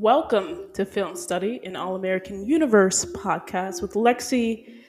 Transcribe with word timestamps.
Welcome 0.00 0.70
to 0.74 0.84
Film 0.84 1.16
Study, 1.16 1.60
an 1.64 1.74
All 1.74 1.96
American 1.96 2.46
Universe 2.46 3.04
podcast 3.04 3.82
with 3.82 3.94
Lexi. 3.94 4.84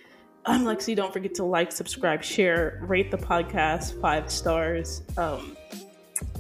I'm 0.45 0.65
Lexi. 0.65 0.95
Don't 0.95 1.11
forget 1.11 1.33
to 1.35 1.43
like, 1.45 1.71
subscribe, 1.71 2.21
share, 2.23 2.79
rate 2.83 3.09
the 3.09 3.17
podcast 3.17 3.99
five 3.99 4.31
stars. 4.31 5.01
Um, 5.17 5.57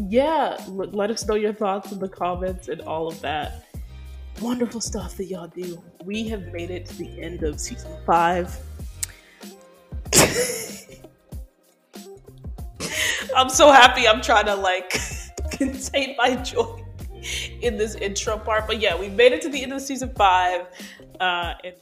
yeah, 0.07 0.55
l- 0.67 0.91
let 0.91 1.09
us 1.09 1.27
know 1.27 1.33
your 1.33 1.51
thoughts 1.51 1.91
in 1.91 1.97
the 1.97 2.07
comments 2.07 2.67
and 2.67 2.81
all 2.81 3.07
of 3.07 3.19
that 3.21 3.65
wonderful 4.39 4.81
stuff 4.81 5.17
that 5.17 5.25
y'all 5.25 5.47
do. 5.47 5.81
We 6.05 6.27
have 6.27 6.53
made 6.53 6.69
it 6.69 6.85
to 6.85 6.95
the 6.97 7.23
end 7.23 7.41
of 7.41 7.59
season 7.59 7.91
five. 8.05 8.55
I'm 13.35 13.49
so 13.49 13.71
happy. 13.71 14.07
I'm 14.07 14.21
trying 14.21 14.45
to 14.45 14.53
like 14.53 14.95
contain 15.53 16.15
my 16.19 16.35
joy 16.35 16.85
in 17.61 17.77
this 17.77 17.95
intro 17.95 18.37
part. 18.37 18.67
But 18.67 18.79
yeah, 18.79 18.97
we 18.97 19.09
made 19.09 19.31
it 19.31 19.41
to 19.43 19.49
the 19.49 19.61
end 19.61 19.73
of 19.73 19.81
season 19.81 20.13
five. 20.15 20.67
Uh, 21.19 21.53
and 21.63 21.75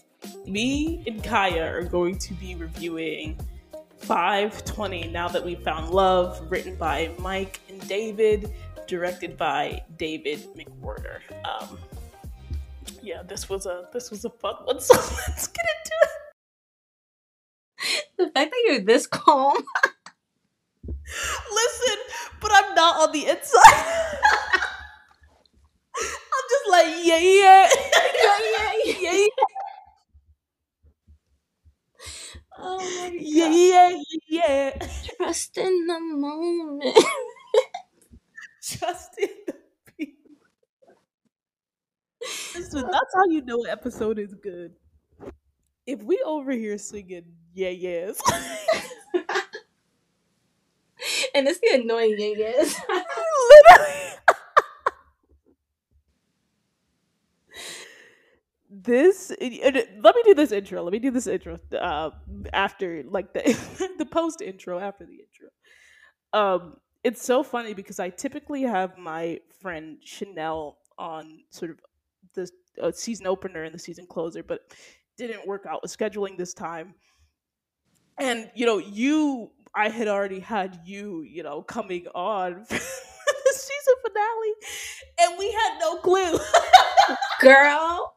me 0.46 1.04
and 1.08 1.22
Chaya 1.24 1.72
are 1.72 1.84
going 1.84 2.18
to 2.20 2.34
be 2.34 2.56
reviewing 2.56 3.40
520 4.00 5.08
Now 5.08 5.28
That 5.28 5.44
We 5.44 5.56
Found 5.56 5.90
Love, 5.90 6.42
written 6.50 6.76
by 6.76 7.12
Mike 7.20 7.60
and 7.70 7.86
David, 7.88 8.54
directed 8.88 9.38
by 9.38 9.84
David 9.98 10.48
McWhorter. 10.56 11.20
Um, 11.46 11.78
yeah, 13.02 13.24
this 13.24 13.50
was 13.50 13.66
a 13.66 13.88
this 13.94 14.12
was 14.12 14.26
a 14.26 14.30
fun 14.30 14.56
one. 14.64 14.80
So 14.88 14.94
let's 14.96 15.48
get 15.48 15.66
into 15.66 15.92
it. 16.04 16.10
The 18.18 18.26
fact 18.32 18.52
that 18.52 18.64
you're 18.66 18.82
this 18.82 19.08
calm. 19.08 19.58
Listen, 20.88 21.98
but 22.42 22.52
I'm 22.54 22.76
not 22.76 23.08
on 23.08 23.12
the 23.14 23.28
inside. 23.28 24.64
I'm 26.38 26.46
just 26.50 26.68
like 26.70 27.06
yeah, 27.06 27.18
yeah, 27.20 27.70
yeah, 27.70 28.38
yeah, 28.54 28.94
yeah, 29.02 29.12
yeah, 29.12 29.28
Oh 32.58 32.78
my 32.78 33.10
god. 33.10 33.20
yeah, 33.20 33.50
yeah, 33.50 33.98
yeah. 34.28 34.88
Trust 35.18 35.58
in 35.58 35.88
the 35.88 36.00
moment. 36.00 36.84
Trust 38.62 39.16
in 39.20 39.30
the 39.48 39.56
people. 39.98 40.36
Listen, 42.56 42.82
that's 42.92 43.14
how 43.16 43.26
you 43.26 43.42
know 43.42 43.64
an 43.64 43.70
episode 43.70 44.20
is 44.20 44.34
good. 44.34 44.74
If 45.86 46.04
we 46.04 46.22
over 46.26 46.52
here 46.52 46.78
singing 46.78 47.24
yeah, 47.54 47.70
yes. 47.70 48.22
and 51.36 51.48
it's 51.48 51.60
the 51.60 51.82
annoying 51.82 52.16
yeah 52.18 52.38
is. 52.42 52.76
Literally. 52.90 54.27
This 58.84 59.32
let 59.40 60.16
me 60.16 60.22
do 60.24 60.34
this 60.34 60.52
intro. 60.52 60.84
Let 60.84 60.92
me 60.92 61.00
do 61.00 61.12
this 61.12 61.28
intro 61.28 61.58
uh, 61.78 62.12
after 62.54 63.04
like 63.10 63.34
the 63.34 63.42
the 63.98 64.06
post 64.06 64.42
intro 64.42 64.80
after 64.80 65.06
the 65.06 65.14
intro. 65.14 65.50
Um 66.34 66.78
it's 67.04 67.24
so 67.24 67.44
funny 67.44 67.74
because 67.74 68.00
I 68.00 68.10
typically 68.10 68.64
have 68.64 68.98
my 68.98 69.40
friend 69.62 69.98
Chanel 70.04 70.78
on 70.98 71.40
sort 71.50 71.72
of 71.72 71.80
the 72.34 72.50
uh, 72.82 72.92
season 72.92 73.28
opener 73.28 73.64
and 73.64 73.74
the 73.74 73.80
season 73.80 74.06
closer, 74.08 74.44
but 74.44 74.62
didn't 75.18 75.48
work 75.48 75.66
out 75.66 75.82
with 75.82 75.96
scheduling 75.96 76.38
this 76.38 76.54
time. 76.54 76.94
And 78.20 78.50
you 78.56 78.66
know, 78.66 78.78
you 78.78 79.52
I 79.76 79.90
had 79.90 80.08
already 80.08 80.40
had 80.40 80.80
you, 80.86 81.22
you 81.22 81.44
know, 81.44 81.62
coming 81.62 82.08
on 82.16 82.66
the 82.70 83.54
season 83.54 83.94
finale, 84.06 84.54
and 85.22 85.40
we 85.40 85.52
had 85.52 85.78
no 85.80 85.98
clue. 85.98 86.40
Girl, 87.42 88.16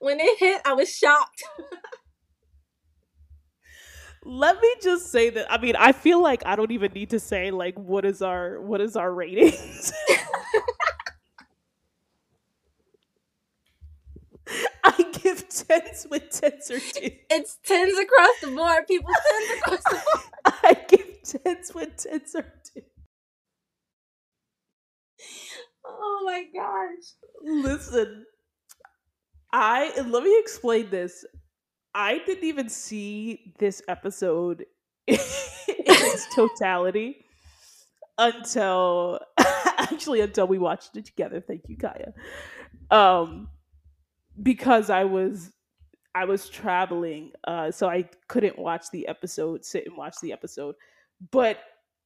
when 0.00 0.20
it 0.20 0.38
hit, 0.38 0.62
I 0.66 0.74
was 0.74 0.94
shocked. 0.94 1.42
Let 4.24 4.60
me 4.60 4.74
just 4.82 5.10
say 5.12 5.30
that 5.30 5.50
I 5.52 5.58
mean, 5.58 5.76
I 5.76 5.92
feel 5.92 6.20
like 6.22 6.42
I 6.46 6.56
don't 6.56 6.72
even 6.72 6.92
need 6.92 7.10
to 7.10 7.20
say 7.20 7.50
like 7.50 7.78
what 7.78 8.04
is 8.04 8.22
our 8.22 8.60
what 8.60 8.80
is 8.80 8.96
our 8.96 9.12
ratings. 9.12 9.92
I 14.84 15.04
give 15.22 15.48
tens 15.48 16.06
with 16.10 16.30
tens 16.30 16.70
or 16.70 16.78
two. 16.80 17.10
It's 17.30 17.58
tens 17.64 17.98
across 17.98 18.40
the 18.42 18.48
board, 18.48 18.86
people. 18.88 19.10
Tens 19.30 19.60
across 19.60 19.84
the 19.84 19.96
board. 19.96 20.24
I 20.64 20.74
give 20.88 21.06
tens 21.24 21.74
with 21.74 21.96
tens 21.96 22.34
or 22.34 22.42
two. 22.74 22.82
Oh 25.84 26.22
my 26.26 26.44
gosh. 26.54 27.14
Listen, 27.44 28.26
I 29.52 29.92
let 30.02 30.22
me 30.22 30.38
explain 30.40 30.90
this. 30.90 31.24
I 31.94 32.18
didn't 32.18 32.44
even 32.44 32.68
see 32.68 33.54
this 33.58 33.82
episode 33.88 34.66
in 35.06 35.16
its 35.18 36.34
totality 36.34 37.24
until 38.18 39.20
actually 39.78 40.20
until 40.20 40.46
we 40.46 40.58
watched 40.58 40.96
it 40.96 41.06
together. 41.06 41.40
Thank 41.40 41.62
you, 41.68 41.76
Chaya. 41.76 42.12
Um, 42.90 43.48
because 44.42 44.90
I 44.90 45.04
was 45.04 45.52
I 46.14 46.24
was 46.24 46.48
traveling, 46.48 47.32
uh, 47.46 47.70
so 47.70 47.88
I 47.88 48.08
couldn't 48.28 48.58
watch 48.58 48.90
the 48.92 49.08
episode, 49.08 49.64
sit 49.64 49.86
and 49.86 49.96
watch 49.96 50.16
the 50.20 50.32
episode. 50.32 50.74
But 51.30 51.58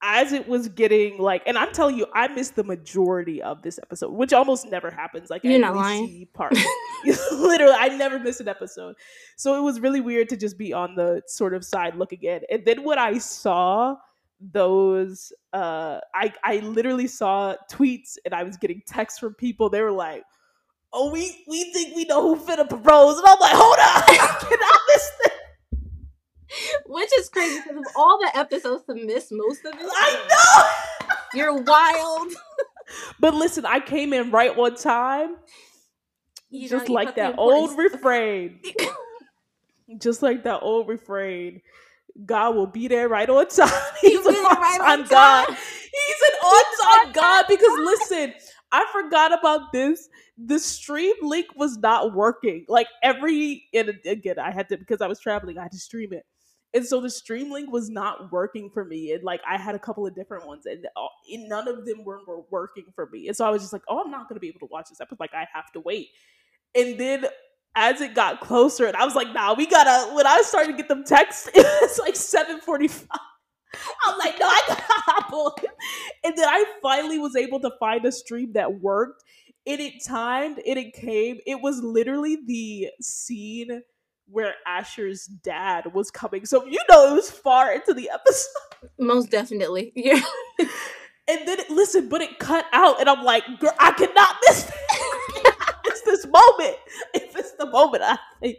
as 0.05 0.33
it 0.33 0.47
was 0.47 0.67
getting 0.67 1.17
like, 1.17 1.41
and 1.47 1.57
I'm 1.57 1.71
telling 1.71 1.97
you, 1.97 2.05
I 2.13 2.27
missed 2.27 2.55
the 2.57 2.63
majority 2.65 3.41
of 3.41 3.61
this 3.61 3.79
episode, 3.79 4.11
which 4.11 4.33
almost 4.33 4.69
never 4.69 4.91
happens. 4.91 5.29
Like, 5.29 5.45
I 5.45 5.49
You're 5.49 5.59
not 5.59 5.75
lying. 5.75 6.07
see 6.07 6.25
Parts. 6.33 6.59
Literally, 7.31 7.73
I 7.77 7.87
never 7.87 8.19
miss 8.19 8.41
an 8.41 8.49
episode, 8.49 8.95
so 9.37 9.57
it 9.57 9.61
was 9.61 9.79
really 9.79 10.01
weird 10.01 10.27
to 10.29 10.37
just 10.37 10.57
be 10.57 10.73
on 10.73 10.95
the 10.95 11.21
sort 11.25 11.53
of 11.53 11.63
side 11.63 11.95
looking 11.95 12.21
in. 12.21 12.41
And 12.51 12.65
then 12.65 12.83
when 12.83 12.99
I 12.99 13.17
saw 13.17 13.95
those, 14.41 15.31
uh, 15.53 15.99
I 16.13 16.33
I 16.43 16.57
literally 16.57 17.07
saw 17.07 17.55
tweets, 17.71 18.17
and 18.25 18.33
I 18.33 18.43
was 18.43 18.57
getting 18.57 18.81
texts 18.85 19.19
from 19.19 19.33
people. 19.35 19.69
They 19.69 19.81
were 19.81 19.91
like. 19.91 20.23
Oh, 20.95 21.11
we 21.11 21.43
we 21.47 21.73
think 21.73 21.95
we 21.95 22.05
know 22.05 22.21
who 22.21 22.45
finna 22.45 22.69
propose, 22.69 23.17
and 23.17 23.25
I'm 23.25 23.39
like, 23.39 23.55
hold 23.55 23.79
on, 23.79 24.03
can 24.05 24.59
I 24.61 24.79
miss 24.89 25.11
this? 25.23 25.32
Which 26.87 27.09
is 27.19 27.29
crazy 27.29 27.59
because 27.61 27.77
of 27.77 27.83
all 27.95 28.19
the 28.19 28.37
episodes 28.37 28.83
to 28.85 28.95
miss 28.95 29.29
most 29.31 29.65
of 29.65 29.73
it. 29.73 29.81
I 29.81 30.25
know. 30.29 31.07
You're 31.33 31.61
wild. 31.61 32.33
But 33.19 33.33
listen, 33.33 33.65
I 33.65 33.79
came 33.79 34.13
in 34.13 34.29
right 34.29 34.55
one 34.55 34.75
time, 34.75 35.37
You 36.49 36.67
just 36.69 36.89
know, 36.89 36.93
like 36.93 37.15
that 37.15 37.35
old 37.39 37.71
importance- 37.71 37.93
refrain. 37.93 38.59
just 39.99 40.21
like 40.21 40.43
that 40.43 40.59
old 40.61 40.87
refrain. 40.89 41.61
God 42.25 42.55
will 42.55 42.67
be 42.67 42.87
there 42.87 43.07
right 43.09 43.27
on 43.29 43.47
time. 43.47 43.69
He's 44.01 44.21
be 44.21 44.27
an 44.27 44.33
there 44.33 44.43
right 44.43 44.79
on 44.81 45.01
on 45.01 45.07
God. 45.07 45.47
He's 45.47 46.21
an 46.29 46.39
on 46.43 46.63
time 47.05 47.13
God 47.13 47.45
because 47.47 47.79
listen, 47.79 48.33
I 48.71 48.85
forgot 48.91 49.37
about 49.37 49.71
this. 49.71 50.09
The 50.37 50.59
stream 50.59 51.15
link 51.21 51.47
was 51.55 51.77
not 51.77 52.13
working. 52.13 52.65
Like 52.67 52.87
every 53.01 53.65
and 53.73 53.93
again, 54.05 54.37
I 54.39 54.51
had 54.51 54.69
to 54.69 54.77
because 54.77 55.01
I 55.01 55.07
was 55.07 55.19
traveling, 55.19 55.57
I 55.57 55.63
had 55.63 55.71
to 55.71 55.79
stream 55.79 56.13
it. 56.13 56.25
And 56.73 56.85
so 56.85 56.99
the 56.99 57.09
stream 57.09 57.51
link 57.51 57.71
was 57.71 57.89
not 57.89 58.31
working 58.31 58.69
for 58.69 58.83
me. 58.83 59.11
And 59.11 59.23
like 59.23 59.41
I 59.47 59.57
had 59.57 59.75
a 59.75 59.79
couple 59.79 60.07
of 60.07 60.15
different 60.15 60.47
ones, 60.47 60.65
and, 60.65 60.87
all, 60.95 61.11
and 61.31 61.47
none 61.47 61.67
of 61.67 61.85
them 61.85 62.03
were, 62.03 62.21
were 62.27 62.43
working 62.49 62.85
for 62.95 63.07
me. 63.11 63.27
And 63.27 63.37
so 63.37 63.45
I 63.45 63.51
was 63.51 63.61
just 63.61 63.73
like, 63.73 63.83
oh, 63.87 64.01
I'm 64.03 64.09
not 64.11 64.27
gonna 64.27 64.39
be 64.39 64.47
able 64.47 64.59
to 64.61 64.71
watch 64.71 64.89
this 64.89 64.99
episode. 64.99 65.19
Like 65.19 65.33
I 65.33 65.47
have 65.53 65.71
to 65.73 65.79
wait. 65.79 66.09
And 66.75 66.99
then 66.99 67.25
as 67.75 68.01
it 68.01 68.15
got 68.15 68.41
closer, 68.41 68.85
and 68.85 68.95
I 68.95 69.05
was 69.05 69.15
like, 69.15 69.33
nah, 69.33 69.53
we 69.53 69.67
gotta. 69.67 70.13
When 70.15 70.25
I 70.25 70.41
started 70.41 70.71
to 70.71 70.77
get 70.77 70.87
them 70.87 71.03
texts, 71.03 71.49
it 71.55 71.65
was 71.81 71.99
like 71.99 72.15
7:45. 72.15 73.07
I'm 74.05 74.17
like, 74.19 74.39
no, 74.39 74.47
I 74.47 74.61
gotta 74.67 74.83
hop 74.87 75.33
on. 75.33 75.51
And 76.23 76.37
then 76.37 76.47
I 76.47 76.63
finally 76.81 77.19
was 77.19 77.35
able 77.35 77.59
to 77.61 77.71
find 77.79 78.05
a 78.05 78.11
stream 78.11 78.53
that 78.53 78.81
worked. 78.81 79.23
And 79.65 79.79
it 79.79 80.03
timed, 80.05 80.59
and 80.59 80.77
it 80.77 80.93
came. 80.93 81.39
It 81.47 81.61
was 81.61 81.81
literally 81.81 82.37
the 82.45 82.89
scene 82.99 83.81
where 84.33 84.55
Asher's 84.65 85.25
dad 85.25 85.93
was 85.93 86.09
coming. 86.09 86.45
So 86.45 86.65
you 86.65 86.79
know 86.89 87.11
it 87.11 87.15
was 87.15 87.29
far 87.29 87.71
into 87.71 87.93
the 87.93 88.09
episode. 88.09 88.49
Most 88.99 89.29
definitely. 89.29 89.93
Yeah. 89.95 90.21
And 91.25 91.47
then 91.47 91.59
it, 91.59 91.69
listen, 91.69 92.09
but 92.09 92.21
it 92.21 92.37
cut 92.37 92.65
out, 92.73 92.99
and 92.99 93.09
I'm 93.09 93.23
like, 93.23 93.45
girl, 93.59 93.71
I 93.79 93.91
cannot 93.91 94.35
miss 94.45 94.63
this. 94.63 94.73
it's 95.85 96.01
this 96.01 96.25
moment. 96.25 96.75
If 97.13 97.35
it's 97.37 97.53
the 97.53 97.67
moment, 97.67 98.03
I 98.03 98.17
think. 98.41 98.57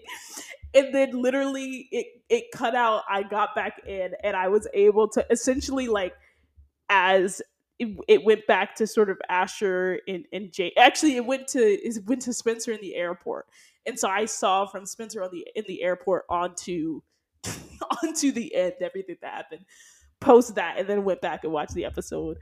And 0.73 0.94
then 0.94 1.21
literally, 1.21 1.88
it 1.93 2.06
it 2.31 2.44
cut 2.55 2.75
out. 2.75 3.03
I 3.09 3.23
got 3.23 3.55
back 3.55 3.82
in, 3.87 4.12
and 4.23 4.35
I 4.35 4.49
was 4.49 4.67
able 4.73 5.09
to 5.09 5.27
essentially 5.31 5.88
like 5.88 6.15
as 6.88 7.43
it, 7.79 7.97
it 8.09 8.25
went 8.25 8.47
back 8.47 8.76
to 8.76 8.87
sort 8.87 9.11
of 9.11 9.19
Asher 9.29 10.00
and 10.06 10.25
and 10.32 10.53
Jay. 10.53 10.73
Actually, 10.79 11.17
it 11.17 11.26
went 11.26 11.49
to 11.49 11.61
it 11.61 12.05
went 12.06 12.23
to 12.23 12.32
Spencer 12.32 12.73
in 12.73 12.81
the 12.81 12.94
airport, 12.94 13.47
and 13.87 13.99
so 13.99 14.09
I 14.09 14.26
saw 14.26 14.67
from 14.67 14.87
Spencer 14.87 15.23
on 15.23 15.31
the 15.32 15.47
in 15.55 15.65
the 15.67 15.82
airport 15.82 16.25
onto 16.29 17.03
onto 18.03 18.32
the 18.32 18.55
end 18.55 18.75
everything 18.81 19.17
that 19.23 19.32
happened 19.32 19.65
post 20.25 20.55
that 20.55 20.79
and 20.79 20.88
then 20.88 21.05
went 21.05 21.21
back 21.21 21.44
and 21.44 21.53
watched 21.53 21.75
the 21.75 21.85
episode. 21.85 22.38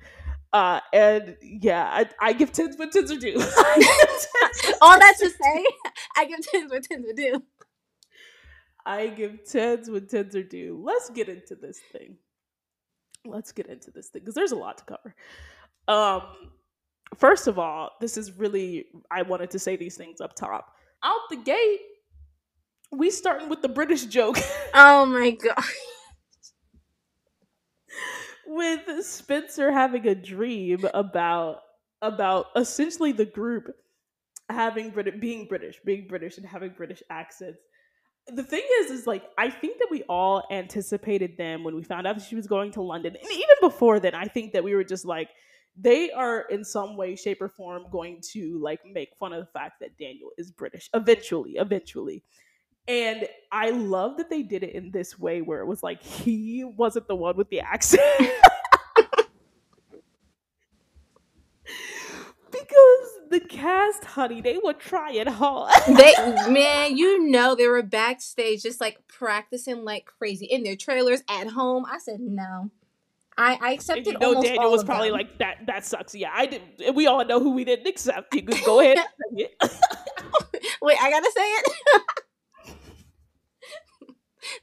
Uh, 0.52 0.80
and 0.92 1.36
yeah, 1.42 1.84
I, 1.90 2.08
I 2.20 2.32
give 2.34 2.52
tens, 2.52 2.76
but 2.76 2.92
tens 2.92 3.10
are 3.10 3.16
due. 3.18 3.36
All 3.40 4.98
give 4.98 5.18
tens, 5.18 5.34
say, 5.42 5.64
I 6.16 6.26
give 6.26 6.46
tens 6.46 6.70
what 6.70 6.82
tens 6.90 7.06
are 7.08 7.14
due. 7.14 7.42
I 8.84 9.08
give 9.08 9.44
tens 9.50 9.88
when 9.88 10.06
tens 10.06 10.36
are 10.36 10.42
due. 10.42 10.80
Let's 10.84 11.10
get 11.10 11.28
into 11.28 11.54
this 11.54 11.80
thing. 11.92 12.16
Let's 13.24 13.52
get 13.52 13.66
into 13.66 13.90
this 13.90 14.08
thing 14.08 14.22
because 14.22 14.34
there's 14.34 14.52
a 14.52 14.56
lot 14.56 14.78
to 14.78 14.84
cover. 14.84 15.14
Um, 15.88 16.22
first 17.16 17.46
of 17.46 17.58
all, 17.58 17.90
this 18.00 18.16
is 18.16 18.32
really 18.38 18.86
I 19.10 19.22
wanted 19.22 19.50
to 19.52 19.58
say 19.58 19.76
these 19.76 19.96
things 19.96 20.20
up 20.20 20.34
top. 20.34 20.74
Out 21.04 21.20
the 21.30 21.36
gate, 21.36 21.80
we 22.90 23.10
starting 23.10 23.48
with 23.48 23.62
the 23.62 23.68
British 23.68 24.06
joke. 24.06 24.38
Oh 24.74 25.04
my 25.04 25.30
god. 25.32 25.62
with 28.46 29.04
Spencer 29.04 29.70
having 29.70 30.06
a 30.06 30.14
dream 30.14 30.86
about 30.94 31.58
about 32.00 32.46
essentially 32.56 33.12
the 33.12 33.26
group 33.26 33.66
having 34.48 34.90
Brit- 34.90 35.20
being 35.20 35.46
British, 35.46 35.76
being 35.84 36.06
British 36.08 36.38
and 36.38 36.46
having 36.46 36.70
British 36.70 37.02
accents. 37.10 37.58
The 38.28 38.42
thing 38.42 38.62
is, 38.80 38.90
is 38.90 39.06
like 39.06 39.24
I 39.36 39.50
think 39.50 39.78
that 39.78 39.88
we 39.90 40.02
all 40.04 40.44
anticipated 40.50 41.36
them 41.36 41.64
when 41.64 41.74
we 41.74 41.82
found 41.82 42.06
out 42.06 42.16
that 42.16 42.24
she 42.24 42.36
was 42.36 42.46
going 42.46 42.70
to 42.72 42.82
London, 42.82 43.16
and 43.16 43.32
even 43.32 43.56
before 43.60 43.98
then, 44.00 44.14
I 44.14 44.26
think 44.26 44.52
that 44.52 44.62
we 44.62 44.74
were 44.74 44.84
just 44.84 45.04
like, 45.04 45.28
they 45.76 46.10
are 46.10 46.42
in 46.42 46.64
some 46.64 46.96
way, 46.96 47.16
shape, 47.16 47.40
or 47.40 47.48
form 47.48 47.84
going 47.90 48.20
to 48.32 48.60
like 48.62 48.80
make 48.84 49.10
fun 49.18 49.32
of 49.32 49.40
the 49.40 49.50
fact 49.52 49.80
that 49.80 49.96
Daniel 49.98 50.30
is 50.38 50.50
British 50.50 50.88
eventually, 50.94 51.52
eventually. 51.52 52.22
And 52.88 53.28
I 53.50 53.70
love 53.70 54.16
that 54.16 54.28
they 54.28 54.42
did 54.42 54.62
it 54.64 54.74
in 54.74 54.90
this 54.90 55.18
way 55.18 55.40
where 55.40 55.60
it 55.60 55.66
was 55.66 55.82
like 55.82 56.02
he 56.02 56.64
wasn't 56.64 57.08
the 57.08 57.14
one 57.14 57.36
with 57.36 57.48
the 57.48 57.60
accent. 57.60 58.02
because 62.50 63.18
the 63.32 63.40
cast, 63.40 64.04
honey, 64.04 64.40
they 64.40 64.58
were 64.62 64.74
trying 64.74 65.26
hard. 65.26 65.72
They 65.88 66.14
man, 66.48 66.96
you 66.96 67.28
know 67.30 67.54
they 67.56 67.66
were 67.66 67.82
backstage 67.82 68.62
just 68.62 68.80
like 68.80 68.98
practicing 69.08 69.84
like 69.84 70.06
crazy 70.06 70.46
in 70.46 70.62
their 70.62 70.76
trailers 70.76 71.22
at 71.28 71.48
home. 71.48 71.84
I 71.90 71.98
said 71.98 72.20
no. 72.20 72.70
I, 73.36 73.58
I 73.62 73.70
And 73.70 73.74
accepted 73.74 74.06
you 74.06 74.18
know 74.18 74.34
Daniel 74.42 74.70
was 74.70 74.84
probably 74.84 75.08
them. 75.08 75.18
like 75.18 75.38
that. 75.38 75.66
That 75.66 75.84
sucks. 75.86 76.14
Yeah, 76.14 76.30
I 76.34 76.46
did. 76.46 76.62
and 76.84 76.94
We 76.94 77.06
all 77.06 77.24
know 77.24 77.40
who 77.40 77.52
we 77.52 77.64
didn't 77.64 77.86
accept. 77.88 78.34
You 78.34 78.42
could 78.42 78.62
go 78.64 78.80
ahead. 78.80 78.98
And 79.30 79.40
it. 79.40 79.56
Wait, 80.82 80.98
I 81.00 81.10
gotta 81.10 81.32
say 81.34 81.42
it. 81.42 81.72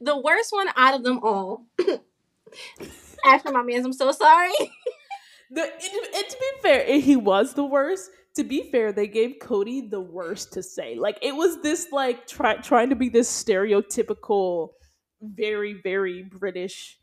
the 0.02 0.18
worst 0.20 0.52
one 0.54 0.68
out 0.76 0.94
of 0.96 1.04
them 1.04 1.20
all. 1.24 1.66
After 3.26 3.52
my 3.52 3.64
man's, 3.64 3.86
I'm 3.86 3.94
so 3.94 4.12
sorry. 4.12 4.54
The, 5.52 5.64
and, 5.64 6.16
and 6.16 6.30
to 6.30 6.38
be 6.40 6.62
fair, 6.62 7.00
he 7.02 7.16
was 7.16 7.56
the 7.56 7.66
worst. 7.66 8.12
To 8.36 8.44
be 8.44 8.70
fair, 8.72 8.92
they 8.92 9.08
gave 9.08 9.38
Cody 9.42 9.82
the 9.82 10.00
worst 10.00 10.54
to 10.54 10.64
say. 10.64 10.96
Like 10.96 11.18
it 11.22 11.36
was 11.36 11.62
this 11.62 11.88
like 11.92 12.28
try, 12.28 12.56
trying 12.56 12.90
to 12.90 12.96
be 12.96 13.10
this 13.10 13.30
stereotypical, 13.44 14.70
very 15.22 15.74
very 15.74 16.24
British 16.24 16.98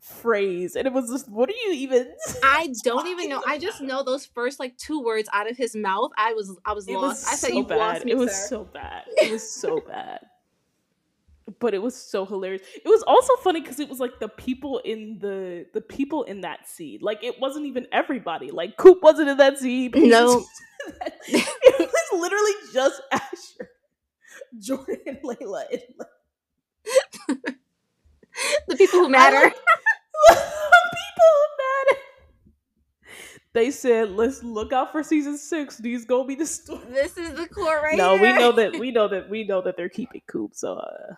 phrase, 0.00 0.76
and 0.76 0.86
it 0.86 0.92
was 0.92 1.10
just 1.10 1.28
what 1.28 1.48
are 1.48 1.52
you 1.66 1.72
even? 1.72 2.12
I 2.44 2.72
don't 2.84 3.06
even 3.08 3.28
know. 3.28 3.42
I 3.46 3.58
just 3.58 3.80
know 3.80 4.02
those 4.04 4.26
first 4.26 4.60
like 4.60 4.76
two 4.76 5.02
words 5.02 5.28
out 5.32 5.50
of 5.50 5.56
his 5.56 5.74
mouth. 5.74 6.10
I 6.16 6.34
was 6.34 6.54
I 6.64 6.72
was 6.74 6.86
It 6.86 6.94
lost. 6.94 7.24
was 7.24 7.32
I 7.32 7.34
said 7.36 7.50
so 7.50 7.56
you 7.56 7.64
bad. 7.64 7.76
lost 7.78 8.04
me, 8.04 8.12
it 8.12 8.18
was 8.18 8.32
sir. 8.34 8.46
so 8.48 8.64
bad. 8.64 9.04
It 9.16 9.32
was 9.32 9.50
so 9.50 9.80
bad. 9.86 10.20
But 11.60 11.72
it 11.74 11.80
was 11.82 11.96
so 11.96 12.26
hilarious. 12.26 12.62
It 12.74 12.88
was 12.88 13.02
also 13.04 13.34
funny 13.36 13.60
because 13.60 13.80
it 13.80 13.88
was 13.88 14.00
like 14.00 14.18
the 14.20 14.28
people 14.28 14.78
in 14.84 15.18
the 15.18 15.66
the 15.72 15.80
people 15.80 16.24
in 16.24 16.42
that 16.42 16.68
scene. 16.68 16.98
Like 17.00 17.24
it 17.24 17.40
wasn't 17.40 17.66
even 17.66 17.86
everybody. 17.92 18.50
Like 18.50 18.76
Coop 18.76 19.02
wasn't 19.02 19.28
in 19.30 19.38
that 19.38 19.58
scene. 19.58 19.92
No. 19.94 20.44
that- 21.00 21.14
it 21.28 21.90
was 21.90 22.20
literally 22.20 22.52
just 22.72 23.00
Asher, 23.12 23.70
Jordan, 24.60 24.96
and 25.06 25.18
Layla. 25.22 25.64
And 25.70 25.82
the 28.68 28.76
people 28.76 29.00
who 29.00 29.08
matter. 29.08 29.36
like- 29.42 29.54
people 29.54 31.28
who 31.32 31.46
matter. 31.58 32.00
They 33.54 33.70
said, 33.70 34.10
"Let's 34.10 34.42
look 34.44 34.72
out 34.72 34.92
for 34.92 35.02
season 35.02 35.36
six. 35.38 35.78
These 35.78 36.04
gonna 36.04 36.26
be 36.26 36.34
the 36.34 36.46
story." 36.46 36.84
This 36.90 37.16
is 37.16 37.34
the 37.34 37.48
core 37.48 37.80
right 37.82 37.96
no, 37.96 38.14
we 38.14 38.32
know 38.32 38.52
that 38.52 38.78
we 38.78 38.90
know 38.90 39.08
that 39.08 39.28
we 39.28 39.44
know 39.44 39.62
that 39.62 39.76
they're 39.76 39.88
keeping 39.88 40.20
Coop. 40.28 40.54
So 40.54 40.74
uh, 40.76 41.14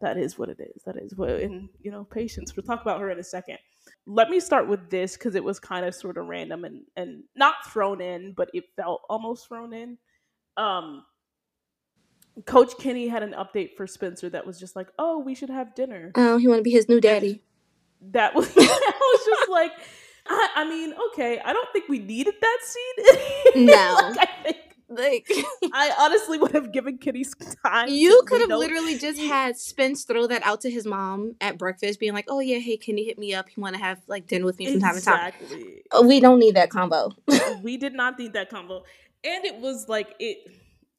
that, 0.00 0.16
is 0.16 0.38
what 0.38 0.48
it 0.48 0.58
is. 0.60 0.82
That 0.84 0.96
is 0.96 1.14
what, 1.16 1.30
and 1.30 1.68
you 1.82 1.90
know, 1.90 2.04
patience. 2.04 2.56
We'll 2.56 2.64
talk 2.64 2.82
about 2.82 3.00
her 3.00 3.10
in 3.10 3.18
a 3.18 3.24
second. 3.24 3.58
Let 4.06 4.30
me 4.30 4.40
start 4.40 4.68
with 4.68 4.90
this 4.90 5.16
because 5.16 5.34
it 5.34 5.44
was 5.44 5.58
kind 5.58 5.84
of 5.86 5.94
sort 5.94 6.18
of 6.18 6.26
random 6.26 6.64
and 6.64 6.82
and 6.96 7.24
not 7.34 7.54
thrown 7.72 8.00
in, 8.00 8.34
but 8.36 8.50
it 8.54 8.64
felt 8.76 9.02
almost 9.08 9.48
thrown 9.48 9.72
in. 9.72 9.98
Um, 10.56 11.04
Coach 12.46 12.72
Kenny 12.78 13.08
had 13.08 13.22
an 13.22 13.32
update 13.32 13.76
for 13.76 13.86
Spencer 13.86 14.28
that 14.30 14.46
was 14.46 14.58
just 14.58 14.76
like, 14.76 14.88
"Oh, 14.98 15.18
we 15.18 15.34
should 15.34 15.50
have 15.50 15.74
dinner." 15.74 16.12
Oh, 16.14 16.36
he 16.38 16.48
want 16.48 16.60
to 16.60 16.62
be 16.64 16.70
his 16.70 16.88
new 16.88 17.00
daddy. 17.00 17.42
That 18.12 18.34
was, 18.34 18.48
I 18.58 18.60
was 18.60 19.24
just 19.26 19.50
like, 19.50 19.72
I, 20.26 20.48
I 20.56 20.68
mean, 20.68 20.94
okay, 21.12 21.40
I 21.44 21.52
don't 21.52 21.68
think 21.72 21.88
we 21.88 21.98
needed 21.98 22.34
that 22.40 22.58
scene. 22.62 23.04
No. 23.66 24.12
like, 24.16 24.18
I 24.18 24.42
think 24.44 24.56
Like 24.90 25.30
I 25.72 25.94
honestly 26.00 26.36
would 26.38 26.50
have 26.50 26.72
given 26.72 26.98
Kitty 26.98 27.24
time. 27.64 27.88
you 27.88 28.22
could 28.26 28.40
have 28.40 28.50
literally 28.50 28.98
just 28.98 29.20
had 29.20 29.56
Spence 29.56 30.02
throw 30.02 30.26
that 30.26 30.42
out 30.42 30.60
to 30.62 30.70
his 30.70 30.84
mom 30.84 31.36
at 31.40 31.58
breakfast, 31.58 32.00
being 32.00 32.12
like, 32.12 32.24
"Oh 32.28 32.40
yeah, 32.40 32.58
hey, 32.58 32.76
can 32.76 32.98
you 32.98 33.04
hit 33.04 33.16
me 33.16 33.32
up? 33.32 33.46
You 33.54 33.62
want 33.62 33.76
to 33.76 33.80
have 33.80 34.00
like 34.08 34.26
dinner 34.26 34.44
with 34.44 34.58
me 34.58 34.72
from 34.72 34.80
time 34.80 34.96
to 34.96 35.00
time?" 35.00 35.32
Exactly. 35.40 35.82
Oh, 35.92 36.06
we 36.06 36.18
don't 36.18 36.40
need 36.40 36.56
that 36.56 36.70
combo. 36.70 37.12
we 37.62 37.76
did 37.76 37.94
not 37.94 38.18
need 38.18 38.32
that 38.32 38.50
combo, 38.50 38.82
and 39.22 39.44
it 39.44 39.58
was 39.58 39.88
like 39.88 40.14
it. 40.18 40.38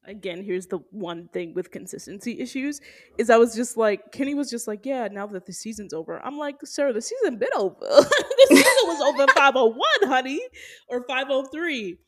Again, 0.05 0.43
here's 0.43 0.65
the 0.65 0.79
one 0.89 1.27
thing 1.27 1.53
with 1.53 1.69
consistency 1.69 2.39
issues 2.39 2.81
is 3.19 3.29
I 3.29 3.37
was 3.37 3.53
just 3.53 3.77
like 3.77 4.11
Kenny 4.11 4.33
was 4.33 4.49
just 4.49 4.67
like, 4.67 4.83
yeah, 4.83 5.07
now 5.11 5.27
that 5.27 5.45
the 5.45 5.53
season's 5.53 5.93
over. 5.93 6.19
I'm 6.25 6.39
like, 6.39 6.55
sir, 6.63 6.91
the 6.91 7.01
season 7.01 7.37
been 7.37 7.49
over. 7.55 7.75
the 7.81 8.45
season 8.47 8.65
was 8.85 9.01
over 9.01 9.31
501, 9.31 10.09
honey, 10.09 10.41
or 10.87 11.03
503. 11.03 11.99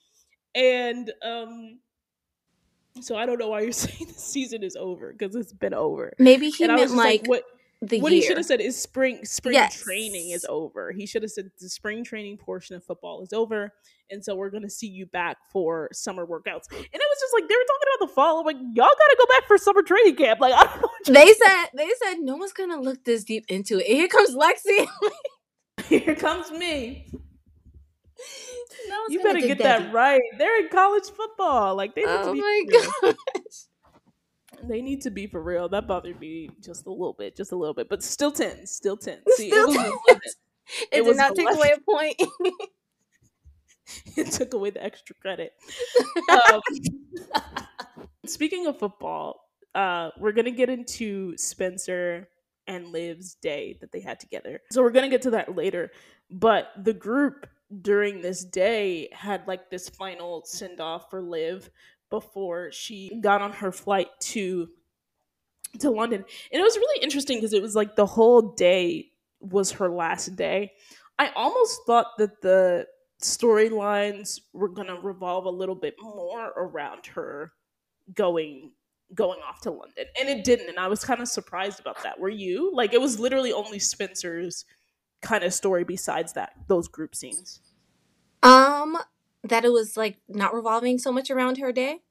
And 0.55 1.11
um 1.23 1.79
so 3.01 3.15
I 3.15 3.25
don't 3.25 3.39
know 3.39 3.50
why 3.50 3.61
you're 3.61 3.71
saying 3.71 4.07
the 4.07 4.13
season 4.13 4.63
is 4.63 4.75
over 4.75 5.11
because 5.13 5.35
it's 5.35 5.53
been 5.53 5.73
over. 5.73 6.13
Maybe 6.19 6.50
he 6.50 6.63
and 6.63 6.71
I 6.71 6.75
was 6.75 6.91
meant 6.94 7.21
just 7.21 7.21
like, 7.21 7.27
what 7.27 7.44
the 7.81 8.00
what 8.00 8.11
he 8.13 8.21
should 8.21 8.38
have 8.38 8.45
said 8.45 8.61
is 8.61 8.79
spring 8.81 9.25
spring 9.25 9.55
Yes. 9.55 9.81
training 9.81 10.29
is 10.29 10.45
over. 10.47 10.91
He 10.91 11.05
should 11.05 11.21
have 11.23 11.31
said 11.31 11.51
the 11.59 11.67
spring 11.67 12.03
training 12.03 12.38
portion 12.38 12.75
of 12.77 12.83
football 12.83 13.21
is 13.23 13.33
over, 13.33 13.73
and 14.09 14.23
so 14.23 14.35
we're 14.35 14.51
gonna 14.51 14.69
see 14.69 14.88
you 14.88 15.05
back 15.07 15.38
for 15.51 15.89
summer 15.91 16.25
workouts. 16.25 16.71
And 16.71 16.79
it 16.79 16.94
was 16.94 17.19
just 17.19 17.33
like 17.33 17.49
they 17.49 17.56
were 17.56 17.65
talking 17.67 17.88
about 17.97 18.07
the 18.07 18.13
fall. 18.13 18.39
I'm 18.39 18.45
like, 18.45 18.56
y'all 18.56 18.87
gotta 18.87 19.16
go 19.19 19.25
back 19.25 19.47
for 19.47 19.57
summer 19.57 19.81
training 19.81 20.16
camp. 20.16 20.39
Like 20.39 20.54
I 20.57 20.63
don't 20.80 20.81
know. 21.09 21.13
They 21.13 21.33
said 21.33 21.66
they 21.75 21.89
said 22.01 22.19
no 22.21 22.37
one's 22.37 22.54
gonna 22.54 22.80
look 22.80 23.04
this 23.04 23.25
deep 23.25 23.45
into 23.49 23.80
it. 23.80 23.87
And 23.89 23.97
here 23.97 24.07
comes 24.07 24.33
Lexi. 24.35 24.87
Here 25.87 26.16
comes 26.16 26.49
me. 26.51 27.11
no 28.89 29.06
You 29.09 29.21
better 29.21 29.39
get 29.42 29.59
that 29.59 29.80
that 29.83 29.94
right. 29.94 30.21
They're 30.37 30.61
in 30.61 30.69
college 30.69 31.06
football. 31.15 31.75
Like 31.75 31.95
they 31.95 32.01
need 32.01 32.07
to 32.23 32.30
Oh 32.30 32.33
be. 32.33 32.42
my 32.42 32.63
for 32.71 32.80
real. 33.07 33.13
gosh. 33.33 33.44
They 34.69 34.81
need 34.81 35.01
to 35.01 35.11
be 35.11 35.27
for 35.27 35.42
real. 35.44 35.68
That 35.68 35.87
bothered 35.87 36.19
me 36.21 36.49
just 36.63 36.85
a 36.85 36.89
little 36.89 37.13
bit, 37.18 37.35
just 37.35 37.51
a 37.51 37.56
little 37.56 37.73
bit, 37.73 37.89
but 37.89 38.01
still 38.01 38.31
ten, 38.31 38.65
still 38.65 38.95
ten. 38.95 39.19
See, 39.31 39.49
Still 39.49 39.65
it 39.69 39.77
was 39.77 39.92
10. 40.07 40.19
It, 40.92 40.99
It 40.99 41.03
did 41.03 41.06
was 41.06 41.18
not 41.18 41.35
take 41.35 41.51
away 41.51 41.73
a 41.75 41.81
point. 41.81 42.15
it 44.18 44.31
took 44.31 44.53
away 44.53 44.69
the 44.69 44.81
extra 44.83 45.15
credit. 45.21 45.51
Um, 46.31 46.61
speaking 48.25 48.68
of 48.68 48.80
football, 48.80 49.42
uh, 49.75 50.11
we're 50.19 50.31
gonna 50.31 50.51
get 50.51 50.69
into 50.69 51.35
Spencer 51.37 52.30
and 52.68 52.87
Liv's 52.87 53.35
day 53.35 53.77
that 53.81 53.92
they 53.92 53.99
had 53.99 54.19
together. 54.19 54.61
So 54.71 54.81
we're 54.81 54.92
gonna 54.92 55.09
get 55.09 55.23
to 55.23 55.31
that 55.31 55.56
later. 55.56 55.92
But 56.31 56.69
the 56.77 56.94
group 56.94 57.47
during 57.81 58.21
this 58.21 58.44
day 58.44 59.09
had 59.11 59.47
like 59.47 59.69
this 59.69 59.89
final 59.89 60.44
send 60.45 60.80
off 60.80 61.09
for 61.09 61.21
Liv 61.21 61.69
before 62.09 62.71
she 62.71 63.19
got 63.21 63.42
on 63.42 63.51
her 63.51 63.71
flight 63.71 64.07
to 64.19 64.69
to 65.80 65.89
London. 65.89 66.23
And 66.51 66.59
it 66.59 66.63
was 66.63 66.77
really 66.77 67.03
interesting 67.03 67.37
because 67.37 67.53
it 67.53 67.61
was 67.61 67.75
like 67.75 67.95
the 67.95 68.06
whole 68.06 68.53
day 68.53 69.09
was 69.39 69.71
her 69.71 69.89
last 69.89 70.35
day. 70.35 70.71
I 71.18 71.31
almost 71.35 71.81
thought 71.85 72.07
that 72.18 72.42
the 72.42 72.87
storylines 73.21 74.39
were 74.53 74.69
going 74.69 74.87
to 74.87 74.95
revolve 74.95 75.45
a 75.45 75.49
little 75.49 75.75
bit 75.75 75.95
more 76.01 76.49
around 76.49 77.06
her 77.07 77.53
going 78.13 78.71
going 79.13 79.39
off 79.47 79.61
to 79.61 79.71
London. 79.71 80.06
And 80.19 80.30
it 80.30 80.44
didn't 80.44 80.69
and 80.69 80.80
I 80.80 80.87
was 80.87 81.03
kind 81.03 81.21
of 81.21 81.27
surprised 81.27 81.80
about 81.80 82.01
that. 82.03 82.19
Were 82.19 82.30
you? 82.30 82.71
Like 82.73 82.94
it 82.94 83.01
was 83.01 83.19
literally 83.19 83.53
only 83.53 83.80
Spencer's 83.80 84.65
kind 85.23 85.44
of 85.44 85.53
story 85.53 85.83
besides 85.83 86.33
that 86.33 86.53
those 86.68 86.87
group 86.87 87.15
scenes. 87.15 87.61
um, 88.44 88.97
that 89.44 89.65
it 89.65 89.71
was 89.71 89.97
like 89.97 90.18
not 90.30 90.53
revolving 90.53 90.97
so 90.99 91.11
much 91.11 91.31
around 91.31 91.57
her 91.57 91.71
day, 91.71 92.01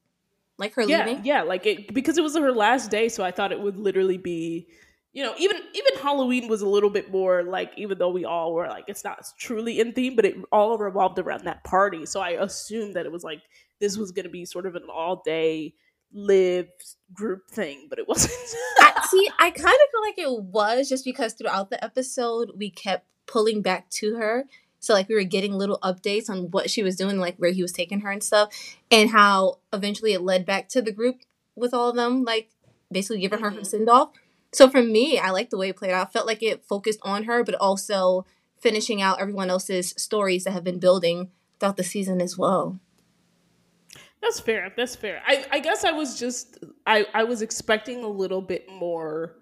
like 0.58 0.74
her 0.74 0.82
yeah, 0.82 1.06
leaving. 1.06 1.24
yeah, 1.24 1.42
like 1.42 1.66
it 1.66 1.94
because 1.94 2.18
it 2.18 2.22
was 2.24 2.36
her 2.36 2.52
last 2.52 2.90
day, 2.90 3.08
so 3.08 3.24
I 3.24 3.30
thought 3.30 3.52
it 3.52 3.60
would 3.60 3.76
literally 3.78 4.18
be, 4.18 4.68
you 5.12 5.22
know, 5.22 5.34
even 5.38 5.56
even 5.74 6.02
Halloween 6.02 6.48
was 6.48 6.62
a 6.62 6.68
little 6.68 6.90
bit 6.90 7.10
more 7.10 7.42
like, 7.42 7.72
even 7.76 7.98
though 7.98 8.10
we 8.10 8.24
all 8.24 8.54
were 8.54 8.68
like, 8.68 8.84
it's 8.88 9.04
not 9.04 9.24
truly 9.38 9.80
in 9.80 9.92
theme, 9.92 10.16
but 10.16 10.24
it 10.26 10.36
all 10.52 10.78
revolved 10.78 11.18
around 11.18 11.44
that 11.44 11.64
party. 11.64 12.06
So 12.06 12.20
I 12.20 12.30
assumed 12.30 12.94
that 12.94 13.06
it 13.06 13.12
was 13.12 13.24
like 13.24 13.42
this 13.80 13.96
was 13.96 14.12
going 14.12 14.24
to 14.24 14.30
be 14.30 14.44
sort 14.44 14.66
of 14.66 14.74
an 14.76 14.84
all 14.92 15.22
day 15.24 15.74
live 16.12 16.68
group 17.12 17.48
thing, 17.50 17.86
but 17.88 17.98
it 17.98 18.08
wasn't. 18.08 18.32
I, 18.78 19.06
see, 19.10 19.28
I 19.38 19.50
kind 19.50 19.66
of 19.66 19.90
feel 19.90 20.00
like 20.02 20.18
it 20.18 20.42
was 20.44 20.88
just 20.88 21.04
because 21.04 21.34
throughout 21.34 21.70
the 21.70 21.82
episode 21.84 22.52
we 22.56 22.70
kept 22.70 23.06
pulling 23.26 23.62
back 23.62 23.88
to 23.90 24.16
her. 24.16 24.44
So 24.80 24.94
like 24.94 25.08
we 25.08 25.14
were 25.14 25.22
getting 25.22 25.52
little 25.54 25.78
updates 25.82 26.28
on 26.28 26.50
what 26.50 26.68
she 26.70 26.82
was 26.82 26.96
doing, 26.96 27.18
like 27.18 27.36
where 27.36 27.52
he 27.52 27.62
was 27.62 27.72
taking 27.72 28.00
her 28.00 28.10
and 28.10 28.22
stuff, 28.22 28.52
and 28.90 29.10
how 29.10 29.58
eventually 29.72 30.12
it 30.12 30.22
led 30.22 30.44
back 30.44 30.68
to 30.70 30.82
the 30.82 30.92
group 30.92 31.20
with 31.54 31.72
all 31.72 31.90
of 31.90 31.96
them, 31.96 32.24
like 32.24 32.50
basically 32.90 33.20
giving 33.20 33.40
her 33.40 33.50
her 33.50 33.60
Mhm. 33.60 33.66
send 33.66 33.88
off. 33.88 34.10
So 34.52 34.68
for 34.68 34.82
me, 34.82 35.18
I 35.18 35.30
liked 35.30 35.50
the 35.50 35.56
way 35.56 35.68
it 35.68 35.76
played 35.76 35.92
out. 35.92 36.08
I 36.08 36.10
felt 36.10 36.26
like 36.26 36.42
it 36.42 36.64
focused 36.64 36.98
on 37.02 37.24
her, 37.24 37.44
but 37.44 37.54
also 37.54 38.26
finishing 38.60 39.00
out 39.00 39.20
everyone 39.20 39.50
else's 39.50 39.94
stories 39.96 40.44
that 40.44 40.50
have 40.52 40.64
been 40.64 40.78
building 40.78 41.30
throughout 41.58 41.76
the 41.76 41.84
season 41.84 42.20
as 42.20 42.36
well. 42.36 42.78
That's 44.22 44.40
fair. 44.40 44.72
That's 44.76 44.96
fair. 44.96 45.22
I, 45.26 45.46
I 45.52 45.60
guess 45.60 45.84
I 45.84 45.92
was 45.92 46.18
just 46.18 46.58
I, 46.86 47.06
I 47.14 47.24
was 47.24 47.42
expecting 47.42 48.04
a 48.04 48.08
little 48.08 48.42
bit 48.42 48.68
more. 48.70 49.36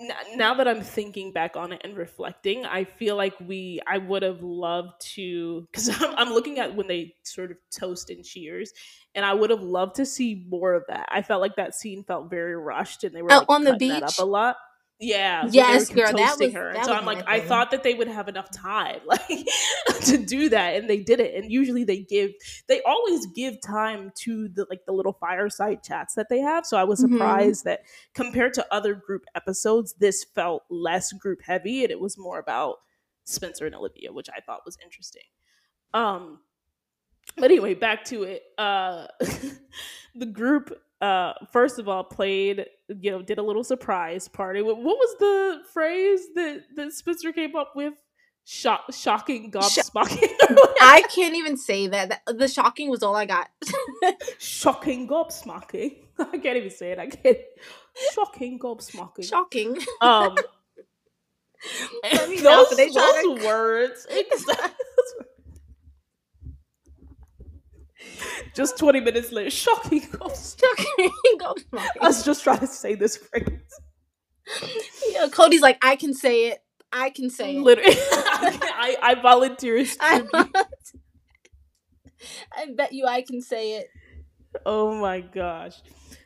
N- 0.00 0.12
Now 0.36 0.54
that 0.54 0.68
I'm 0.68 0.82
thinking 0.82 1.32
back 1.32 1.56
on 1.56 1.72
it 1.72 1.80
and 1.84 1.96
reflecting, 1.96 2.66
I 2.66 2.84
feel 2.84 3.16
like 3.16 3.34
we 3.40 3.80
I 3.86 3.98
would 3.98 4.22
have 4.22 4.42
loved 4.42 5.00
to 5.14 5.62
because 5.72 5.88
I'm, 6.02 6.14
I'm 6.16 6.32
looking 6.32 6.58
at 6.60 6.74
when 6.76 6.88
they 6.88 7.14
sort 7.24 7.50
of 7.50 7.58
toast 7.70 8.10
and 8.10 8.24
cheers, 8.24 8.72
and 9.14 9.24
I 9.24 9.34
would 9.34 9.50
have 9.50 9.62
loved 9.62 9.96
to 9.96 10.06
see 10.06 10.46
more 10.48 10.74
of 10.74 10.84
that. 10.88 11.08
I 11.10 11.22
felt 11.22 11.40
like 11.42 11.56
that 11.56 11.74
scene 11.74 12.04
felt 12.04 12.30
very 12.30 12.56
rushed, 12.56 13.04
and 13.04 13.14
they 13.14 13.22
were 13.22 13.34
like, 13.34 13.48
on 13.48 13.64
the 13.64 13.74
beach? 13.74 14.02
up 14.02 14.18
a 14.18 14.24
lot. 14.24 14.56
Yeah. 15.04 15.48
Yes, 15.50 15.88
girl, 15.88 16.12
that 16.12 16.36
was- 16.38 16.52
her. 16.54 16.72
That 16.74 16.84
so 16.84 16.92
was 16.92 17.00
I'm 17.00 17.04
like, 17.06 17.24
I 17.26 17.40
thought 17.40 17.72
that 17.72 17.82
they 17.82 17.94
would 17.94 18.06
have 18.06 18.28
enough 18.28 18.50
time, 18.52 19.00
like, 19.06 19.20
to 20.04 20.16
do 20.16 20.48
that, 20.50 20.76
and 20.76 20.88
they 20.88 21.00
didn't. 21.00 21.34
And 21.34 21.50
usually 21.50 21.82
they 21.82 21.98
give 22.02 22.30
they 22.68 22.80
always 22.82 23.26
give 23.34 23.60
time 23.60 24.12
to 24.20 24.48
the 24.48 24.64
like 24.70 24.84
the 24.86 24.92
little 24.92 25.12
fireside 25.14 25.82
chats 25.82 26.14
that 26.14 26.28
they 26.30 26.38
have. 26.38 26.64
So 26.64 26.76
I 26.76 26.84
was 26.84 27.00
Mhm. 27.02 27.10
surprised 27.12 27.64
that 27.64 27.80
compared 28.14 28.54
to 28.54 28.66
other 28.72 28.94
group 28.94 29.24
episodes, 29.34 29.94
this 29.98 30.24
felt 30.24 30.62
less 30.70 31.12
group 31.12 31.40
heavy 31.42 31.82
and 31.82 31.90
it 31.90 31.98
was 32.00 32.16
more 32.16 32.38
about 32.38 32.76
Spencer 33.24 33.66
and 33.66 33.74
Olivia, 33.74 34.12
which 34.12 34.28
I 34.30 34.40
thought 34.40 34.60
was 34.64 34.78
interesting. 34.84 35.22
Um 35.94 36.38
but 37.36 37.44
anyway, 37.50 37.74
back 37.74 38.04
to 38.06 38.22
it. 38.24 38.42
Uh 38.56 39.06
the 40.14 40.26
group 40.26 40.80
uh 41.02 41.32
first 41.52 41.78
of 41.78 41.88
all 41.88 42.04
played 42.04 42.66
you 42.88 43.10
know 43.10 43.20
did 43.22 43.38
a 43.38 43.42
little 43.42 43.64
surprise 43.64 44.28
party. 44.28 44.62
What, 44.62 44.78
what 44.78 44.96
was 44.96 45.16
the 45.18 45.60
phrase 45.72 46.20
that 46.36 46.62
that 46.76 46.92
Spencer 46.92 47.32
came 47.32 47.56
up 47.56 47.72
with? 47.74 47.94
Shock, 48.44 48.92
shocking 48.92 49.52
gobsmacking. 49.52 50.28
I 50.80 51.04
can't 51.14 51.36
even 51.36 51.56
say 51.56 51.86
that. 51.86 52.22
The 52.26 52.48
shocking 52.48 52.90
was 52.90 53.02
all 53.02 53.14
I 53.14 53.24
got. 53.24 53.48
shocking 54.38 55.06
gobsmacking. 55.06 55.98
I 56.18 56.38
can't 56.38 56.56
even 56.56 56.70
say 56.70 56.90
it. 56.90 56.98
I 56.98 57.06
can't. 57.06 57.38
Shocking 58.14 58.58
gobsmacking. 58.58 59.28
shocking. 59.28 59.78
um, 60.00 60.34
those, 62.12 62.42
know, 62.42 62.66
but 62.68 62.76
they 62.76 62.90
try 62.90 63.22
those 63.24 63.44
words. 63.44 64.06
exact- 64.10 64.82
Just 68.54 68.78
twenty 68.78 69.00
minutes 69.00 69.32
later, 69.32 69.50
shocking 69.50 70.00
gobsmacking. 70.02 70.58
Shocking. 70.78 71.10
Gobsmacking. 71.38 71.86
I 72.00 72.06
was 72.08 72.24
just 72.24 72.42
trying 72.44 72.58
to 72.60 72.66
say 72.66 72.94
this 72.94 73.16
phrase. 73.16 73.44
Yeah, 75.10 75.28
Cody's 75.30 75.62
like, 75.62 75.78
I 75.82 75.96
can 75.96 76.14
say 76.14 76.48
it. 76.48 76.58
I 76.92 77.10
can 77.10 77.30
say 77.30 77.56
it. 77.56 77.60
Literally, 77.60 77.94
I, 77.96 78.96
I 79.00 79.14
volunteer 79.22 79.84
I. 80.00 80.22
I 82.56 82.66
bet 82.76 82.92
you 82.92 83.06
I 83.06 83.22
can 83.22 83.40
say 83.40 83.78
it. 83.78 83.88
Oh 84.66 84.94
my 85.00 85.20
gosh. 85.20 85.80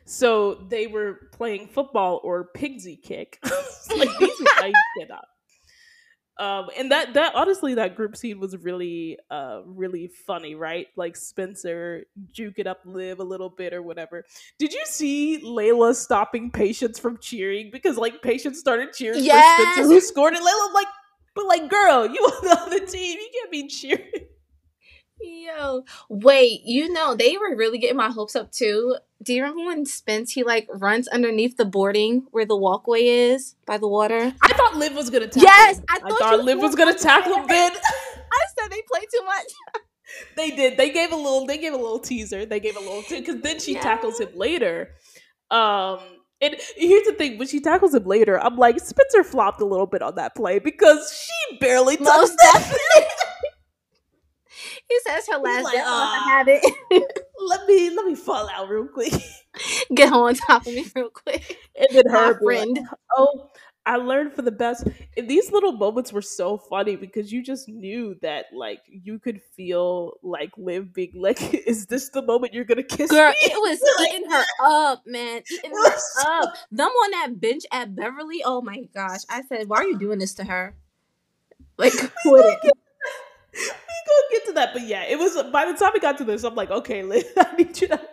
So 0.05 0.55
they 0.55 0.87
were 0.87 1.29
playing 1.33 1.67
football 1.67 2.19
or 2.23 2.49
pigsy 2.55 3.01
kick. 3.01 3.39
like 3.43 4.09
these 4.19 4.31
I 4.57 4.73
cannot. 4.99 5.25
Um 6.39 6.69
and 6.77 6.91
that 6.91 7.13
that 7.15 7.33
honestly 7.35 7.73
that 7.75 7.95
group 7.95 8.15
scene 8.15 8.39
was 8.39 8.55
really 8.57 9.17
uh 9.31 9.61
really 9.65 10.07
funny, 10.07 10.55
right? 10.55 10.87
Like 10.95 11.15
Spencer 11.15 12.03
juke 12.31 12.59
it 12.59 12.67
up 12.67 12.79
live 12.85 13.19
a 13.19 13.23
little 13.23 13.49
bit 13.49 13.73
or 13.73 13.81
whatever. 13.81 14.23
Did 14.59 14.73
you 14.73 14.83
see 14.85 15.41
Layla 15.43 15.95
stopping 15.95 16.51
Patience 16.51 16.99
from 16.99 17.17
cheering 17.17 17.69
because 17.71 17.97
like 17.97 18.21
Patience 18.21 18.59
started 18.59 18.93
cheering 18.93 19.23
Yes. 19.23 19.57
for 19.57 19.71
Spencer 19.73 19.93
who 19.93 19.99
scored 20.01 20.33
and 20.33 20.45
Layla 20.45 20.73
like 20.73 20.87
but 21.33 21.45
like 21.45 21.69
girl, 21.69 22.05
you 22.07 22.19
on 22.19 22.43
the 22.47 22.59
other 22.59 22.85
team, 22.85 23.17
you 23.19 23.29
can't 23.33 23.51
be 23.51 23.67
cheering. 23.67 24.27
Yo, 25.19 25.83
wait, 26.09 26.61
you 26.63 26.91
know, 26.91 27.15
they 27.15 27.37
were 27.37 27.55
really 27.55 27.77
getting 27.79 27.97
my 27.97 28.09
hopes 28.09 28.35
up 28.35 28.51
too. 28.51 28.95
Do 29.23 29.33
you 29.33 29.41
remember 29.41 29.65
when 29.65 29.85
Spence 29.85 30.31
he 30.31 30.43
like 30.43 30.67
runs 30.71 31.07
underneath 31.07 31.57
the 31.57 31.65
boarding 31.65 32.27
where 32.31 32.45
the 32.45 32.55
walkway 32.55 33.07
is 33.07 33.55
by 33.65 33.77
the 33.77 33.87
water? 33.87 34.33
I 34.43 34.53
thought 34.53 34.75
Liv 34.75 34.93
was 34.95 35.09
gonna 35.09 35.25
tackle 35.25 35.41
Yes, 35.43 35.79
him. 35.79 35.85
I 35.89 35.95
I 35.95 35.99
thought 36.09 36.19
thought 36.19 36.43
Liv 36.43 36.59
was 36.59 36.75
gonna 36.75 36.91
gonna 36.91 37.03
tackle 37.03 37.33
him 37.35 37.47
Ben. 37.47 37.71
I 38.31 38.45
said 38.59 38.71
they 38.71 38.81
play 38.91 39.01
too 39.11 39.25
much. 39.25 39.45
they 40.35 40.51
did. 40.51 40.77
They 40.77 40.91
gave 40.91 41.11
a 41.11 41.15
little. 41.15 41.47
They 41.47 41.57
gave 41.57 41.73
a 41.73 41.77
little 41.77 41.99
teaser. 41.99 42.45
They 42.45 42.59
gave 42.59 42.75
a 42.77 42.79
little 42.79 43.03
because 43.09 43.41
then 43.41 43.59
she 43.59 43.73
Yeah. 43.73 43.81
tackles 43.81 44.19
him 44.19 44.29
later. 44.35 44.91
Um, 45.49 45.99
and 46.41 46.55
here's 46.75 47.07
the 47.07 47.13
thing: 47.13 47.39
when 47.39 47.47
she 47.47 47.59
tackles 47.59 47.95
him 47.95 48.03
later, 48.03 48.39
I'm 48.39 48.55
like 48.57 48.79
Spencer 48.79 49.23
flopped 49.23 49.61
a 49.61 49.65
little 49.65 49.87
bit 49.87 50.03
on 50.03 50.15
that 50.15 50.35
play 50.35 50.59
because 50.59 51.11
she 51.11 51.57
barely 51.57 51.97
touched 51.97 52.05
Most 52.05 52.37
that. 52.37 52.77
he 54.89 54.99
says 55.05 55.27
her 55.31 55.37
last 55.37 55.63
like, 55.65 55.73
day. 55.73 55.81
"Ah." 55.83 56.25
I 56.25 56.29
have 56.37 56.47
it. 56.47 56.63
let 57.39 57.67
me 57.67 57.89
let 57.95 58.05
me 58.05 58.15
fall 58.15 58.49
out 58.49 58.69
real 58.69 58.87
quick. 58.87 59.13
Get 59.93 60.13
on 60.13 60.35
top 60.35 60.67
of 60.67 60.73
me 60.73 60.85
real 60.95 61.09
quick. 61.09 61.57
And 61.75 61.87
then 61.91 62.03
My 62.07 62.19
her 62.27 62.33
be 62.39 62.45
like, 62.45 62.57
friend. 62.59 62.79
oh, 63.17 63.51
I 63.85 63.95
learned 63.95 64.33
for 64.33 64.41
the 64.41 64.51
best. 64.51 64.85
And 65.15 65.29
these 65.29 65.49
little 65.51 65.71
moments 65.71 66.11
were 66.11 66.21
so 66.21 66.57
funny 66.57 66.95
because 66.97 67.31
you 67.31 67.41
just 67.41 67.69
knew 67.69 68.15
that 68.21 68.47
like 68.53 68.81
you 68.87 69.17
could 69.17 69.41
feel 69.55 70.13
like 70.23 70.51
Liv 70.57 70.93
being 70.93 71.13
like, 71.15 71.41
"Is 71.67 71.85
this 71.87 72.09
the 72.09 72.21
moment 72.21 72.53
you're 72.53 72.65
gonna 72.65 72.83
kiss 72.83 73.09
Girl, 73.09 73.29
me?" 73.31 73.37
it 73.41 73.55
was 73.55 73.79
Like, 73.99 74.13
eating 74.13 74.29
her 74.29 74.43
up, 74.63 75.03
man. 75.07 75.41
Eating 75.51 75.71
her 75.71 75.97
so- 75.97 76.29
up. 76.29 76.53
Them 76.71 76.89
on 76.89 77.11
that 77.11 77.39
bench 77.39 77.63
at 77.71 77.95
Beverly. 77.95 78.41
Oh 78.45 78.61
my 78.61 78.81
gosh. 78.93 79.21
I 79.29 79.41
said, 79.43 79.69
why 79.69 79.77
are 79.77 79.85
you 79.87 79.97
doing 79.97 80.19
this 80.19 80.33
to 80.35 80.43
her? 80.43 80.75
Like, 81.77 81.93
quit 82.23 82.57
it. 82.63 82.73
Gonna 84.07 84.27
get 84.31 84.45
to 84.45 84.53
that, 84.53 84.73
but 84.73 84.83
yeah, 84.87 85.03
it 85.03 85.17
was 85.19 85.35
by 85.51 85.65
the 85.71 85.77
time 85.77 85.91
we 85.93 85.99
got 85.99 86.17
to 86.19 86.23
this, 86.23 86.43
I'm 86.43 86.55
like, 86.55 86.71
okay, 86.71 87.03
Liv, 87.11 87.25
I 87.37 87.55
need 87.57 87.79
you 87.81 87.87
to. 87.87 87.99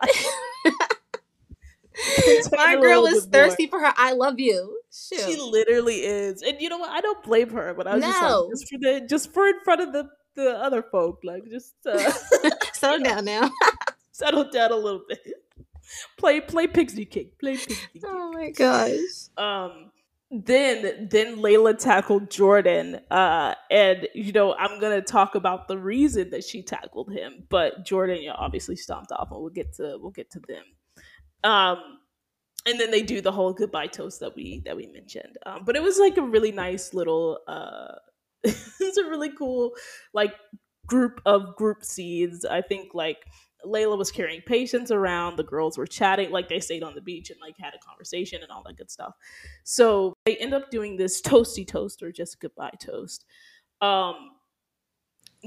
My 2.53 2.77
girl 2.77 3.07
is 3.07 3.27
bit 3.27 3.39
more. 3.39 3.49
thirsty 3.49 3.67
for 3.69 3.79
her. 3.79 3.93
I 3.97 4.13
love 4.13 4.41
you. 4.41 4.81
She 4.91 5.37
literally 5.41 5.97
is, 6.05 6.43
and 6.43 6.61
you 6.61 6.69
know 6.69 6.79
what? 6.79 6.91
I 6.91 7.01
don't 7.01 7.23
blame 7.23 7.51
her, 7.51 7.73
but 7.75 7.87
I 7.87 7.95
was 7.97 8.05
just 8.05 8.23
like, 8.23 8.51
just 8.51 8.69
for 8.69 8.79
the, 8.79 9.07
just 9.09 9.33
for 9.33 9.47
in 9.47 9.61
front 9.65 9.81
of 9.81 9.93
the 9.93 10.09
the 10.35 10.51
other 10.59 10.83
folk, 10.83 11.21
like 11.25 11.45
just 11.49 11.75
uh, 11.87 12.11
Settle 12.73 13.05
down 13.05 13.25
now. 13.25 13.51
settle 14.11 14.51
down 14.51 14.73
a 14.73 14.77
little 14.77 15.03
bit. 15.09 15.21
Play 16.19 16.41
play 16.41 16.67
pixie 16.67 17.05
kick, 17.05 17.39
play 17.39 17.57
pixie 17.57 17.77
kick. 17.93 18.03
Oh 18.07 18.33
my 18.33 18.51
gosh. 18.51 19.29
um 19.37 19.91
then 20.43 21.09
then 21.11 21.37
Layla 21.37 21.79
tackled 21.79 22.31
Jordan 22.31 23.01
uh 23.11 23.55
and 23.71 24.09
you 24.15 24.33
know 24.33 24.55
I'm 24.55 24.81
gonna 24.81 25.01
talk 25.01 25.35
about 25.35 25.69
the 25.69 25.79
reason 25.79 26.31
that 26.31 26.43
she 26.43 26.63
tackled 26.63 27.13
him 27.13 27.45
but 27.49 27.85
Jordan 27.85 28.23
you 28.23 28.29
know, 28.29 28.37
obviously 28.37 28.77
stomped 28.77 29.13
off 29.13 29.31
and 29.31 29.41
we'll 29.41 29.51
get 29.51 29.75
to 29.75 29.97
we'll 30.01 30.11
get 30.11 30.31
to 30.33 30.41
them. 30.41 30.65
Um 31.45 31.79
and 32.67 32.81
then 32.81 32.91
they 32.91 33.03
do 33.03 33.21
the 33.21 33.33
whole 33.33 33.53
goodbye 33.53 33.87
toast 33.87 34.21
that 34.21 34.35
we 34.35 34.63
that 34.65 34.77
we 34.77 34.87
mentioned. 34.87 35.37
Um 35.47 35.63
but 35.65 35.77
it 35.77 35.83
was 35.83 35.99
like 35.99 36.17
a 36.17 36.23
really 36.23 36.53
nice 36.53 36.93
little 36.95 37.39
uh 37.47 37.95
it's 38.43 38.97
a 38.97 39.05
really 39.05 39.31
cool 39.31 39.73
like 40.13 40.35
group 40.87 41.21
of 41.27 41.55
group 41.57 41.85
scenes. 41.85 42.45
I 42.45 42.61
think 42.61 42.95
like 42.95 43.19
Layla 43.65 43.97
was 43.97 44.11
carrying 44.11 44.41
Patience 44.43 44.91
around. 44.91 45.37
The 45.37 45.45
girls 45.45 45.79
were 45.79 45.87
chatting, 45.87 46.31
like 46.31 46.49
they 46.49 46.61
stayed 46.61 46.83
on 46.83 46.95
the 46.95 47.01
beach 47.01 47.31
and 47.31 47.41
like 47.41 47.57
had 47.59 47.75
a 47.75 47.79
conversation 47.79 48.43
and 48.43 48.51
all 48.51 48.63
that 48.67 48.77
good 48.77 48.91
stuff. 48.91 49.15
So 49.65 50.15
they 50.27 50.37
end 50.37 50.55
up 50.55 50.71
doing 50.71 50.97
this 50.97 51.21
toasty 51.21 51.67
toast 51.67 52.03
or 52.03 52.13
just 52.13 52.41
goodbye 52.41 52.75
toast. 52.81 53.25
Um, 53.81 54.31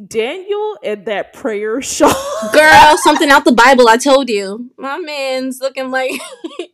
Daniel 0.07 0.77
and 0.83 1.05
that 1.05 1.33
prayer 1.33 1.81
shawl. 1.81 2.13
Girl, 2.53 2.97
something 2.97 3.29
out 3.29 3.45
the 3.45 3.51
Bible. 3.51 3.87
I 3.87 3.97
told 3.97 4.29
you. 4.29 4.71
My 4.77 4.97
man's 4.99 5.59
looking 5.59 5.91
like 5.91 6.11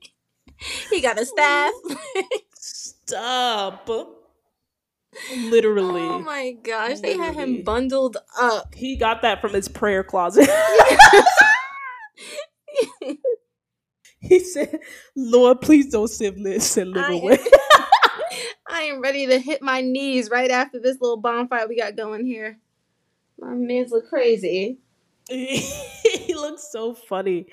he 0.89 1.01
got 1.01 1.19
a 1.19 1.25
staff. 1.25 1.73
Stop. 2.55 3.89
Literally. 5.35 6.01
Oh 6.01 6.19
my 6.19 6.55
gosh. 6.63 6.99
They 6.99 7.17
had 7.17 7.35
him 7.35 7.63
bundled 7.63 8.17
up. 8.39 8.73
he 8.75 8.95
got 8.95 9.21
that 9.21 9.41
from 9.41 9.53
his 9.53 9.67
prayer 9.67 10.03
closet. 10.03 10.49
he 14.19 14.39
said, 14.39 14.79
Lord, 15.15 15.61
please 15.61 15.91
don't 15.91 16.07
send 16.09 16.61
send 16.61 16.91
Liv 16.91 17.05
I- 17.05 17.13
away. 17.13 17.39
I 18.67 18.83
am 18.83 19.01
ready 19.01 19.27
to 19.27 19.37
hit 19.39 19.61
my 19.61 19.81
knees 19.81 20.29
right 20.31 20.49
after 20.49 20.79
this 20.79 20.97
little 20.99 21.17
bonfire 21.17 21.67
we 21.67 21.77
got 21.77 21.95
going 21.95 22.25
here. 22.25 22.57
My 23.39 23.53
man's 23.53 23.91
look 23.91 24.09
crazy. 24.09 24.79
he 25.29 26.33
looks 26.33 26.69
so 26.71 26.93
funny. 26.93 27.45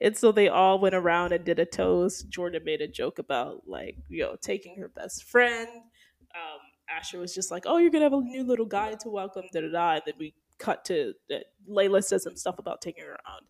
And 0.00 0.16
so 0.16 0.32
they 0.32 0.48
all 0.48 0.78
went 0.78 0.94
around 0.94 1.32
and 1.32 1.44
did 1.44 1.58
a 1.58 1.66
toast. 1.66 2.28
Jordan 2.28 2.62
made 2.64 2.80
a 2.80 2.88
joke 2.88 3.18
about 3.18 3.62
like, 3.66 3.96
you 4.08 4.22
know, 4.22 4.36
taking 4.40 4.76
her 4.76 4.88
best 4.88 5.24
friend. 5.24 5.68
Um, 5.68 6.60
Asher 6.96 7.18
was 7.18 7.34
just 7.34 7.50
like, 7.50 7.64
"Oh, 7.66 7.78
you're 7.78 7.90
gonna 7.90 8.04
have 8.04 8.12
a 8.12 8.20
new 8.20 8.44
little 8.44 8.66
guy 8.66 8.94
to 8.94 9.08
welcome." 9.08 9.44
Da 9.52 9.60
da 9.62 9.68
da. 9.70 9.92
And 9.94 10.02
then 10.06 10.14
we 10.18 10.34
cut 10.58 10.84
to 10.86 11.14
uh, 11.32 11.38
Layla 11.68 12.02
says 12.04 12.22
some 12.24 12.36
stuff 12.36 12.58
about 12.58 12.80
taking 12.80 13.04
her 13.04 13.10
around 13.12 13.46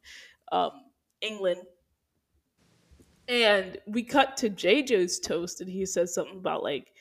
um, 0.73 0.73
England, 1.21 1.61
and 3.29 3.79
we 3.87 4.03
cut 4.03 4.37
to 4.39 4.51
JJ's 4.51 5.19
toast, 5.21 5.61
and 5.61 5.71
he 5.71 5.87
says 5.87 6.15
something 6.15 6.37
about 6.39 6.63
like, 6.63 6.93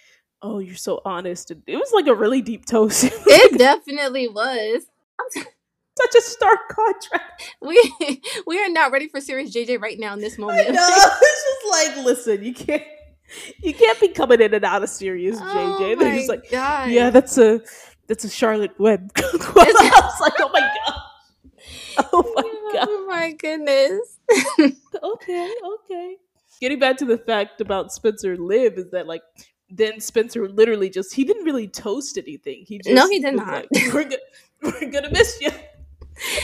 "Oh, 0.42 0.60
you're 0.60 0.76
so 0.76 1.02
honest." 1.06 1.52
And 1.52 1.62
it 1.68 1.78
was 1.78 1.92
like 1.94 2.08
a 2.08 2.16
really 2.16 2.42
deep 2.42 2.66
toast. 2.66 3.04
It 3.12 3.14
was 3.14 3.24
It 3.28 3.52
like 3.54 3.60
definitely 3.60 4.28
was. 4.28 4.84
such 6.00 6.16
a 6.18 6.22
stark 6.22 6.60
contrast. 6.70 7.26
We 7.62 8.22
we 8.48 8.60
are 8.60 8.70
not 8.70 8.92
ready 8.92 9.08
for 9.08 9.22
serious 9.22 9.54
JJ 9.54 9.82
right 9.82 10.00
now 10.00 10.14
in 10.14 10.20
this 10.20 10.38
moment. 10.38 10.70
I 10.70 10.72
know. 10.72 10.88
It's 11.22 11.44
just 11.46 11.96
like, 11.98 12.06
listen, 12.06 12.44
you 12.44 12.54
can't, 12.54 12.84
you 13.62 13.74
can't 13.74 14.00
be 14.00 14.10
coming 14.10 14.42
in 14.42 14.54
and 14.54 14.66
out 14.66 14.84
of 14.84 14.90
serious, 14.90 15.40
JJ. 15.40 15.46
Oh 15.46 15.96
They're 16.00 16.16
just 16.16 16.30
like, 16.30 16.50
god. 16.50 16.90
yeah, 16.90 17.10
that's 17.10 17.38
a 17.38 17.62
that's 18.08 18.24
a 18.24 18.30
Charlotte 18.30 18.78
Web. 18.80 19.12
I 19.18 19.22
was 19.22 20.22
like, 20.22 20.34
oh 20.40 20.50
my 20.54 20.60
god, 20.60 20.96
oh 22.14 22.34
my 22.36 22.44
oh 22.46 22.72
god. 22.74 22.88
Oh 22.90 23.06
my 23.08 23.32
goodness. 23.34 24.20
Okay, 25.04 25.54
okay. 25.66 26.18
Getting 26.60 26.80
back 26.80 26.98
to 26.98 27.06
the 27.06 27.18
fact 27.18 27.60
about 27.62 27.92
Spencer 27.92 28.38
Liv 28.38 28.78
is 28.78 28.92
that 28.92 29.08
like 29.08 29.24
then 29.70 30.00
Spencer 30.00 30.48
literally 30.50 30.90
just 30.90 31.14
he 31.14 31.24
didn't 31.24 31.46
really 31.46 31.68
toast 31.68 32.18
anything. 32.18 32.66
He 32.68 32.78
just 32.78 32.94
No, 32.94 33.08
he 33.08 33.20
did 33.20 33.36
not. 33.36 33.66
like, 33.72 33.94
we're 33.94 34.04
gonna 34.04 34.18
we're 34.62 34.92
gonna 34.92 35.12
miss 35.12 35.40
you. 35.42 35.50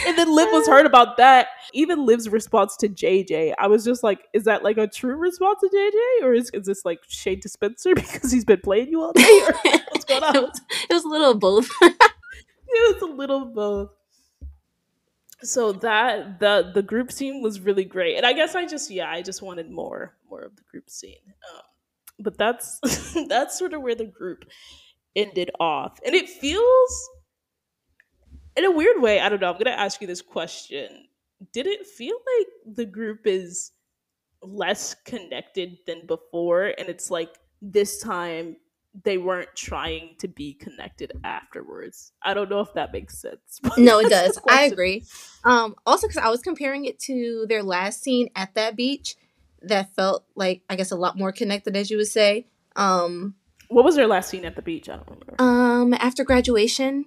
And 0.06 0.18
then 0.18 0.34
Liv 0.34 0.50
was 0.52 0.68
hurt 0.68 0.86
about 0.86 1.18
that. 1.18 1.48
Even 1.74 2.06
Liv's 2.06 2.30
response 2.30 2.76
to 2.78 2.90
JJ, 2.90 3.54
I 3.58 3.68
was 3.68 3.84
just 3.86 4.04
like, 4.04 4.28
is 4.34 4.46
that 4.46 4.64
like 4.64 4.78
a 4.78 4.88
true 4.88 5.16
response 5.16 5.60
to 5.62 5.70
JJ, 5.70 6.26
or 6.26 6.34
is, 6.34 6.50
is 6.52 6.66
this 6.66 6.86
like 6.86 7.00
shade 7.08 7.42
to 7.44 7.50
Spencer 7.50 7.94
because 7.96 8.32
he's 8.32 8.46
been 8.46 8.62
playing 8.62 8.90
you 8.90 9.02
all 9.02 9.14
day? 9.14 9.42
Or 9.48 9.54
what's 9.92 10.06
going 10.06 10.24
on? 10.24 10.36
It 10.36 10.42
was, 10.42 10.62
it 10.90 10.94
was 10.94 11.04
a 11.04 11.08
little 11.08 11.32
of 11.32 11.40
both. 11.40 11.70
it 11.82 12.14
was 12.68 13.02
a 13.02 13.14
little 13.14 13.44
of 13.44 13.54
both. 13.54 13.90
So 15.44 15.72
that 15.72 16.40
the 16.40 16.72
the 16.74 16.82
group 16.82 17.12
scene 17.12 17.44
was 17.44 17.60
really 17.60 17.86
great, 17.86 18.18
and 18.18 18.26
I 18.26 18.34
guess 18.34 18.56
I 18.56 18.66
just 18.66 18.90
yeah 18.90 19.08
I 19.10 19.22
just 19.22 19.44
wanted 19.44 19.70
more 19.70 20.16
more 20.30 20.42
of 20.42 20.56
the 20.56 20.64
group 20.72 20.90
scene. 20.90 21.14
Um, 21.54 21.62
but 22.20 22.40
that's 22.40 22.80
that's 23.30 23.58
sort 23.58 23.74
of 23.74 23.84
where 23.84 23.94
the 23.94 24.06
group 24.06 24.46
ended 25.16 25.52
off, 25.60 26.00
and 26.04 26.16
it 26.16 26.28
feels 26.28 27.10
in 28.58 28.66
a 28.66 28.72
weird 28.72 29.02
way. 29.02 29.20
I 29.22 29.30
don't 29.30 29.40
know. 29.42 29.50
I'm 29.52 29.58
gonna 29.58 29.76
ask 29.76 30.02
you 30.02 30.08
this 30.08 30.22
question: 30.22 31.06
Did 31.54 31.68
it 31.68 31.86
feel 31.86 32.16
like 32.38 32.76
the 32.76 32.86
group 32.86 33.26
is 33.26 33.72
less 34.42 34.96
connected 35.06 35.78
than 35.88 36.06
before, 36.06 36.66
and 36.78 36.90
it's 36.90 37.10
like 37.10 37.36
this 37.62 38.00
time 38.02 38.58
they 39.04 39.18
weren't 39.20 39.50
trying 39.56 40.16
to 40.20 40.28
be 40.28 40.54
connected 40.54 41.12
afterwards. 41.24 42.14
I 42.24 42.34
don't 42.34 42.50
know 42.50 42.62
if 42.62 42.74
that 42.74 42.92
makes 42.92 43.20
sense. 43.20 43.60
No, 43.78 44.00
it 44.00 44.10
does. 44.10 44.40
I 44.50 44.64
agree. 44.64 45.04
Um, 45.44 45.76
also, 45.86 46.08
because 46.08 46.24
I 46.24 46.30
was 46.30 46.42
comparing 46.42 46.86
it 46.86 46.98
to 47.02 47.46
their 47.48 47.62
last 47.62 48.02
scene 48.02 48.30
at 48.36 48.56
that 48.56 48.76
beach, 48.76 49.16
that 49.62 49.94
felt 49.96 50.26
like 50.36 50.62
I 50.70 50.76
guess 50.76 50.90
a 50.92 50.96
lot 50.96 51.16
more 51.18 51.32
connected, 51.32 51.76
as 51.76 51.92
you 51.92 51.98
would 51.98 52.08
say. 52.08 52.48
Um, 52.76 53.36
What 53.70 53.86
was 53.86 53.96
their 53.96 54.08
last 54.08 54.30
scene 54.30 54.46
at 54.46 54.56
the 54.56 54.62
beach? 54.64 54.90
I 54.90 54.96
don't 54.96 55.08
remember. 55.10 55.36
um, 55.40 55.94
after 55.94 56.24
graduation, 56.24 57.06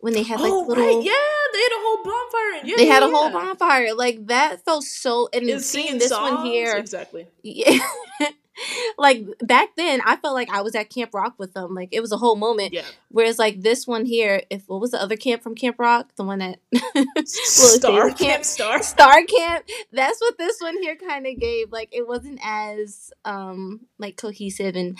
when 0.00 0.12
they 0.12 0.22
had 0.22 0.40
like 0.40 0.52
oh, 0.52 0.62
little, 0.62 0.84
right. 0.84 1.04
Yeah, 1.04 1.52
they 1.52 1.60
had 1.60 1.72
a 1.72 1.80
whole 1.80 2.04
bonfire. 2.04 2.66
Yeah, 2.68 2.76
they 2.76 2.86
had 2.86 3.02
yeah, 3.02 3.08
a 3.08 3.10
whole 3.10 3.30
bonfire. 3.30 3.94
Like 3.94 4.26
that 4.26 4.64
felt 4.64 4.84
so. 4.84 5.28
And 5.32 5.60
seeing 5.60 5.98
this 5.98 6.10
songs? 6.10 6.36
one 6.36 6.46
here, 6.46 6.76
Exactly. 6.76 7.26
yeah. 7.42 7.78
like 8.98 9.26
back 9.40 9.70
then, 9.76 10.00
I 10.04 10.16
felt 10.16 10.34
like 10.34 10.50
I 10.50 10.62
was 10.62 10.74
at 10.74 10.90
Camp 10.90 11.14
Rock 11.14 11.34
with 11.38 11.54
them. 11.54 11.74
Like 11.74 11.88
it 11.92 12.00
was 12.00 12.12
a 12.12 12.16
whole 12.16 12.36
moment. 12.36 12.72
Yeah. 12.72 12.84
Whereas 13.08 13.38
like 13.38 13.62
this 13.62 13.86
one 13.86 14.04
here, 14.04 14.42
if 14.50 14.68
what 14.68 14.80
was 14.80 14.90
the 14.92 15.02
other 15.02 15.16
camp 15.16 15.42
from 15.42 15.54
Camp 15.54 15.78
Rock, 15.78 16.10
the 16.16 16.24
one 16.24 16.38
that 16.38 16.58
Star 17.26 18.08
Camp 18.10 18.18
Camp- 18.18 18.44
Star. 18.44 18.82
Star 18.82 19.22
Camp. 19.24 19.64
That's 19.92 20.20
what 20.20 20.38
this 20.38 20.60
one 20.60 20.80
here 20.82 20.96
kind 20.96 21.26
of 21.26 21.38
gave. 21.38 21.72
Like 21.72 21.88
it 21.92 22.06
wasn't 22.06 22.40
as 22.42 23.12
um 23.24 23.80
like 23.98 24.16
cohesive 24.16 24.76
and 24.76 24.98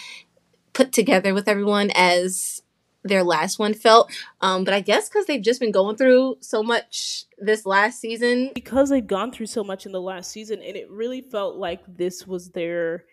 put 0.73 0.93
together 0.93 1.35
with 1.35 1.49
everyone 1.49 1.91
as 1.95 2.63
their 3.05 3.23
last 3.23 3.59
one 3.59 3.75
felt. 3.75 4.11
Um, 4.41 4.65
but 4.65 4.75
I 4.75 4.81
guess 4.81 5.09
because 5.09 5.27
they've 5.27 5.43
just 5.43 5.61
been 5.61 5.73
going 5.73 5.97
through 5.97 6.37
so 6.41 6.63
much 6.63 7.25
this 7.39 7.65
last 7.65 8.01
season. 8.01 8.51
because 8.55 8.91
they've 8.91 9.07
gone 9.07 9.33
through 9.33 9.47
so 9.47 9.63
much 9.65 9.87
in 9.87 9.93
the 9.93 10.01
last 10.01 10.31
season 10.31 10.61
and 10.63 10.77
it 10.77 10.91
really 10.91 11.21
felt 11.21 11.57
like 11.57 11.81
this 11.97 12.27
was 12.27 12.51
their 12.51 13.05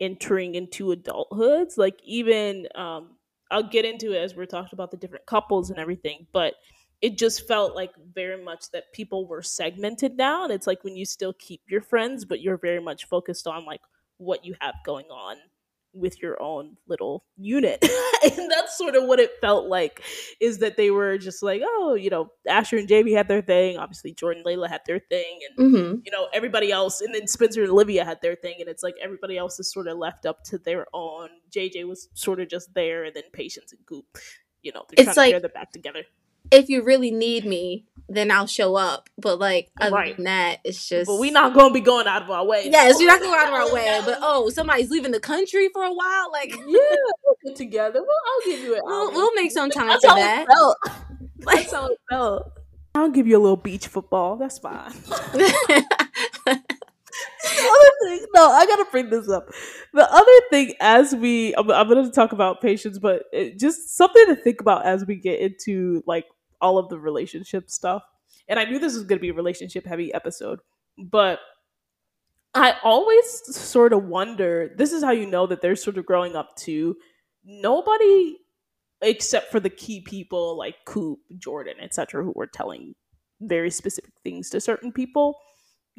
entering 0.00 0.54
into 0.54 0.94
adulthoods 0.94 1.76
like 1.76 1.98
even 2.04 2.68
um 2.76 3.10
i'll 3.50 3.68
get 3.68 3.84
into 3.84 4.12
it 4.12 4.18
as 4.18 4.34
we're 4.36 4.46
talking 4.46 4.70
about 4.72 4.92
the 4.92 4.96
different 4.96 5.26
couples 5.26 5.70
and 5.70 5.78
everything 5.78 6.24
but 6.32 6.54
it 7.00 7.18
just 7.18 7.46
felt 7.48 7.74
like 7.74 7.90
very 8.14 8.42
much 8.42 8.70
that 8.72 8.92
people 8.92 9.26
were 9.26 9.42
segmented 9.42 10.16
now 10.16 10.44
and 10.44 10.52
it's 10.52 10.68
like 10.68 10.84
when 10.84 10.96
you 10.96 11.04
still 11.04 11.32
keep 11.32 11.60
your 11.68 11.80
friends 11.80 12.24
but 12.24 12.40
you're 12.40 12.58
very 12.58 12.80
much 12.80 13.06
focused 13.06 13.48
on 13.48 13.64
like 13.64 13.80
what 14.18 14.44
you 14.44 14.54
have 14.60 14.74
going 14.84 15.06
on 15.06 15.36
with 15.98 16.22
your 16.22 16.40
own 16.42 16.76
little 16.86 17.24
unit. 17.36 17.84
And 18.20 18.50
that's 18.50 18.76
sort 18.76 18.96
of 18.96 19.04
what 19.04 19.20
it 19.20 19.30
felt 19.40 19.66
like 19.68 20.02
is 20.40 20.58
that 20.58 20.76
they 20.76 20.90
were 20.90 21.18
just 21.18 21.40
like 21.40 21.62
oh 21.64 21.94
you 21.94 22.10
know 22.10 22.32
asher 22.48 22.76
and 22.76 22.88
Jaymee 22.88 23.16
had 23.16 23.28
their 23.28 23.40
thing. 23.42 23.78
Obviously 23.78 24.12
jordan 24.12 24.42
and 24.44 24.58
layla 24.60 24.68
had 24.68 24.80
their 24.88 24.98
thing. 24.98 25.38
And 25.56 25.72
Mm-hmm. 25.74 25.94
you 26.04 26.10
know 26.10 26.26
everybody 26.34 26.72
else 26.72 27.00
and 27.00 27.14
then 27.14 27.28
spencer 27.28 27.62
and 27.62 27.70
olivia 27.70 28.04
had 28.04 28.20
their 28.20 28.34
thing. 28.34 28.56
And 28.58 28.68
it's 28.68 28.82
like 28.82 28.96
everybody 29.00 29.38
else 29.38 29.60
is 29.60 29.70
sort 29.72 29.86
of 29.86 29.98
left 29.98 30.26
up 30.26 30.42
to 30.44 30.58
their 30.58 30.86
own. 30.92 31.28
Jj 31.52 31.86
was 31.86 32.08
sort 32.14 32.40
of 32.40 32.48
just 32.48 32.74
there 32.74 33.04
and 33.04 33.14
then 33.14 33.22
patience 33.32 33.72
and 33.72 33.86
coop 33.86 34.04
you 34.62 34.72
know 34.72 34.82
they're 34.88 35.06
It's 35.06 35.14
trying 35.14 35.26
like- 35.26 35.28
to 35.28 35.32
pair 35.34 35.40
them 35.40 35.50
back 35.54 35.70
together. 35.72 36.02
If 36.50 36.68
you 36.70 36.82
really 36.82 37.10
need 37.10 37.44
me, 37.44 37.84
then 38.08 38.30
I'll 38.30 38.46
show 38.46 38.74
up. 38.76 39.08
But 39.18 39.38
like 39.38 39.70
other 39.80 39.94
Right. 39.94 40.16
than 40.16 40.24
that, 40.24 40.60
it's 40.64 40.88
just. 40.88 41.06
but 41.08 41.18
we're 41.18 41.32
not 41.32 41.54
gonna 41.54 41.72
be 41.74 41.80
going 41.80 42.06
out 42.06 42.22
of 42.22 42.30
our 42.30 42.44
way 42.44 42.68
Yes, 42.70 42.96
we're 42.98 43.06
not 43.06 43.20
going 43.20 43.38
out 43.38 43.48
of 43.48 43.54
our 43.54 43.62
oh, 43.70 43.74
way. 43.74 44.00
But 44.04 44.18
oh, 44.22 44.48
somebody's 44.50 44.90
leaving 44.90 45.12
the 45.12 45.20
country 45.20 45.68
for 45.72 45.84
a 45.84 45.92
while. 45.92 46.30
Like 46.32 46.50
yeah 46.50 46.64
we'll 46.66 47.36
get 47.44 47.56
together 47.56 48.00
well 48.00 48.16
i'll 48.26 48.50
give 48.50 48.60
you 48.64 48.74
an 48.74 48.80
we'll, 48.84 49.12
we'll 49.12 49.34
make 49.34 49.50
some 49.52 49.70
time 49.70 49.88
that's 49.88 50.04
for 50.04 50.14
that. 50.14 50.42
it 50.42 50.52
felt 50.52 50.76
that's 51.38 51.72
how 51.72 51.86
it 51.86 51.98
felt 52.10 52.52
i'll 52.94 53.08
give 53.10 53.26
you 53.26 53.36
a 53.36 53.40
little 53.42 53.56
beach 53.56 53.86
football 53.86 54.36
that's 54.36 54.58
fine 54.58 54.92
the 57.42 57.64
other 57.64 57.90
thing, 58.04 58.26
no, 58.34 58.50
I 58.50 58.66
gotta 58.66 58.86
bring 58.90 59.10
this 59.10 59.28
up. 59.28 59.48
The 59.94 60.10
other 60.12 60.40
thing, 60.50 60.74
as 60.80 61.14
we, 61.14 61.54
I'm, 61.54 61.70
I'm 61.70 61.88
gonna 61.88 62.10
talk 62.10 62.32
about 62.32 62.60
patience, 62.60 62.98
but 62.98 63.24
it, 63.32 63.58
just 63.58 63.96
something 63.96 64.26
to 64.26 64.36
think 64.36 64.60
about 64.60 64.84
as 64.86 65.04
we 65.06 65.16
get 65.16 65.40
into 65.40 66.02
like 66.06 66.26
all 66.60 66.78
of 66.78 66.88
the 66.88 66.98
relationship 66.98 67.70
stuff. 67.70 68.02
And 68.48 68.58
I 68.58 68.64
knew 68.64 68.78
this 68.78 68.94
was 68.94 69.04
gonna 69.04 69.20
be 69.20 69.30
a 69.30 69.34
relationship 69.34 69.86
heavy 69.86 70.12
episode, 70.12 70.60
but 70.96 71.40
I 72.54 72.74
always 72.82 73.56
sort 73.56 73.92
of 73.92 74.04
wonder. 74.04 74.74
This 74.76 74.92
is 74.92 75.04
how 75.04 75.10
you 75.12 75.26
know 75.26 75.46
that 75.46 75.60
they're 75.60 75.76
sort 75.76 75.98
of 75.98 76.06
growing 76.06 76.34
up 76.34 76.56
too. 76.56 76.96
Nobody, 77.44 78.38
except 79.02 79.50
for 79.52 79.60
the 79.60 79.70
key 79.70 80.00
people 80.00 80.56
like 80.56 80.76
Coop, 80.84 81.20
Jordan, 81.38 81.74
etc., 81.80 82.24
who 82.24 82.32
were 82.34 82.46
telling 82.46 82.94
very 83.40 83.70
specific 83.70 84.12
things 84.24 84.50
to 84.50 84.60
certain 84.60 84.92
people 84.92 85.38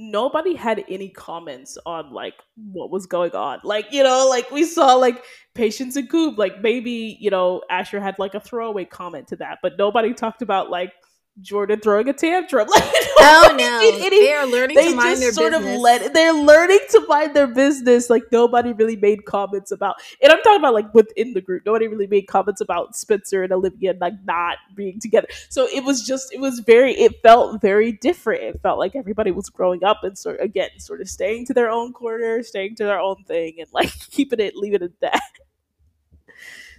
nobody 0.01 0.55
had 0.55 0.85
any 0.87 1.09
comments 1.09 1.77
on 1.85 2.13
like 2.13 2.35
what 2.71 2.89
was 2.89 3.05
going 3.05 3.35
on. 3.35 3.59
Like, 3.65 3.87
you 3.91 4.01
know, 4.01 4.27
like 4.29 4.49
we 4.49 4.63
saw 4.63 4.95
like 4.95 5.21
Patience 5.53 5.97
and 5.97 6.09
Coop, 6.09 6.37
like 6.37 6.61
maybe, 6.61 7.17
you 7.19 7.29
know, 7.29 7.61
Asher 7.69 7.99
had 7.99 8.15
like 8.17 8.33
a 8.33 8.39
throwaway 8.39 8.85
comment 8.85 9.27
to 9.27 9.35
that, 9.35 9.59
but 9.61 9.73
nobody 9.77 10.13
talked 10.13 10.41
about 10.41 10.69
like 10.69 10.93
Jordan 11.41 11.79
throwing 11.79 12.09
a 12.09 12.13
tantrum. 12.13 12.67
Like, 12.79 12.83
oh 13.21 13.55
no, 13.57 14.09
they 14.09 14.33
are 14.33 14.47
learning 14.47 14.77
they 14.77 14.89
to 14.89 14.95
mind 14.95 15.19
just 15.19 15.21
their 15.21 15.31
sort 15.33 15.51
business. 15.53 15.75
of 15.75 15.81
let 15.81 16.13
they're 16.13 16.33
learning 16.33 16.79
to 16.91 17.05
mind 17.07 17.35
their 17.35 17.47
business. 17.47 18.09
Like 18.09 18.23
nobody 18.31 18.73
really 18.73 18.95
made 18.95 19.25
comments 19.25 19.71
about 19.71 19.95
and 20.21 20.31
I'm 20.31 20.41
talking 20.41 20.59
about 20.59 20.73
like 20.73 20.93
within 20.93 21.33
the 21.33 21.41
group. 21.41 21.63
Nobody 21.65 21.87
really 21.87 22.07
made 22.07 22.27
comments 22.27 22.61
about 22.61 22.95
Spencer 22.95 23.43
and 23.43 23.51
Olivia 23.51 23.93
like 23.99 24.13
not 24.25 24.57
being 24.75 24.99
together. 24.99 25.27
So 25.49 25.67
it 25.67 25.83
was 25.83 26.05
just 26.05 26.33
it 26.33 26.39
was 26.39 26.59
very 26.59 26.93
it 26.93 27.21
felt 27.23 27.61
very 27.61 27.91
different. 27.91 28.43
It 28.43 28.61
felt 28.61 28.79
like 28.79 28.95
everybody 28.95 29.31
was 29.31 29.49
growing 29.49 29.83
up 29.83 30.03
and 30.03 30.17
sort 30.17 30.39
again 30.41 30.69
sort 30.79 31.01
of 31.01 31.09
staying 31.09 31.45
to 31.47 31.53
their 31.53 31.69
own 31.69 31.93
corner, 31.93 32.43
staying 32.43 32.75
to 32.75 32.85
their 32.85 32.99
own 32.99 33.23
thing 33.25 33.55
and 33.59 33.67
like 33.73 33.91
keeping 34.11 34.39
it 34.39 34.55
leaving 34.55 34.81
it 34.81 34.83
at 34.83 34.99
that. 35.01 35.21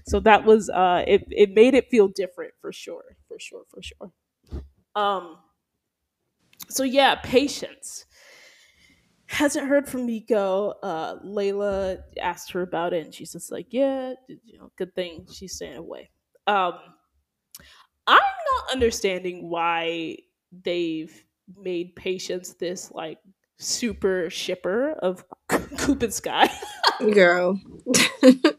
So 0.07 0.21
that 0.21 0.45
was 0.45 0.71
uh 0.71 1.05
it 1.07 1.25
it 1.31 1.53
made 1.55 1.75
it 1.75 1.89
feel 1.91 2.09
different 2.09 2.53
for 2.61 2.73
sure. 2.73 3.17
For 3.29 3.39
sure, 3.39 3.63
for 3.69 3.83
sure. 3.83 4.13
Um 4.95 5.37
so 6.69 6.85
yeah, 6.85 7.17
patience. 7.17 8.07
Hasn't 9.27 9.69
heard 9.69 9.89
from 9.89 10.07
Miko. 10.07 10.75
Uh, 10.83 11.17
Layla 11.21 11.99
asked 12.21 12.51
her 12.53 12.63
about 12.63 12.93
it, 12.93 13.05
and 13.05 13.15
she's 13.15 13.33
just 13.33 13.53
like, 13.53 13.69
"Yeah, 13.71 14.15
you 14.29 14.59
know, 14.59 14.73
good 14.77 14.95
thing 14.95 15.27
she's 15.33 15.55
staying 15.55 15.77
away." 15.77 16.11
Um, 16.49 16.75
I'm 18.07 18.17
not 18.19 18.73
understanding 18.73 19.49
why 19.49 20.19
they've 20.65 21.25
made 21.57 21.95
Patience 21.97 22.55
this 22.55 22.91
like 22.91 23.19
super 23.59 24.31
shipper 24.31 24.93
of 24.93 25.25
Coop 25.79 26.03
and 26.03 26.13
Sky. 26.13 26.51
Girl. 27.13 27.61
Especially 28.23 28.51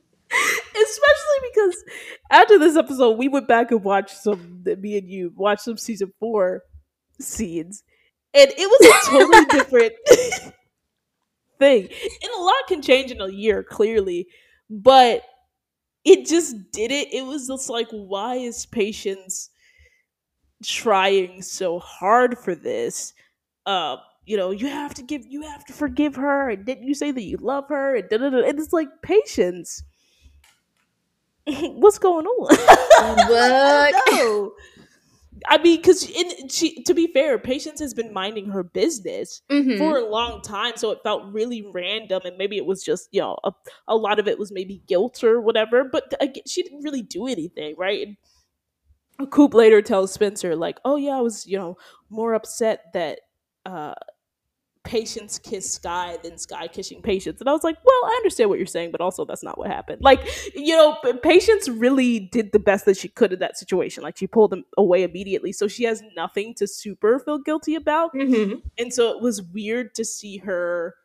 because 1.70 1.84
after 2.32 2.60
this 2.60 2.76
episode, 2.76 3.18
we 3.18 3.28
went 3.28 3.48
back 3.48 3.72
and 3.72 3.84
watched 3.84 4.18
some, 4.18 4.64
me 4.80 4.98
and 4.98 5.10
you 5.10 5.32
watched 5.36 5.64
some 5.64 5.78
season 5.78 6.12
four 6.20 6.64
scenes, 7.20 7.84
and 8.34 8.52
it 8.58 8.70
was 8.70 9.08
a 9.08 9.12
totally 9.12 9.46
different 9.52 9.94
thing. 11.60 11.84
And 11.84 12.32
a 12.38 12.42
lot 12.42 12.68
can 12.68 12.82
change 12.82 13.12
in 13.12 13.22
a 13.22 13.30
year, 13.30 13.64
clearly, 13.64 14.28
but 14.70 15.24
it 16.06 16.28
just 16.28 16.56
did 16.72 16.92
it. 16.92 17.14
It 17.14 17.26
was 17.26 17.48
just 17.48 17.70
like, 17.70 17.88
why 17.92 18.36
is 18.36 18.66
patience 18.68 19.50
trying 20.64 21.42
so 21.42 21.80
hard 21.80 22.38
for 22.38 22.56
this? 22.56 23.14
Uh, 23.66 23.98
you 24.26 24.38
know, 24.38 24.52
you 24.52 24.68
have 24.68 24.94
to 24.96 25.04
give, 25.04 25.26
you 25.28 25.42
have 25.44 25.66
to 25.66 25.74
forgive 25.74 26.16
her, 26.16 26.50
and 26.50 26.66
didn't 26.66 26.86
you 26.88 26.94
say 26.94 27.12
that 27.12 27.22
you 27.24 27.38
love 27.38 27.66
her? 27.70 27.96
And, 27.96 28.12
and 28.12 28.60
it's 28.60 28.74
like 28.74 28.90
patience. 29.04 29.84
What's 31.62 31.98
going 32.00 32.26
on? 32.26 32.58
No. 34.12 34.54
I 35.48 35.58
mean, 35.58 35.78
because 35.78 36.04
she, 36.50 36.84
to 36.84 36.94
be 36.94 37.08
fair, 37.08 37.40
Patience 37.40 37.80
has 37.80 37.94
been 37.96 38.14
minding 38.14 38.48
her 38.50 38.64
business 38.64 39.42
Mhm. 39.50 39.78
for 39.78 39.98
a 39.98 40.06
long 40.08 40.42
time, 40.42 40.74
so 40.76 40.92
it 40.92 41.00
felt 41.04 41.34
really 41.34 41.64
random, 41.74 42.22
and 42.26 42.38
maybe 42.38 42.58
it 42.58 42.66
was 42.66 42.84
just 42.84 43.10
you 43.12 43.22
know 43.22 43.38
a, 43.44 43.52
a 43.88 43.96
lot 43.96 44.20
of 44.20 44.28
it 44.28 44.38
was 44.38 44.52
maybe 44.52 44.84
guilt 44.88 45.24
or 45.24 45.42
whatever. 45.42 45.84
But 45.84 46.14
again, 46.22 46.44
she 46.48 46.62
didn't 46.62 46.84
really 46.84 47.02
do 47.02 47.28
anything, 47.28 47.76
right? 47.78 48.18
And 49.20 49.32
Coop 49.32 49.54
later 49.54 49.82
tells 49.82 50.12
Spencer 50.12 50.56
like, 50.56 50.80
"Oh 50.84 50.96
yeah, 50.96 51.18
I 51.18 51.22
was 51.22 51.46
you 51.46 51.58
know 51.58 51.78
more 52.10 52.34
upset 52.34 52.86
that 52.94 53.20
uh, 53.66 53.94
Patience 54.84 55.38
kissed 55.40 55.74
Sky 55.74 56.18
than 56.24 56.38
Sky 56.38 56.68
kissing 56.68 57.02
Patience," 57.02 57.40
and 57.40 57.50
I 57.50 57.54
was 57.54 57.64
like, 57.64 57.78
"Well, 57.86 58.02
I 58.06 58.16
understand 58.18 58.50
what 58.50 58.58
you're 58.60 58.66
saying, 58.66 58.92
but 58.92 59.00
also 59.02 59.26
that's 59.26 59.44
not 59.44 59.58
what 59.58 59.68
happened. 59.68 60.02
Like, 60.02 60.22
you 60.56 60.76
know, 60.76 60.98
Patience 61.22 61.70
really 61.70 62.20
did 62.20 62.52
the 62.52 62.60
best 62.60 62.86
that 62.86 62.98
she 62.98 63.08
could 63.08 63.32
in 63.34 63.40
that 63.40 63.58
situation. 63.58 64.04
Like, 64.04 64.18
she 64.18 64.28
pulled 64.28 64.52
them 64.52 64.66
away 64.78 65.04
immediately, 65.04 65.52
so 65.52 65.68
she 65.68 65.84
has 65.84 66.02
nothing 66.16 66.54
to 66.56 66.68
super 66.68 67.20
feel 67.20 67.38
guilty 67.38 67.76
about." 67.76 68.14
Mhm. 68.14 68.62
and 68.78 68.94
so 68.94 69.12
it 69.12 69.22
was 69.22 69.42
weird 69.42 69.94
to 69.96 70.04
see 70.06 70.38
her 70.38 70.96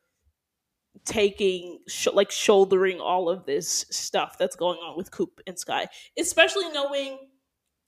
taking 1.05 1.79
sh- 1.87 2.09
like 2.13 2.31
shouldering 2.31 3.01
all 3.01 3.29
of 3.29 3.45
this 3.47 3.85
stuff 3.91 4.37
that's 4.39 4.57
going 4.57 4.79
on 4.79 4.97
with 4.97 5.11
coop 5.11 5.41
and 5.47 5.57
sky 5.59 5.87
especially 6.19 6.69
knowing 6.71 7.19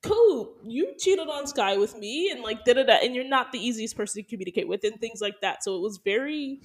coop 0.02 0.56
you 0.64 0.94
cheated 0.98 1.28
on 1.28 1.46
sky 1.46 1.76
with 1.76 1.96
me 1.98 2.30
and 2.30 2.42
like 2.42 2.64
da 2.64 2.72
da 2.74 2.84
da 2.84 2.94
and 3.02 3.14
you're 3.14 3.28
not 3.28 3.52
the 3.52 3.58
easiest 3.58 3.96
person 3.96 4.22
to 4.22 4.28
communicate 4.28 4.68
with 4.68 4.84
and 4.84 5.00
things 5.00 5.20
like 5.20 5.40
that 5.42 5.64
so 5.64 5.76
it 5.76 5.80
was 5.82 5.98
very 6.04 6.60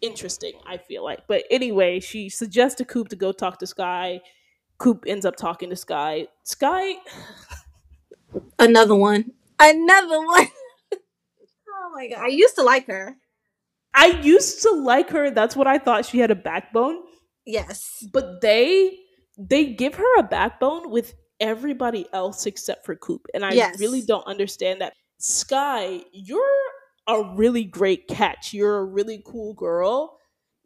interesting 0.00 0.52
i 0.66 0.76
feel 0.76 1.02
like 1.04 1.26
but 1.26 1.42
anyway 1.50 1.98
she 1.98 2.28
suggests 2.28 2.78
to 2.78 2.84
coop 2.84 3.08
to 3.08 3.16
go 3.16 3.32
talk 3.32 3.58
to 3.58 3.66
sky 3.66 4.20
coop 4.78 5.04
ends 5.08 5.24
up 5.26 5.36
talking 5.36 5.70
to 5.70 5.76
sky 5.76 6.26
sky 6.44 6.94
Another 8.58 8.94
one. 8.94 9.32
Another 9.58 10.18
one. 10.24 10.46
oh 11.68 11.92
my 11.94 12.08
god. 12.08 12.20
I 12.20 12.28
used 12.28 12.54
to 12.56 12.62
like 12.62 12.86
her. 12.86 13.16
i 13.94 14.06
used 14.22 14.62
to 14.62 14.70
like 14.72 15.10
her 15.10 15.30
that's 15.30 15.56
what 15.56 15.66
i 15.66 15.78
thought 15.78 16.04
she 16.06 16.18
had 16.18 16.30
a 16.30 16.34
backbone 16.36 16.98
Yes. 17.46 18.04
but 18.12 18.40
they 18.42 18.98
they 19.38 19.66
give 19.66 19.94
her 19.96 20.18
a 20.18 20.22
backbone 20.22 20.90
with 20.90 21.14
everybody 21.40 22.06
else 22.12 22.46
except 22.46 22.84
for 22.86 22.94
Coop, 22.96 23.26
and 23.34 23.44
I 23.44 23.52
Yes. 23.52 23.78
really 23.80 24.02
don't 24.02 24.26
understand 24.26 24.80
that. 24.80 24.92
Sky, 25.18 26.02
you're 26.12 26.40
a 27.08 27.22
really 27.34 27.64
great 27.64 28.06
catch. 28.08 28.52
You're 28.54 28.78
a 28.78 28.84
really 28.84 29.22
cool 29.24 29.54
girl. 29.54 30.18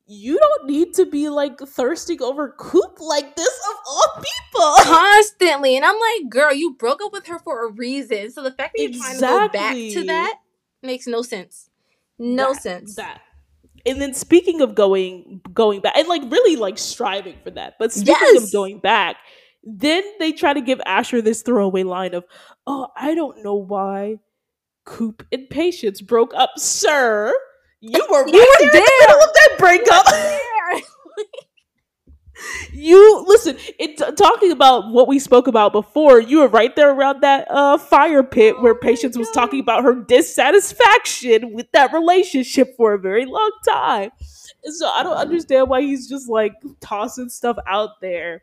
You 0.06 0.38
don't 0.38 0.66
need 0.66 0.92
to 0.94 1.06
be 1.06 1.28
like 1.28 1.58
thirsting 1.60 2.20
over 2.22 2.50
Coop 2.58 3.00
like 3.00 3.34
this 3.36 3.60
of 3.70 3.76
all 3.86 4.08
people. 4.16 4.74
Constantly. 4.82 5.76
And 5.76 5.84
I'm 5.84 5.94
like, 5.98 6.28
girl, 6.30 6.52
you 6.52 6.74
broke 6.74 7.00
up 7.02 7.12
with 7.12 7.26
her 7.28 7.38
for 7.38 7.66
a 7.66 7.72
reason. 7.72 8.30
So 8.30 8.42
the 8.42 8.50
fact 8.50 8.74
that 8.76 8.82
you're 8.82 9.00
trying 9.00 9.14
to 9.14 9.20
go 9.20 9.48
back 9.48 9.74
to 9.74 10.04
that 10.06 10.34
makes 10.82 11.06
no 11.06 11.22
sense. 11.22 11.70
No 12.18 12.52
That- 12.52 12.62
sense. 12.62 12.96
That. 12.96 13.22
And 13.86 14.00
then 14.00 14.12
speaking 14.14 14.60
of 14.60 14.74
going 14.76 15.40
going 15.52 15.80
back 15.80 15.96
and 15.96 16.06
like 16.08 16.22
really 16.30 16.56
like 16.56 16.78
striving 16.78 17.36
for 17.42 17.50
that, 17.52 17.74
but 17.78 17.92
speaking 17.92 18.14
Yes. 18.20 18.44
of 18.44 18.52
going 18.52 18.78
back, 18.80 19.16
then 19.64 20.04
they 20.18 20.32
try 20.32 20.54
to 20.54 20.60
give 20.60 20.80
Asher 20.86 21.22
this 21.22 21.42
throwaway 21.42 21.84
line 21.84 22.14
of, 22.14 22.24
"Oh, 22.66 22.88
I 22.96 23.14
don't 23.14 23.42
know 23.44 23.54
why 23.56 24.18
Coop 24.84 25.26
and 25.32 25.48
Patience 25.50 26.00
broke 26.00 26.34
up, 26.34 26.50
sir. 26.58 27.34
You 27.80 28.06
were 28.10 28.24
right 28.24 28.32
You 28.34 28.40
were 28.40 28.72
there, 28.72 28.82
in 28.82 28.84
the 28.84 28.96
middle 29.00 29.22
of 29.22 29.34
that 29.34 29.56
breakup. 29.58 30.06
you 32.72 33.24
listen. 33.28 33.56
It 33.78 33.98
talking 34.16 34.52
about 34.52 34.92
what 34.92 35.08
we 35.08 35.18
spoke 35.18 35.46
about 35.46 35.72
before. 35.72 36.20
You 36.20 36.40
were 36.40 36.48
right 36.48 36.74
there 36.76 36.90
around 36.92 37.22
that 37.22 37.46
uh, 37.50 37.78
fire 37.78 38.22
pit 38.22 38.56
Oh 38.58 38.62
where 38.62 38.74
Patience 38.74 39.16
was 39.18 39.30
talking 39.30 39.60
about 39.60 39.84
her 39.84 39.94
dissatisfaction 39.94 41.52
with 41.52 41.70
that 41.72 41.92
relationship 41.92 42.76
for 42.76 42.94
a 42.94 42.98
very 42.98 43.26
long 43.26 43.52
time. 43.68 44.10
And 44.64 44.74
so 44.74 44.88
I 44.88 45.02
don't 45.02 45.16
understand 45.16 45.68
why 45.68 45.82
he's 45.82 46.08
just 46.08 46.28
like 46.28 46.54
tossing 46.80 47.28
stuff 47.28 47.56
out 47.66 48.00
there 48.00 48.42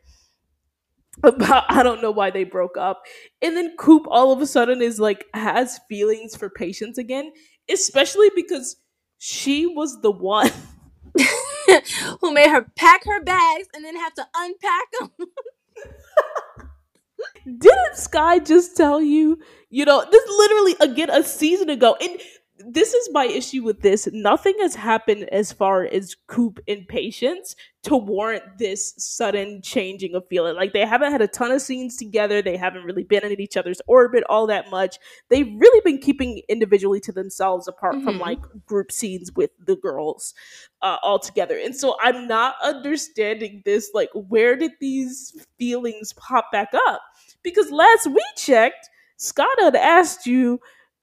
about 1.24 1.64
I 1.70 1.82
don't 1.82 2.02
know 2.02 2.10
why 2.12 2.30
they 2.30 2.44
broke 2.44 2.76
up. 2.76 3.02
And 3.42 3.56
then 3.56 3.76
Coop 3.78 4.04
all 4.08 4.32
of 4.32 4.40
a 4.42 4.46
sudden 4.46 4.82
is 4.82 5.00
like 5.00 5.26
has 5.34 5.80
feelings 5.88 6.36
for 6.36 6.50
Patience 6.50 6.98
again, 6.98 7.32
especially 7.70 8.30
because 8.34 8.76
she 9.18 9.66
was 9.66 10.00
the 10.02 10.10
one 10.12 10.50
Who 12.20 12.32
made 12.32 12.50
her 12.50 12.66
pack 12.76 13.04
her 13.06 13.22
bags 13.22 13.68
and 13.74 13.84
then 13.84 13.96
have 13.96 14.14
to 14.14 14.26
unpack 14.36 14.86
them. 15.00 15.10
Didn't 17.58 17.96
Sky 17.96 18.38
just 18.38 18.76
tell 18.76 19.00
you? 19.02 19.38
You 19.70 19.84
know, 19.84 20.04
this 20.10 20.24
literally 20.28 20.76
again 20.80 21.10
a 21.10 21.22
season 21.22 21.70
ago. 21.70 21.96
And 22.00 22.20
this 22.68 22.94
is 22.94 23.08
my 23.12 23.24
issue 23.26 23.62
with 23.62 23.80
this. 23.80 24.08
Nothing 24.12 24.54
has 24.60 24.74
happened 24.74 25.24
as 25.30 25.52
far 25.52 25.84
as 25.84 26.16
Coop 26.26 26.60
and 26.68 26.86
Patience 26.88 27.56
to 27.84 27.96
warrant 27.96 28.42
this 28.58 28.94
sudden 28.98 29.62
changing 29.62 30.14
of 30.14 30.26
feeling. 30.28 30.54
Like 30.56 30.72
they 30.72 30.84
haven't 30.84 31.12
had 31.12 31.22
a 31.22 31.26
ton 31.28 31.50
of 31.50 31.62
scenes 31.62 31.96
together. 31.96 32.42
They 32.42 32.56
haven't 32.56 32.84
really 32.84 33.04
been 33.04 33.24
in 33.24 33.40
each 33.40 33.56
other's 33.56 33.80
orbit 33.86 34.24
all 34.28 34.46
that 34.48 34.70
much. 34.70 34.98
They've 35.30 35.50
really 35.58 35.80
been 35.84 35.98
keeping 35.98 36.42
individually 36.48 37.00
to 37.00 37.12
themselves 37.12 37.66
apart 37.68 37.94
from 38.02 38.16
Mhm. 38.16 38.20
like 38.20 38.40
group 38.66 38.92
scenes 38.92 39.32
with 39.34 39.50
the 39.64 39.76
girls 39.76 40.34
uh, 40.82 40.96
all 41.02 41.18
together. 41.18 41.58
And 41.58 41.74
so 41.74 41.96
I'm 42.00 42.26
not 42.26 42.54
understanding 42.62 43.62
this. 43.64 43.90
Like, 43.94 44.10
where 44.14 44.56
did 44.56 44.72
these 44.80 45.34
feelings 45.58 46.12
pop 46.14 46.52
back 46.52 46.68
up? 46.88 47.00
Because 47.42 47.70
last 47.70 48.06
we 48.06 48.22
checked, 48.36 48.88
Scott 49.16 49.48
had 49.58 49.76
asked 49.76 50.26
you, 50.26 50.60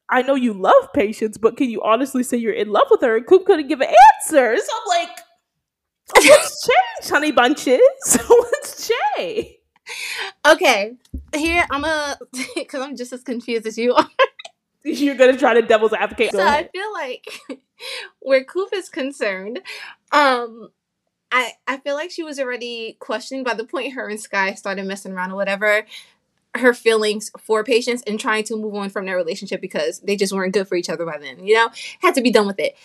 I 0.10 0.22
know 0.22 0.36
you 0.36 0.54
love 0.54 0.94
Patience, 0.94 1.38
but 1.38 1.58
can 1.58 1.70
you 1.70 1.82
honestly 1.84 2.24
say 2.24 2.38
you're 2.38 2.54
in 2.54 2.72
love 2.72 2.88
with 2.90 3.02
her? 3.02 3.18
And 3.18 3.28
Coop 3.28 3.46
couldn't 3.46 3.68
give 3.68 3.82
an 3.82 3.94
answer. 4.16 4.56
So 4.58 4.72
I'm 4.82 4.88
like, 4.88 5.18
what's 6.16 6.68
changed, 6.68 7.10
honey 7.10 7.32
bunches? 7.32 7.80
what's 8.28 8.90
changed? 9.18 9.50
Okay. 10.46 10.96
Here 11.36 11.66
I'm 11.72 11.84
a 11.84 12.18
because 12.56 12.82
I'm 12.82 12.96
just 12.96 13.14
as 13.14 13.24
confused 13.24 13.66
as 13.66 13.78
you 13.78 13.94
are. 13.94 14.10
You're 14.84 15.16
gonna 15.16 15.38
try 15.38 15.54
to 15.54 15.62
devil's 15.62 15.94
advocate. 15.94 16.32
So 16.32 16.42
I 16.42 16.70
feel 16.72 16.94
like 16.94 17.28
where 18.20 18.44
Coop 18.44 18.70
is 18.74 18.88
concerned, 18.90 19.60
um, 20.14 20.70
I 21.32 21.54
I 21.68 21.78
feel 21.78 21.96
like 21.96 22.12
she 22.12 22.24
was 22.24 22.40
already 22.40 22.96
questioning 23.00 23.44
by 23.44 23.54
the 23.54 23.66
point 23.66 23.94
her 23.94 24.08
and 24.08 24.20
Sky 24.20 24.54
started 24.54 24.86
messing 24.86 25.12
around 25.12 25.32
or 25.32 25.36
whatever. 25.36 25.86
Her 26.58 26.74
feelings 26.74 27.32
for 27.40 27.64
patience 27.64 28.04
and 28.08 28.20
trying 28.20 28.44
to 28.46 28.56
move 28.56 28.76
on 28.76 28.90
from 28.90 29.06
their 29.06 29.16
relationship 29.16 29.62
because 29.62 30.00
they 30.00 30.16
just 30.16 30.34
weren't 30.34 30.54
good 30.54 30.68
for 30.68 30.76
each 30.76 30.90
other 30.90 31.06
by 31.06 31.18
then, 31.18 31.46
you 31.46 31.56
know, 31.56 31.70
had 32.02 32.16
to 32.16 32.22
be 32.22 32.32
done 32.32 32.48
with 32.48 32.60
it. 32.60 32.76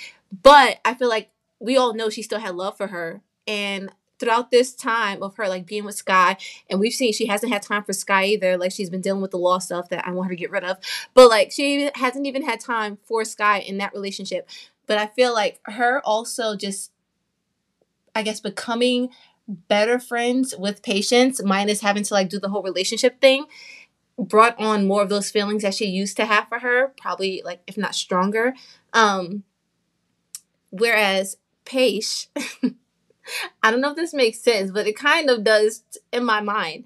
But 0.43 0.79
I 0.85 0.95
feel 0.95 1.09
like 1.09 1.31
we 1.61 1.77
all 1.77 1.95
know 1.95 2.11
she 2.11 2.23
still 2.23 2.41
had 2.41 2.55
love 2.55 2.77
for 2.77 2.89
her, 2.89 3.23
and 3.47 3.91
throughout 4.23 4.53
this 4.53 4.73
time 4.73 5.21
of 5.21 5.35
her 5.37 5.49
like 5.49 5.67
being 5.67 5.85
with 5.85 5.97
Sky, 5.97 6.37
and 6.71 6.79
we've 6.79 6.93
seen 6.93 7.13
she 7.13 7.27
hasn't 7.27 7.53
had 7.53 7.61
time 7.61 7.83
for 7.83 7.93
Sky 7.93 8.27
either. 8.27 8.57
Like 8.57 8.71
she's 8.71 8.89
been 8.89 9.01
dealing 9.01 9.21
with 9.21 9.33
the 9.33 9.39
law 9.39 9.59
stuff 9.59 9.89
that 9.89 10.07
I 10.07 10.13
want 10.13 10.29
her 10.29 10.35
to 10.35 10.41
get 10.41 10.53
rid 10.53 10.63
of. 10.63 10.79
But 11.13 11.29
like 11.29 11.51
she 11.51 11.91
hasn't 11.97 12.27
even 12.27 12.45
had 12.45 12.61
time 12.61 12.99
for 13.05 13.25
Sky 13.25 13.59
in 13.59 13.79
that 13.79 13.93
relationship. 13.93 14.49
But 14.87 14.99
I 14.99 15.09
feel 15.09 15.35
like 15.35 15.61
her 15.65 16.01
also 16.05 16.55
just 16.57 16.93
I 18.15 18.23
guess 18.23 18.41
becoming 18.41 19.09
better 19.49 19.99
friends 19.99 20.55
with 20.57 20.83
patience, 20.83 21.43
minus 21.43 21.81
having 21.81 22.03
to 22.05 22.15
like 22.15 22.29
do 22.29 22.39
the 22.39 22.49
whole 22.49 22.63
relationship 22.63 23.21
thing, 23.21 23.47
brought 24.19 24.59
on 24.61 24.87
more 24.87 25.03
of 25.03 25.09
those 25.09 25.31
feelings 25.31 25.63
that 25.63 25.75
she 25.75 25.87
used 25.87 26.17
to 26.17 26.27
have 26.27 26.49
for 26.49 26.61
her, 26.61 26.93
probably 26.97 27.43
like 27.45 27.61
if 27.67 27.77
not 27.77 27.95
stronger. 27.95 28.55
Um 28.93 29.45
whereas 30.71 31.37
Paige 31.65 32.29
I 33.63 33.71
don't 33.71 33.81
know 33.81 33.91
if 33.91 33.97
this 33.97 34.15
makes 34.15 34.41
sense, 34.41 34.71
but 34.71 34.87
it 34.87 34.97
kind 34.97 35.31
of 35.31 35.45
does 35.45 35.85
in 36.13 36.25
my 36.25 36.41
mind. 36.41 36.85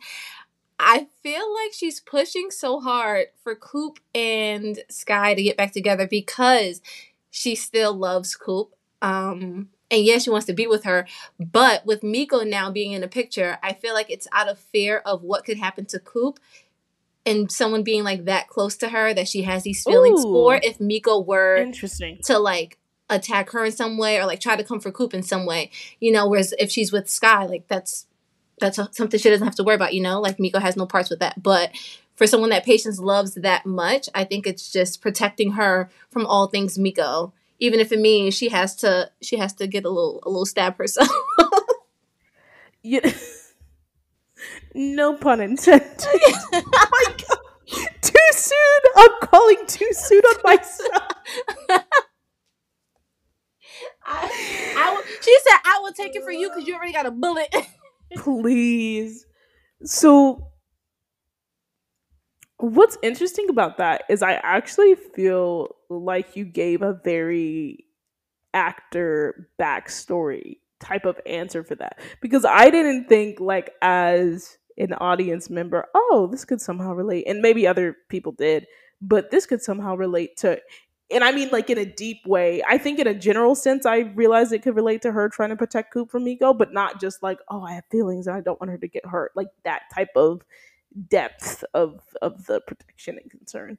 I 0.79 1.07
feel 1.23 1.55
like 1.55 1.73
she's 1.73 2.01
pushing 2.01 2.51
so 2.51 2.81
hard 2.81 3.29
for 3.43 3.55
Coop 3.55 3.99
and 4.15 4.79
Sky 4.91 5.35
to 5.35 5.43
get 5.43 5.57
back 5.57 5.73
together 5.73 6.07
because 6.07 6.83
she 7.31 7.55
still 7.55 7.95
loves 7.95 8.37
Coop. 8.37 8.75
Um, 9.01 9.71
and 9.91 10.03
yes, 10.03 10.25
she 10.25 10.31
wants 10.31 10.47
to 10.47 10.53
be 10.53 10.67
with 10.67 10.85
her. 10.85 11.07
But 11.39 11.87
with 11.87 12.03
Miko 12.03 12.41
now 12.41 12.71
being 12.71 12.93
in 12.93 13.01
the 13.01 13.09
picture, 13.09 13.59
I 13.63 13.73
feel 13.73 13.95
like 13.95 14.11
it's 14.11 14.29
out 14.33 14.49
of 14.49 14.59
fear 14.59 15.03
of 15.05 15.23
what 15.23 15.45
could 15.45 15.59
happen 15.59 15.87
to 15.87 15.99
Coop 15.99 16.41
and 17.25 17.51
someone 17.51 17.83
being 17.83 18.05
like 18.05 18.25
that 18.25 18.49
close 18.49 18.77
to 18.77 18.89
her 18.89 19.13
that 19.15 19.29
she 19.29 19.43
has 19.43 19.65
these 19.65 19.83
feelings 19.83 20.25
Ooh. 20.25 20.33
for. 20.33 20.61
If 20.63 20.81
Miko 20.81 21.21
were 21.21 21.57
Interesting. 21.57 22.19
to 22.25 22.39
like 22.39 22.79
attack 23.09 23.51
her 23.51 23.65
in 23.65 23.73
some 23.73 23.99
way 23.99 24.19
or 24.19 24.27
like 24.27 24.41
try 24.41 24.57
to 24.57 24.65
come 24.65 24.81
for 24.81 24.91
Coop 24.91 25.15
in 25.15 25.23
some 25.23 25.47
way, 25.47 25.71
you 26.01 26.11
know. 26.13 26.29
Whereas 26.29 26.55
if 26.59 26.71
she's 26.71 26.93
with 26.93 27.09
Sky, 27.09 27.45
like 27.45 27.69
that's 27.69 28.07
that's 28.59 28.79
something 28.97 29.21
she 29.21 29.29
doesn't 29.29 29.47
have 29.47 29.57
to 29.57 29.65
worry 29.65 29.75
about, 29.75 29.95
you 29.95 30.01
know. 30.03 30.21
Like 30.21 30.41
Miko 30.41 30.59
has 30.59 30.77
no 30.77 30.87
parts 30.87 31.11
with 31.11 31.21
that, 31.21 31.43
but 31.43 31.73
for 32.17 32.27
someone 32.27 32.51
that 32.51 32.65
Patience 32.65 32.99
loves 32.99 33.35
that 33.35 33.67
much, 33.67 34.09
I 34.15 34.25
think 34.25 34.47
it's 34.47 34.73
just 34.73 35.03
protecting 35.03 35.53
her 35.53 35.91
from 36.11 36.25
all 36.27 36.47
things 36.47 36.79
Miko, 36.79 37.33
even 37.59 37.81
if 37.81 37.93
it 37.93 38.01
means 38.01 38.35
she 38.35 38.49
has 38.51 38.77
to 38.77 39.11
she 39.23 39.37
has 39.37 39.53
to 39.55 39.67
get 39.67 39.85
a 39.85 39.91
little 39.91 40.21
a 40.25 40.29
little 40.29 40.47
stab 40.47 40.77
herself. 40.79 41.09
Yeah. 42.83 43.11
no 44.75 45.17
pun 45.17 45.41
intended. 45.41 45.87
oh 46.53 46.63
my 46.93 47.05
god. 47.09 47.89
Too 48.01 48.15
soon. 48.33 48.81
I'm 48.97 49.11
calling 49.23 49.59
too 49.67 49.89
soon 49.93 50.23
on 50.23 50.37
myself. 50.45 51.03
I, 54.05 54.75
I 54.79 54.95
will, 54.95 55.03
she 55.23 55.37
said, 55.49 55.59
"I 55.65 55.81
will 55.83 55.93
take 55.93 56.15
it 56.15 56.23
for 56.23 56.31
you 56.31 56.49
because 56.49 56.67
you 56.67 56.75
already 56.77 56.93
got 56.93 57.07
a 57.07 57.11
bullet." 57.11 57.55
Please. 58.17 59.27
So 59.85 60.49
what's 62.59 62.99
interesting 63.03 63.49
about 63.51 63.79
that 63.79 64.05
is 64.09 64.23
I 64.23 64.35
actually 64.35 64.95
feel 64.95 65.77
like 65.89 66.37
you 66.37 66.45
gave 66.45 66.83
a 66.83 67.01
very 67.05 67.85
actor 68.55 69.49
backstory 69.61 70.59
type 70.81 71.05
of 71.05 71.21
answer 71.27 71.63
for 71.63 71.75
that. 71.77 71.99
Because 72.21 72.45
I 72.45 72.71
didn't 72.71 73.09
think 73.09 73.41
like 73.41 73.73
as 73.83 74.57
an 74.79 74.95
audience 74.95 75.51
member, 75.51 75.87
oh, 75.95 76.29
this 76.31 76.45
could 76.45 76.61
somehow 76.61 76.93
relate. 76.93 77.25
And 77.27 77.41
maybe 77.41 77.67
other 77.67 77.97
people 78.09 78.33
did, 78.33 78.67
but 79.01 79.31
this 79.31 79.47
could 79.47 79.63
somehow 79.63 79.97
relate 79.97 80.37
to 80.39 80.61
and 81.09 81.23
I 81.23 81.31
mean 81.31 81.51
like 81.53 81.71
in 81.71 81.79
a 81.79 81.85
deep 81.85 82.27
way. 82.27 82.63
I 82.69 82.79
think 82.79 82.99
in 82.99 83.07
a 83.07 83.15
general 83.15 83.55
sense, 83.55 83.87
I 83.87 83.99
realized 84.17 84.53
it 84.53 84.63
could 84.63 84.75
relate 84.75 85.03
to 85.03 85.13
her 85.13 85.29
trying 85.29 85.51
to 85.51 85.57
protect 85.57 85.93
Coop 85.93 86.11
from 86.11 86.25
Miko, 86.25 86.53
but 86.53 86.73
not 86.73 87.01
just 87.01 87.23
like, 87.23 87.39
oh, 87.49 87.63
I 87.63 87.75
have 87.75 87.85
feelings 87.93 88.27
and 88.27 88.37
I 88.37 88.41
don't 88.41 88.61
want 88.61 88.71
her 88.71 88.79
to 88.79 88.89
get 88.89 89.07
hurt. 89.07 89.31
Like 89.37 89.49
that 89.65 89.83
type 89.95 90.11
of 90.17 90.43
depth 91.09 91.65
of 91.75 92.01
of 92.23 92.47
the 92.47 92.61
protection 92.63 93.19
and 93.23 93.31
concern. 93.31 93.79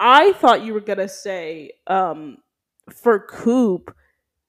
I 0.00 0.32
thought 0.34 0.62
you 0.64 0.74
were 0.74 0.80
gonna 0.80 1.08
say, 1.08 1.72
um, 1.86 2.38
for 2.92 3.20
Coop, 3.20 3.94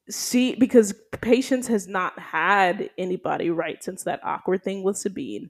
see 0.10 0.56
because 0.56 0.94
Patience 1.22 1.68
has 1.68 1.88
not 1.88 2.18
had 2.20 2.90
anybody 2.98 3.50
right 3.50 3.84
since 3.84 4.04
that 4.04 4.22
awkward 4.24 4.64
thing 4.64 4.84
with 4.84 4.98
Sabine. 4.98 5.50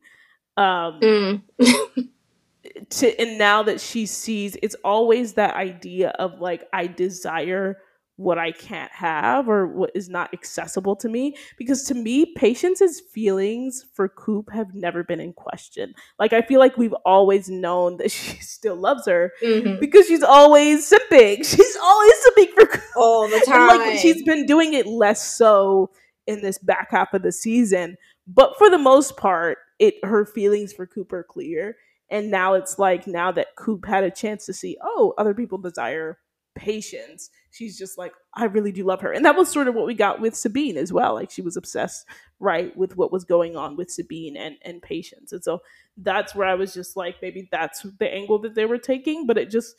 Um 0.58 1.02
Mm. 1.02 1.42
to 2.90 3.22
and 3.22 3.38
now 3.38 3.64
that 3.64 3.80
she 3.82 4.06
sees 4.06 4.58
it's 4.62 4.76
always 4.84 5.34
that 5.34 5.56
idea 5.56 6.10
of 6.20 6.40
like 6.42 6.68
I 6.74 6.88
desire 6.88 7.80
what 8.18 8.38
I 8.40 8.52
can't 8.52 8.92
have 8.92 9.48
or 9.48 9.68
what 9.68 9.92
is 9.94 10.10
not 10.10 10.34
accessible 10.34 10.96
to 10.98 11.08
me 11.08 11.36
because 11.58 11.84
to 11.84 11.94
me 11.94 12.34
Patience's 12.36 13.00
feelings 13.00 13.86
for 13.94 14.10
Coop 14.10 14.50
have 14.52 14.74
never 14.74 15.04
been 15.04 15.20
in 15.20 15.34
question. 15.34 15.94
Like 16.18 16.34
I 16.34 16.42
feel 16.42 16.60
like 16.60 16.78
we've 16.78 16.96
always 17.06 17.48
known 17.48 17.98
that 17.98 18.10
she 18.12 18.38
still 18.38 18.76
loves 18.76 19.06
her 19.06 19.32
Mhm. 19.44 19.80
because 19.80 20.08
she's 20.08 20.24
always 20.24 20.90
simping. 20.92 21.38
She's 21.46 21.78
always 21.82 22.14
simping 22.28 22.50
for 22.56 22.66
Coop. 22.66 22.84
All 22.96 23.28
the 23.30 23.36
And 23.36 23.44
time. 23.46 23.68
like 23.68 24.00
she's 24.00 24.24
been 24.24 24.46
doing 24.48 24.74
it 24.74 24.88
less 24.88 25.24
so 25.38 25.92
in 26.26 26.42
this 26.42 26.58
back 26.58 26.90
half 26.92 27.14
of 27.14 27.22
the 27.22 27.32
season, 27.32 27.96
but 28.28 28.58
for 28.58 28.70
the 28.70 28.78
most 28.80 29.16
part, 29.16 29.60
it 29.80 29.94
her 30.04 30.26
feelings 30.26 30.74
for 30.74 30.88
Coop 30.88 31.14
are 31.14 31.24
clear. 31.24 31.78
And 32.10 32.32
now 32.32 32.56
it's 32.56 32.80
like 32.80 33.06
now 33.06 33.32
that 33.34 33.56
Coop 33.58 33.86
had 33.86 34.04
a 34.04 34.10
chance 34.12 34.46
to 34.48 34.54
see, 34.54 34.76
oh, 34.82 35.14
other 35.18 35.34
people 35.36 35.58
desire 35.60 36.18
patience. 36.58 37.30
She's 37.52 37.78
just 37.78 37.98
like, 37.98 38.14
I 38.34 38.46
really 38.46 38.72
do 38.72 38.84
love 38.84 39.02
her. 39.02 39.12
And 39.14 39.24
that 39.26 39.36
was 39.38 39.50
sort 39.50 39.68
of 39.68 39.76
what 39.76 39.86
we 39.88 39.94
got 39.96 40.20
with 40.22 40.36
Sabine 40.36 40.78
as 40.78 40.92
well. 40.92 41.14
Like 41.14 41.32
she 41.32 41.42
was 41.42 41.58
obsessed, 41.58 42.06
right, 42.40 42.76
with 42.78 42.98
what 42.98 43.12
was 43.12 43.24
going 43.24 43.56
on 43.56 43.78
with 43.78 43.92
Sabine 43.92 44.36
and 44.38 44.58
and 44.64 44.82
patience. 44.82 45.32
And 45.32 45.44
so 45.44 45.62
that's 45.98 46.36
where 46.36 46.48
I 46.48 46.56
was 46.56 46.74
just 46.74 46.98
like, 46.98 47.16
maybe 47.22 47.48
that's 47.52 47.84
the 48.00 48.14
angle 48.14 48.40
that 48.40 48.56
they 48.56 48.66
were 48.66 48.78
taking, 48.80 49.26
but 49.28 49.38
it 49.38 49.50
just 49.50 49.76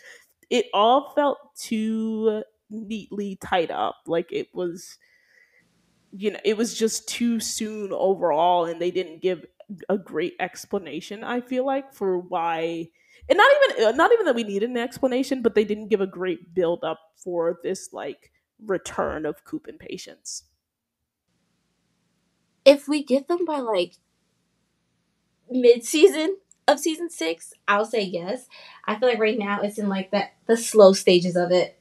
it 0.50 0.66
all 0.74 1.12
felt 1.14 1.38
too 1.56 2.42
neatly 2.70 3.36
tied 3.36 3.70
up. 3.70 3.96
Like 4.06 4.32
it 4.32 4.48
was 4.54 4.98
you 6.12 6.30
know, 6.30 6.40
it 6.44 6.56
was 6.56 6.74
just 6.74 7.08
too 7.08 7.38
soon 7.40 7.92
overall 7.92 8.64
and 8.64 8.80
they 8.80 8.90
didn't 8.90 9.20
give 9.22 9.44
a 9.88 9.98
great 9.98 10.34
explanation, 10.40 11.22
I 11.22 11.40
feel 11.40 11.66
like, 11.66 11.92
for 11.92 12.18
why 12.18 12.88
and 13.28 13.36
not 13.38 13.50
even 13.76 13.84
uh, 13.86 13.92
not 13.92 14.12
even 14.12 14.26
that 14.26 14.34
we 14.34 14.44
needed 14.44 14.70
an 14.70 14.76
explanation, 14.76 15.42
but 15.42 15.54
they 15.54 15.64
didn't 15.64 15.88
give 15.88 16.00
a 16.00 16.06
great 16.06 16.54
build 16.54 16.84
up 16.84 17.00
for 17.16 17.58
this 17.62 17.90
like 17.92 18.32
return 18.64 19.26
of 19.26 19.44
Coop 19.44 19.66
and 19.66 19.78
Patience. 19.78 20.44
if 22.64 22.88
we 22.88 23.02
get 23.02 23.28
them 23.28 23.44
by 23.44 23.58
like 23.58 23.94
mid 25.50 25.84
season 25.84 26.36
of 26.66 26.78
season 26.78 27.08
six, 27.10 27.52
I'll 27.66 27.86
say 27.86 28.02
yes. 28.02 28.46
I 28.84 28.98
feel 28.98 29.08
like 29.08 29.18
right 29.18 29.38
now 29.38 29.62
it's 29.62 29.78
in 29.78 29.88
like 29.88 30.10
that 30.10 30.34
the 30.46 30.56
slow 30.56 30.92
stages 30.92 31.36
of 31.36 31.50
it. 31.50 31.78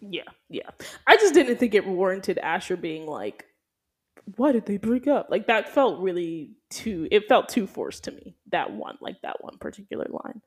Yeah, 0.00 0.22
yeah. 0.48 0.70
I 1.06 1.16
just 1.16 1.34
didn't 1.34 1.56
think 1.56 1.74
it 1.74 1.86
warranted 1.86 2.38
Asher 2.38 2.76
being 2.76 3.06
like, 3.06 3.44
why 4.36 4.52
did 4.52 4.66
they 4.66 4.78
break 4.78 5.08
up? 5.08 5.28
Like 5.30 5.48
that 5.48 5.70
felt 5.70 6.00
really 6.00 6.52
too 6.70 7.08
it 7.10 7.28
felt 7.28 7.48
too 7.48 7.66
forced 7.66 8.04
to 8.04 8.10
me. 8.12 8.36
That 8.50 8.72
one, 8.72 8.98
like 9.00 9.20
that 9.22 9.42
one 9.42 9.58
particular 9.58 10.06
line. 10.10 10.40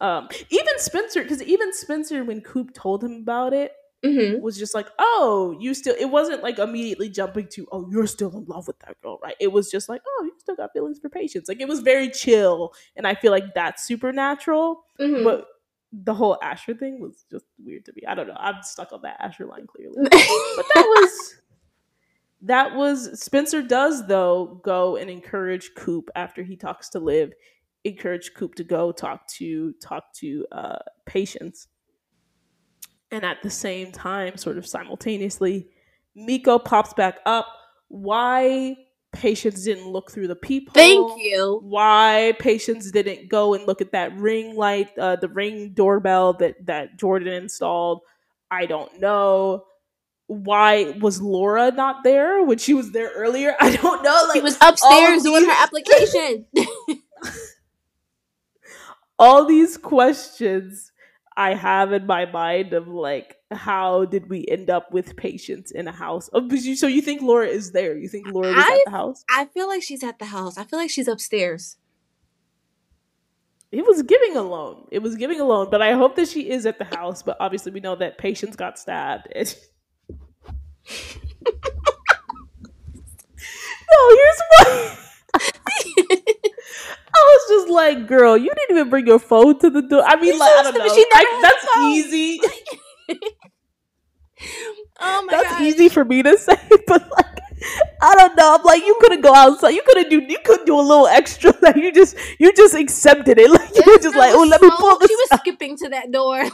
Um, 0.00 0.28
even 0.50 0.78
Spencer, 0.78 1.22
because 1.22 1.42
even 1.42 1.72
Spencer, 1.72 2.24
when 2.24 2.40
Coop 2.40 2.74
told 2.74 3.02
him 3.04 3.12
about 3.22 3.52
it, 3.52 3.72
Mm-hmm. 4.04 4.42
was 4.42 4.58
just 4.58 4.74
like, 4.74 4.88
oh, 4.98 5.56
you 5.60 5.74
still 5.74 5.94
it 5.96 6.06
wasn't 6.06 6.42
like 6.42 6.58
immediately 6.58 7.08
jumping 7.08 7.46
to, 7.52 7.68
oh, 7.70 7.88
you're 7.88 8.08
still 8.08 8.36
in 8.36 8.44
love 8.46 8.66
with 8.66 8.76
that 8.80 9.00
girl, 9.00 9.20
right? 9.22 9.36
It 9.38 9.52
was 9.52 9.70
just 9.70 9.88
like, 9.88 10.02
oh, 10.04 10.24
you 10.24 10.32
still 10.38 10.56
got 10.56 10.72
feelings 10.72 10.98
for 10.98 11.08
patience. 11.08 11.46
Like 11.48 11.60
it 11.60 11.68
was 11.68 11.78
very 11.82 12.10
chill. 12.10 12.74
And 12.96 13.06
I 13.06 13.14
feel 13.14 13.30
like 13.30 13.54
that's 13.54 13.84
supernatural. 13.84 14.82
Mm-hmm. 15.00 15.22
But 15.22 15.46
the 15.92 16.14
whole 16.14 16.36
Asher 16.42 16.74
thing 16.74 17.00
was 17.00 17.24
just 17.30 17.44
weird 17.64 17.84
to 17.84 17.92
me. 17.94 18.02
I 18.08 18.16
don't 18.16 18.26
know. 18.26 18.36
I'm 18.36 18.60
stuck 18.64 18.92
on 18.92 19.02
that 19.02 19.18
Asher 19.20 19.46
line 19.46 19.68
clearly. 19.68 19.94
But 20.02 20.66
that 20.74 20.84
was 20.84 21.34
that 22.42 22.74
was 22.74 23.20
Spencer 23.20 23.62
does 23.62 24.06
though 24.06 24.60
go 24.64 24.96
and 24.96 25.10
encourage 25.10 25.70
Coop 25.76 26.10
after 26.16 26.42
he 26.42 26.56
talks 26.56 26.88
to 26.90 27.00
Liv, 27.00 27.32
encourage 27.84 28.34
Coop 28.34 28.54
to 28.56 28.64
go 28.64 28.92
talk 28.92 29.26
to 29.28 29.72
talk 29.74 30.12
to 30.14 30.46
uh 30.52 30.78
patience. 31.06 31.68
And 33.10 33.24
at 33.24 33.42
the 33.42 33.50
same 33.50 33.92
time, 33.92 34.36
sort 34.36 34.56
of 34.58 34.66
simultaneously, 34.66 35.68
Miko 36.14 36.58
pops 36.58 36.94
back 36.94 37.18
up. 37.26 37.46
Why 37.88 38.76
Patience 39.12 39.62
didn't 39.64 39.88
look 39.88 40.10
through 40.10 40.28
the 40.28 40.34
peephole? 40.36 40.72
Thank 40.72 41.20
you. 41.22 41.60
why 41.62 42.32
patience 42.38 42.90
didn't 42.90 43.28
go 43.28 43.52
and 43.52 43.66
look 43.66 43.82
at 43.82 43.92
that 43.92 44.16
ring 44.16 44.56
light 44.56 44.88
uh, 44.98 45.16
the 45.16 45.28
ring 45.28 45.74
doorbell 45.74 46.32
that 46.34 46.64
that 46.64 46.98
jordan 46.98 47.28
installed 47.34 48.00
i 48.50 48.64
don't 48.64 48.98
know 49.00 49.64
why 50.32 50.90
was 51.00 51.20
laura 51.20 51.70
not 51.70 52.02
there 52.04 52.42
when 52.44 52.58
she 52.58 52.74
was 52.74 52.92
there 52.92 53.10
earlier 53.14 53.54
i 53.60 53.74
don't 53.76 54.02
know 54.02 54.24
like 54.28 54.36
She 54.36 54.42
was 54.42 54.56
upstairs 54.60 55.22
doing 55.22 55.44
her 55.44 55.52
application. 55.52 56.46
all 59.18 59.44
these 59.46 59.76
questions 59.76 60.90
i 61.36 61.54
have 61.54 61.92
in 61.92 62.06
my 62.06 62.24
mind 62.26 62.72
of 62.72 62.88
like 62.88 63.36
how 63.50 64.04
did 64.06 64.28
we 64.30 64.46
end 64.48 64.70
up 64.70 64.90
with 64.92 65.14
Patience 65.16 65.70
in 65.70 65.86
a 65.86 65.92
house 65.92 66.28
oh, 66.32 66.40
you, 66.50 66.74
so 66.76 66.86
you 66.86 67.02
think 67.02 67.20
laura 67.22 67.46
is 67.46 67.72
there 67.72 67.96
you 67.96 68.08
think 68.08 68.26
laura 68.28 68.52
was 68.52 68.64
at 68.66 68.78
the 68.84 68.90
house 68.90 69.24
I 69.30 69.44
feel 69.46 69.68
like 69.68 69.82
she's 69.82 70.02
at 70.02 70.18
the 70.18 70.24
house. 70.26 70.56
I 70.58 70.64
feel 70.64 70.78
like 70.78 70.90
she's 70.90 71.08
upstairs. 71.08 71.76
it 73.70 73.86
was 73.86 74.02
giving 74.02 74.36
alone. 74.36 74.86
It 74.90 75.00
was 75.00 75.16
giving 75.16 75.40
alone, 75.40 75.68
but 75.70 75.80
I 75.82 75.92
hope 75.92 76.16
that 76.16 76.28
she 76.28 76.50
is 76.50 76.66
at 76.66 76.78
the 76.78 76.84
house. 76.84 77.22
But 77.22 77.36
obviously, 77.40 77.72
we 77.72 77.80
know 77.80 77.96
that 77.96 78.18
Patience 78.18 78.56
got 78.56 78.78
stabbed. 78.78 79.28
No, 83.92 84.08
here's 84.16 84.40
why. 84.48 84.96
I 87.14 87.38
was 87.38 87.48
just 87.48 87.68
like, 87.68 88.06
girl, 88.06 88.36
you 88.36 88.50
didn't 88.54 88.76
even 88.76 88.90
bring 88.90 89.06
your 89.06 89.18
phone 89.18 89.58
to 89.60 89.70
the 89.70 89.82
door. 89.82 90.02
I 90.04 90.16
mean, 90.16 90.38
like, 90.38 90.50
I 90.50 90.62
don't 90.62 90.78
know. 90.78 90.84
I, 90.86 91.40
that's 91.42 91.66
easy. 91.86 92.40
Oh 95.00 95.24
my 95.26 95.32
That's 95.32 95.50
god. 95.50 95.62
easy 95.62 95.88
for 95.88 96.04
me 96.04 96.22
to 96.22 96.38
say, 96.38 96.56
but 96.86 97.10
like, 97.10 97.38
I 98.00 98.14
don't 98.14 98.36
know. 98.36 98.56
I'm 98.56 98.64
like, 98.64 98.82
you 98.84 98.96
couldn't 99.00 99.20
go 99.20 99.34
outside. 99.34 99.70
You 99.70 99.82
couldn't 99.84 100.10
do. 100.10 100.20
You 100.20 100.38
couldn't 100.44 100.66
do 100.66 100.78
a 100.78 100.80
little 100.80 101.06
extra. 101.06 101.52
Like 101.60 101.76
you 101.76 101.92
just, 101.92 102.16
you 102.38 102.52
just 102.52 102.74
accepted 102.74 103.38
it. 103.38 103.50
Like 103.50 103.70
you 103.74 103.82
were 103.86 103.98
just 103.98 104.16
like, 104.16 104.32
oh, 104.34 104.44
let 104.44 104.60
me 104.60 104.70
pull 104.78 104.98
this. 104.98 105.08
She 105.08 105.16
was 105.16 105.28
out." 105.32 105.40
skipping 105.40 105.76
to 105.78 105.88
that 105.90 106.10
door. 106.12 106.44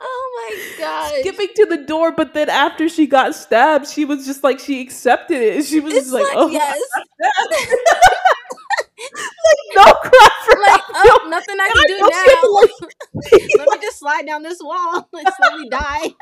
Oh 0.00 0.48
my 0.50 0.78
god! 0.78 1.12
skipping 1.20 1.48
to 1.56 1.66
the 1.66 1.78
door, 1.78 2.12
but 2.12 2.34
then 2.34 2.48
after 2.48 2.88
she 2.88 3.06
got 3.06 3.34
stabbed, 3.34 3.86
she 3.88 4.04
was 4.04 4.26
just 4.26 4.42
like 4.44 4.58
she 4.58 4.80
accepted 4.80 5.40
it. 5.40 5.64
She 5.64 5.80
was 5.80 5.92
just 5.94 6.12
like, 6.12 6.24
like, 6.24 6.32
oh, 6.36 6.48
yes, 6.48 6.80
no 9.74 9.84
cry 9.84 10.28
for 10.44 10.58
like 10.60 10.80
oh, 10.94 11.26
nothing 11.28 11.56
I 11.60 11.68
can 11.68 11.78
I 11.78 11.84
do 11.86 11.98
know 11.98 12.08
she 12.08 12.14
had 12.14 12.40
to, 12.40 12.42
now. 12.42 12.52
like- 12.52 12.70
Let 13.58 13.68
me 13.80 13.86
just 13.86 13.98
slide 13.98 14.26
down 14.26 14.42
this 14.42 14.58
wall 14.62 15.08
and 15.12 15.28
slowly 15.40 15.68
die. 15.68 16.14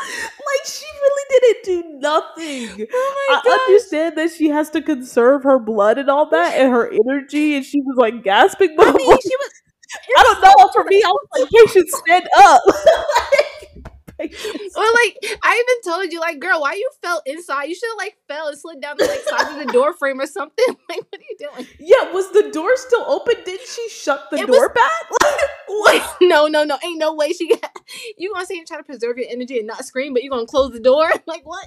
like 0.00 0.66
she 0.66 0.84
really 1.02 1.40
didn't 1.40 1.64
do 1.64 1.98
nothing. 1.98 2.86
Oh 2.92 3.26
my 3.28 3.40
I 3.50 3.64
understand 3.68 4.16
that 4.16 4.30
she 4.32 4.48
has 4.48 4.70
to 4.70 4.80
conserve 4.82 5.42
her 5.42 5.58
blood 5.58 5.98
and 5.98 6.08
all 6.08 6.28
that 6.30 6.54
and 6.54 6.72
her 6.72 6.90
energy, 6.90 7.56
and 7.56 7.64
she 7.64 7.80
was 7.82 7.96
like 7.98 8.22
gasping. 8.24 8.74
But 8.76 8.88
I 8.88 8.92
mean, 8.92 9.18
she 9.20 9.36
was. 9.36 9.59
I 10.16 10.22
don't 10.22 10.42
know. 10.42 10.68
For 10.72 10.84
me, 10.84 11.02
I 11.04 11.08
was 11.08 11.26
like, 11.38 11.50
patient, 11.50 11.88
stand 11.90 12.28
up. 12.36 12.62
Or 14.22 14.26
like 14.26 15.16
I 15.42 15.64
even 15.64 15.92
told 15.92 16.12
you, 16.12 16.20
like, 16.20 16.40
girl, 16.40 16.60
why 16.60 16.74
you 16.74 16.90
fell 17.00 17.22
inside? 17.24 17.64
You 17.64 17.74
should 17.74 17.88
have 17.88 17.96
like 17.96 18.18
fell 18.28 18.48
and 18.48 18.58
slid 18.58 18.78
down 18.82 18.96
the 18.98 19.06
like 19.06 19.20
side 19.20 19.58
of 19.58 19.66
the 19.66 19.72
door 19.78 19.94
frame 19.94 20.20
or 20.20 20.26
something. 20.26 20.62
Like, 20.90 20.98
what 21.08 21.20
are 21.20 21.24
you 21.26 21.36
doing? 21.38 21.66
Yeah, 21.78 22.12
was 22.12 22.30
the 22.32 22.50
door 22.52 22.76
still 22.76 23.02
open? 23.06 23.36
Didn't 23.46 23.66
she 23.66 23.88
shut 23.88 24.26
the 24.30 24.38
It 24.38 24.46
door 24.46 24.68
was- 24.68 24.70
back? 24.74 25.32
What? 25.68 26.16
no, 26.20 26.48
no, 26.48 26.64
no, 26.64 26.76
ain't 26.84 26.98
no 26.98 27.14
way 27.14 27.32
she 27.32 27.48
got. 27.48 27.70
You 28.18 28.32
gonna 28.34 28.44
say 28.44 28.58
and 28.58 28.66
try 28.66 28.76
to 28.76 28.82
preserve 28.82 29.16
your 29.16 29.26
energy 29.30 29.56
and 29.58 29.66
not 29.68 29.84
scream, 29.86 30.12
but 30.12 30.22
you 30.22 30.28
gonna 30.30 30.44
close 30.46 30.72
the 30.72 30.80
door? 30.80 31.08
Like 31.26 31.46
what? 31.46 31.64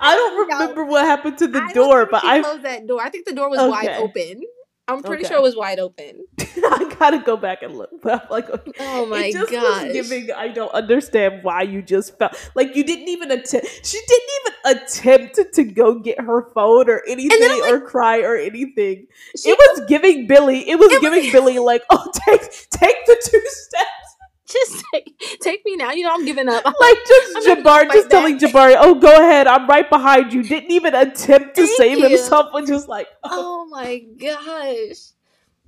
I 0.00 0.14
don't 0.14 0.48
remember 0.48 0.84
what 0.86 1.04
happened 1.04 1.36
to 1.38 1.48
the 1.48 1.60
I 1.60 1.72
door, 1.72 2.06
but 2.10 2.24
I 2.24 2.40
closed 2.40 2.62
that 2.62 2.86
door. 2.86 3.02
I 3.02 3.10
think 3.10 3.26
the 3.26 3.34
door 3.34 3.50
was 3.50 3.58
wide 3.58 3.88
open. 3.98 4.42
I'm 4.88 5.02
pretty 5.02 5.24
Okay. 5.24 5.32
sure 5.32 5.38
it 5.38 5.42
was 5.42 5.56
wide 5.56 5.78
open. 5.78 6.24
I 6.40 6.94
gotta 6.98 7.18
go 7.18 7.36
back 7.36 7.62
and 7.62 7.76
look. 7.78 7.90
But 8.02 8.22
I'm 8.24 8.28
like, 8.30 8.50
okay. 8.50 8.72
Oh 8.80 9.06
my 9.06 9.26
it 9.26 9.32
just 9.32 9.50
gosh. 9.52 9.84
was 9.84 9.92
giving. 9.92 10.30
I 10.32 10.48
don't 10.48 10.72
understand 10.72 11.44
why 11.44 11.62
you 11.62 11.82
just 11.82 12.18
felt 12.18 12.34
like 12.54 12.74
you 12.74 12.82
didn't 12.84 13.08
even 13.08 13.30
attempt. 13.30 13.68
She 13.86 14.00
didn't 14.06 14.30
even 14.40 14.82
attempt 14.82 15.54
to 15.54 15.64
go 15.64 15.98
get 16.00 16.20
her 16.20 16.50
phone 16.52 16.90
or 16.90 17.02
anything 17.08 17.38
I'm 17.42 17.72
or 17.74 17.80
cry 17.80 18.20
or 18.22 18.36
anything. 18.36 19.06
It 19.44 19.56
was 19.58 19.86
giving 19.88 20.26
Billy. 20.26 20.68
It 20.68 20.78
was 20.78 20.92
It 20.92 21.00
was- 21.00 21.10
giving 21.10 21.30
Billy 21.32 21.58
like, 21.58 21.82
oh, 21.90 22.10
take 22.26 22.40
take 22.70 22.96
the 23.06 23.16
two 23.30 23.40
steps. 23.44 24.11
Just 24.52 24.84
take, 24.94 25.38
take 25.40 25.62
me 25.64 25.76
now. 25.76 25.92
You 25.92 26.04
know 26.04 26.14
I'm 26.14 26.24
giving 26.24 26.48
up. 26.48 26.62
I'm 26.66 26.72
Like 26.80 26.98
just 27.06 27.36
I'm 27.36 27.44
Jabbar, 27.46 27.92
just 27.92 28.10
telling 28.10 28.38
back. 28.38 28.52
Jabbar, 28.52 28.76
oh, 28.78 28.94
go 28.96 29.12
ahead. 29.14 29.46
I'm 29.46 29.66
right 29.68 29.88
behind 29.88 30.32
you. 30.32 30.42
Didn't 30.42 30.70
even 30.70 30.94
attempt 30.94 31.56
to 31.56 31.66
Thank 31.66 31.78
save 31.78 31.98
you. 31.98 32.08
himself. 32.08 32.54
And 32.54 32.66
just 32.66 32.88
like, 32.88 33.08
oh, 33.24 33.30
Oh 33.30 33.66
my 33.70 33.98
gosh. 34.18 35.12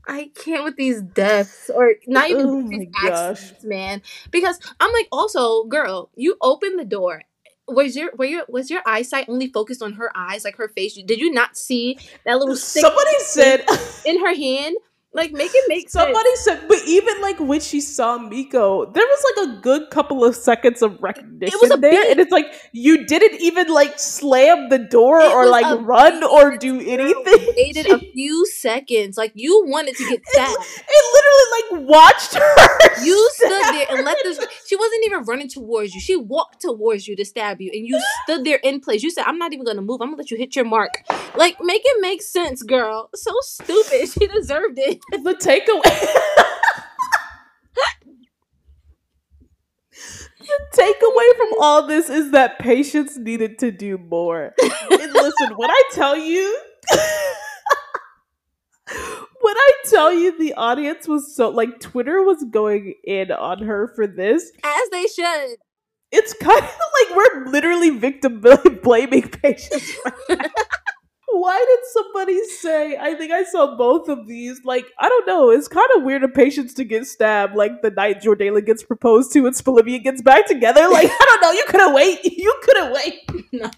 I 0.06 0.30
can't 0.34 0.64
with 0.64 0.76
these 0.76 1.02
deaths 1.02 1.70
or 1.74 1.94
not 2.06 2.28
even 2.30 2.46
Oh 2.48 2.62
these 2.68 2.68
my 2.78 3.08
gosh. 3.08 3.40
accidents, 3.40 3.64
man. 3.64 4.02
Because 4.30 4.58
I'm 4.80 4.92
like, 4.92 5.08
also, 5.12 5.64
girl, 5.64 6.10
you 6.16 6.36
opened 6.42 6.78
the 6.78 6.84
door. 6.84 7.22
Was 7.66 7.96
your 7.96 8.10
were 8.18 8.26
your 8.26 8.44
was 8.48 8.70
your 8.70 8.82
eyesight 8.86 9.28
only 9.28 9.48
focused 9.48 9.82
on 9.82 9.94
her 9.94 10.10
eyes, 10.14 10.44
like 10.44 10.56
her 10.56 10.68
face? 10.68 10.94
Did 11.06 11.18
you 11.20 11.32
not 11.32 11.56
see 11.56 11.98
that 12.26 12.38
little 12.38 12.56
stick 12.56 12.82
somebody 12.82 13.10
said. 13.20 13.66
in 14.04 14.20
her 14.20 14.34
hand? 14.34 14.76
Like, 15.14 15.30
make 15.32 15.52
it 15.54 15.64
make 15.68 15.88
sense. 15.88 16.04
Somebody 16.04 16.36
said, 16.36 16.66
but 16.68 16.78
even 16.86 17.20
like 17.20 17.38
when 17.38 17.60
she 17.60 17.80
saw 17.80 18.18
Miko, 18.18 18.90
there 18.90 19.06
was 19.06 19.24
like 19.36 19.48
a 19.48 19.60
good 19.60 19.90
couple 19.90 20.24
of 20.24 20.34
seconds 20.34 20.82
of 20.82 21.00
recognition 21.00 21.54
it 21.54 21.62
was 21.62 21.70
a 21.70 21.80
there, 21.80 22.10
and 22.10 22.18
it's 22.18 22.32
like 22.32 22.52
you 22.72 23.06
didn't 23.06 23.40
even 23.40 23.68
like 23.68 23.98
slam 23.98 24.70
the 24.70 24.78
door 24.78 25.20
It 25.20 25.30
or 25.30 25.46
like 25.46 25.66
run 25.86 26.24
or 26.24 26.56
do 26.56 26.80
anything. 26.80 27.54
Waited 27.56 27.86
a 27.86 27.98
few 28.00 28.44
seconds, 28.46 29.16
like 29.16 29.30
you 29.36 29.64
wanted 29.66 29.94
to 29.96 30.08
get 30.08 30.20
that. 30.34 30.56
It 30.88 31.04
literally 31.14 31.86
like 31.86 31.88
watched 31.88 32.34
her. 32.40 33.04
You 33.04 33.30
stood 33.34 33.50
there 33.50 33.86
and 33.90 34.04
let 34.04 34.18
this. 34.24 34.44
She 34.66 34.76
wasn't 34.76 35.04
even 35.04 35.24
running 35.24 35.48
towards 35.48 35.94
you. 35.94 36.00
She 36.00 36.16
walked 36.16 36.62
towards 36.62 37.06
you 37.06 37.14
to 37.16 37.24
stab 37.24 37.60
you, 37.60 37.70
and 37.72 37.86
you 37.86 38.00
stood 38.24 38.44
there 38.44 38.58
in 38.64 38.80
place. 38.80 39.02
You 39.02 39.10
said, 39.10 39.24
"I'm 39.26 39.38
not 39.38 39.52
even 39.52 39.64
gonna 39.64 39.82
move. 39.82 40.00
I'm 40.00 40.08
gonna 40.08 40.16
let 40.16 40.30
you 40.30 40.36
hit 40.38 40.56
your 40.56 40.64
mark." 40.64 41.04
Like, 41.36 41.58
make 41.60 41.82
it 41.84 42.00
make 42.00 42.22
sense, 42.22 42.62
girl. 42.62 43.10
So 43.14 43.32
stupid. 43.42 44.08
She 44.08 44.26
deserved 44.26 44.78
it. 44.78 45.03
The 45.10 45.34
takeaway. 45.40 45.82
the 50.40 50.58
takeaway 50.74 51.36
from 51.36 51.48
all 51.60 51.86
this 51.86 52.08
is 52.10 52.30
that 52.32 52.58
patience 52.58 53.16
needed 53.16 53.58
to 53.60 53.70
do 53.70 53.96
more. 53.98 54.52
And 54.90 55.12
listen, 55.12 55.50
when 55.56 55.70
I 55.70 55.82
tell 55.92 56.16
you, 56.16 56.58
when 59.40 59.56
I 59.56 59.72
tell 59.88 60.12
you 60.12 60.36
the 60.38 60.52
audience 60.54 61.08
was 61.08 61.34
so 61.34 61.48
like 61.50 61.80
Twitter 61.80 62.22
was 62.22 62.44
going 62.50 62.94
in 63.04 63.30
on 63.32 63.62
her 63.62 63.88
for 63.94 64.06
this, 64.06 64.50
As 64.62 64.88
they 64.90 65.06
should. 65.06 65.56
it's 66.12 66.34
kind 66.34 66.62
of 66.62 66.70
like 66.70 67.16
we're 67.16 67.46
literally 67.50 67.90
victim 67.90 68.42
blaming 68.82 69.28
patience. 69.28 69.92
right. 70.28 70.50
Why 71.40 71.64
did 71.66 71.78
somebody 71.92 72.44
say? 72.46 72.96
I 72.96 73.14
think 73.14 73.32
I 73.32 73.44
saw 73.44 73.76
both 73.76 74.08
of 74.08 74.26
these. 74.26 74.64
Like, 74.64 74.86
I 74.98 75.08
don't 75.08 75.26
know. 75.26 75.50
It's 75.50 75.68
kind 75.68 75.88
of 75.96 76.02
weird 76.02 76.24
of 76.24 76.32
patience 76.34 76.74
to 76.74 76.84
get 76.84 77.06
stabbed, 77.06 77.56
like 77.56 77.82
the 77.82 77.90
night 77.90 78.22
Jordayla 78.22 78.64
gets 78.64 78.82
proposed 78.82 79.32
to 79.32 79.46
and 79.46 79.54
Spelivia 79.54 80.02
gets 80.02 80.22
back 80.22 80.46
together. 80.46 80.88
Like, 80.88 81.10
I 81.20 81.24
don't 81.24 81.42
know. 81.42 81.52
You 81.52 81.64
couldn't 81.66 81.94
wait. 81.94 82.24
You 82.24 82.54
couldn't 82.62 82.92
wait. 82.92 83.30
No. 83.52 83.70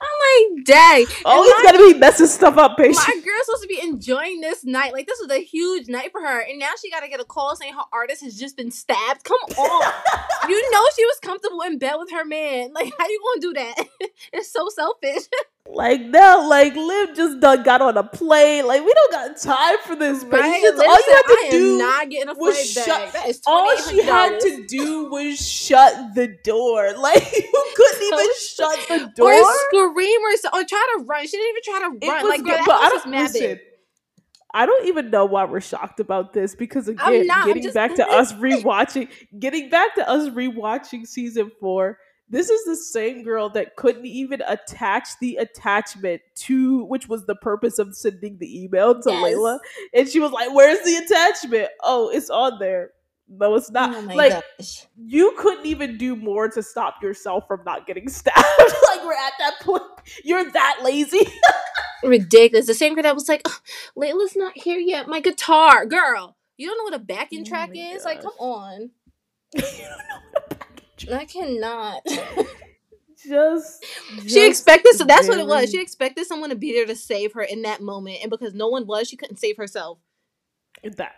I'm 0.00 0.54
like, 0.56 0.64
dang. 0.64 1.06
Always 1.24 1.52
my- 1.58 1.60
gotta 1.64 1.78
be 1.78 1.94
messing 1.98 2.26
stuff 2.26 2.56
up, 2.56 2.76
patience. 2.76 2.98
My 3.06 3.14
girl's 3.14 3.46
supposed 3.46 3.62
to 3.62 3.68
be 3.68 3.80
enjoying 3.80 4.40
this 4.40 4.64
night. 4.64 4.92
Like 4.92 5.06
this 5.06 5.18
was 5.20 5.30
a 5.30 5.42
huge 5.42 5.88
night 5.88 6.12
for 6.12 6.20
her, 6.20 6.40
and 6.40 6.58
now 6.58 6.70
she 6.80 6.90
got 6.90 7.00
to 7.00 7.08
get 7.08 7.20
a 7.20 7.24
call 7.24 7.56
saying 7.56 7.74
her 7.74 7.82
artist 7.92 8.22
has 8.22 8.38
just 8.38 8.56
been 8.56 8.70
stabbed. 8.70 9.24
Come 9.24 9.38
on, 9.56 9.92
you 10.48 10.70
know 10.72 10.84
she 10.96 11.04
was 11.04 11.18
comfortable 11.22 11.62
in 11.62 11.78
bed 11.78 11.94
with 11.98 12.10
her 12.12 12.24
man. 12.24 12.72
Like 12.72 12.92
how 12.98 13.06
you 13.06 13.20
gonna 13.34 13.40
do 13.40 13.52
that? 13.54 13.88
it's 14.32 14.50
so 14.52 14.68
selfish. 14.68 15.24
Like 15.66 16.02
now, 16.02 16.46
like 16.46 16.74
Liv 16.76 17.16
just 17.16 17.40
done 17.40 17.62
got 17.62 17.80
on 17.80 17.96
a 17.96 18.02
plane. 18.04 18.66
Like 18.66 18.84
we 18.84 18.92
don't 18.92 19.12
got 19.12 19.36
time 19.38 19.76
for 19.86 19.96
this 19.96 20.22
Right? 20.24 20.42
patience. 20.42 20.78
All 20.78 20.94
you 20.94 21.14
had 21.14 21.22
to 21.22 21.48
do 21.50 21.78
not 21.78 22.10
getting 22.10 22.28
a 22.28 22.34
was 22.38 22.70
shut- 22.70 23.16
all 23.46 23.74
she 23.78 24.02
had 24.02 24.38
to 24.40 24.66
do 24.66 25.06
was 25.10 25.38
shut 25.38 26.14
the 26.14 26.36
door. 26.44 26.92
Like 26.98 27.32
you 27.34 27.72
couldn't 27.76 28.02
even 28.02 28.26
shut 28.38 28.78
the 28.88 29.12
door. 29.16 29.32
or 29.32 29.54
scream 29.66 30.20
or, 30.20 30.28
oh, 30.28 30.36
so, 30.40 30.48
or 30.52 30.64
try 30.64 30.94
to 30.98 31.04
run. 31.04 31.26
She 31.26 31.36
didn't 31.38 31.48
even 31.48 31.62
try 31.64 31.78
to 31.80 32.06
run. 32.12 32.22
was 32.22 32.28
like, 32.30 32.44
girl, 32.44 32.62
but 32.66 32.74
I 32.74 32.88
don't 32.90 33.06
listen. 33.10 33.60
I 34.52 34.66
don't 34.66 34.86
even 34.86 35.10
know 35.10 35.24
why 35.24 35.44
we're 35.46 35.60
shocked 35.62 35.98
about 35.98 36.32
this 36.34 36.54
because 36.54 36.88
again, 36.88 37.26
not, 37.26 37.46
getting 37.46 37.62
just- 37.62 37.74
back 37.74 37.94
to 37.96 38.06
us 38.08 38.34
rewatching, 38.34 39.08
getting 39.38 39.70
back 39.70 39.94
to 39.96 40.08
us 40.08 40.28
rewatching 40.28 41.06
season 41.06 41.50
four. 41.58 41.98
This 42.28 42.48
is 42.50 42.64
the 42.64 42.76
same 42.76 43.22
girl 43.22 43.50
that 43.50 43.76
couldn't 43.76 44.06
even 44.06 44.42
attach 44.46 45.08
the 45.20 45.36
attachment 45.36 46.22
to, 46.36 46.84
which 46.86 47.06
was 47.08 47.26
the 47.26 47.34
purpose 47.34 47.78
of 47.78 47.94
sending 47.94 48.38
the 48.38 48.64
email 48.64 48.94
to 49.02 49.10
Yes. 49.10 49.22
Layla, 49.22 49.58
and 49.92 50.08
she 50.08 50.20
was 50.20 50.32
like, 50.32 50.52
"Where's 50.54 50.80
the 50.84 50.96
attachment? 50.96 51.68
Oh, 51.82 52.08
it's 52.08 52.30
on 52.30 52.58
there." 52.58 52.90
No, 53.28 53.54
it's 53.54 53.70
not. 53.70 53.94
oh 53.94 54.00
like 54.14 54.32
gosh. 54.58 54.86
you 54.96 55.34
couldn't 55.38 55.64
even 55.66 55.96
do 55.96 56.14
more 56.16 56.48
to 56.48 56.62
stop 56.62 57.02
yourself 57.02 57.44
from 57.48 57.62
not 57.64 57.86
getting 57.86 58.08
stabbed. 58.10 58.36
like 58.38 59.04
we're 59.04 59.12
at 59.12 59.32
that 59.38 59.54
point. 59.60 59.82
You're 60.24 60.50
that 60.52 60.80
lazy. 60.82 61.26
ridiculous. 62.02 62.66
The 62.66 62.74
same 62.74 62.94
girl 62.94 63.02
that 63.04 63.14
was 63.14 63.28
like, 63.28 63.42
"Ugh, 63.44 63.60
Layla's 63.96 64.36
not 64.36 64.56
here 64.56 64.78
yet. 64.78 65.08
My 65.08 65.20
guitar, 65.20 65.86
girl. 65.86 66.36
You 66.56 66.68
don't 66.68 66.78
know 66.78 66.84
what 66.84 66.94
a 66.94 67.04
backing 67.04 67.40
Oh 67.42 67.44
track 67.44 67.70
is? 67.74 68.04
Like, 68.04 68.22
come 68.22 68.32
on. 68.38 68.90
you 69.54 69.60
don't 69.60 69.62
know 69.62 69.68
what 69.78 69.80
a 69.80 69.88
package. 69.88 70.33
I 71.12 71.24
cannot. 71.24 72.02
Just, 73.26 73.84
she 74.26 74.46
expected 74.46 74.96
so 74.96 75.04
that's 75.04 75.28
what 75.28 75.38
it 75.38 75.46
was. 75.46 75.70
She 75.70 75.80
expected 75.80 76.26
someone 76.26 76.50
to 76.50 76.56
be 76.56 76.72
there 76.72 76.84
to 76.84 76.94
save 76.94 77.32
her 77.32 77.42
in 77.42 77.62
that 77.62 77.80
moment, 77.80 78.18
and 78.20 78.30
because 78.30 78.52
no 78.52 78.68
one 78.68 78.86
was, 78.86 79.08
she 79.08 79.16
couldn't 79.16 79.38
save 79.38 79.56
herself. 79.56 79.98
that 80.82 81.14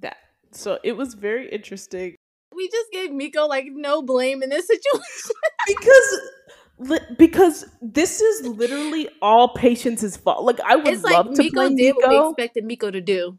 that. 0.00 0.16
So 0.52 0.78
it 0.84 0.92
was 0.92 1.14
very 1.14 1.48
interesting 1.48 2.14
We 2.54 2.68
just 2.68 2.92
gave 2.92 3.10
Miko 3.12 3.46
like 3.46 3.66
no 3.68 4.02
blame 4.02 4.42
in 4.42 4.50
this 4.50 4.68
situation. 4.68 5.30
because 5.66 6.20
because 7.18 7.66
this 7.82 8.20
is 8.20 8.46
literally 8.46 9.08
all 9.20 9.48
Patience's 9.48 10.16
fault. 10.16 10.44
Like 10.44 10.60
I 10.60 10.76
would 10.76 10.86
It's 10.86 11.02
like 11.02 11.14
love 11.14 11.34
to 11.34 11.42
Miko 11.42 11.54
blame 11.54 11.76
did 11.76 11.96
what 11.96 12.10
we 12.10 12.28
expected 12.28 12.64
Miko 12.64 12.90
to 12.90 13.00
do. 13.00 13.38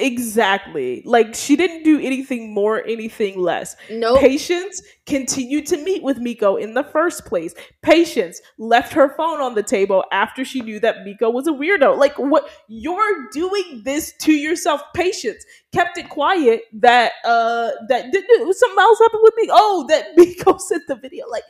Exactly. 0.00 1.02
Like 1.04 1.34
she 1.34 1.56
didn't 1.56 1.82
do 1.82 2.00
anything 2.00 2.52
more, 2.54 2.84
anything 2.84 3.38
less. 3.38 3.76
Nope. 3.90 4.20
Patience 4.20 4.82
continued 5.06 5.66
to 5.66 5.76
meet 5.76 6.02
with 6.02 6.18
Miko 6.18 6.56
in 6.56 6.74
the 6.74 6.84
first 6.84 7.26
place. 7.26 7.54
Patience 7.82 8.40
left 8.58 8.92
her 8.92 9.14
phone 9.16 9.40
on 9.40 9.54
the 9.54 9.62
table 9.62 10.04
after 10.12 10.44
she 10.44 10.60
knew 10.60 10.80
that 10.80 11.04
Miko 11.04 11.30
was 11.30 11.46
a 11.46 11.52
weirdo. 11.52 11.98
Like 11.98 12.18
what 12.18 12.48
you're 12.68 13.28
doing 13.32 13.82
this 13.84 14.12
to 14.20 14.32
yourself. 14.32 14.82
Patience 14.94 15.44
kept 15.72 15.96
it 15.98 16.08
quiet 16.08 16.62
that 16.72 17.12
uh 17.24 17.70
that 17.88 18.10
didn't 18.10 18.54
something 18.54 18.78
else 18.78 18.98
happened 18.98 19.20
with 19.22 19.34
me. 19.36 19.48
Oh, 19.50 19.86
that 19.88 20.08
Miko 20.16 20.58
sent 20.58 20.86
the 20.88 20.96
video. 20.96 21.26
Like, 21.28 21.44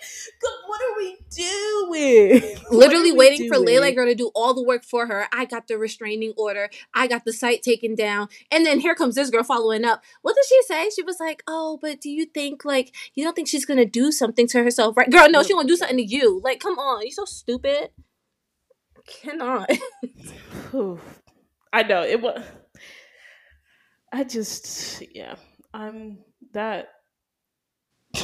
what 0.67 0.81
are 0.83 0.99
we 0.99 1.17
doing? 1.31 2.57
Literally 2.71 3.13
waiting 3.13 3.49
doing? 3.49 3.53
for 3.53 3.59
Layla 3.59 3.95
girl 3.95 4.07
to 4.07 4.15
do 4.15 4.31
all 4.35 4.55
the 4.55 4.63
work 4.63 4.85
for 4.85 5.07
her. 5.07 5.27
I 5.33 5.47
got 5.47 5.69
the 5.69 5.79
restraining 5.79 6.35
order. 6.37 6.69
I 6.95 7.07
got 7.07 7.25
the 7.25 7.33
site 7.33 7.63
taken 7.63 7.95
down, 7.95 8.29
and 8.51 8.67
then 8.67 8.81
here 8.81 8.95
comes 8.95 9.15
this 9.15 9.31
girl 9.31 9.45
following 9.45 9.85
up. 9.85 10.03
What 10.23 10.37
did 10.37 10.45
she 10.47 10.63
say? 10.67 10.91
She 10.95 11.03
was 11.03 11.19
like, 11.19 11.43
"Oh, 11.47 11.79
but 11.81 12.01
do 12.01 12.11
you 12.11 12.27
think 12.27 12.65
like 12.65 12.95
you 13.15 13.25
don't 13.25 13.35
think 13.35 13.49
she's 13.49 13.65
gonna 13.65 13.87
do 13.87 14.13
something 14.13 14.47
to 14.49 14.63
herself, 14.63 14.97
right? 14.97 15.11
Girl, 15.11 15.31
no, 15.31 15.43
she 15.43 15.55
gonna 15.55 15.69
do 15.69 15.77
something 15.77 15.97
to 15.97 16.05
you. 16.05 16.41
Like, 16.45 16.61
come 16.61 16.79
on, 16.79 17.03
you're 17.03 17.11
so 17.11 17.25
stupid." 17.25 17.91
Cannot. 19.07 19.69
I 21.73 21.83
know 21.83 22.03
it 22.03 22.21
was. 22.21 22.43
I 24.13 24.25
just, 24.25 25.03
yeah, 25.15 25.37
I'm 25.73 26.19
that. 26.53 26.89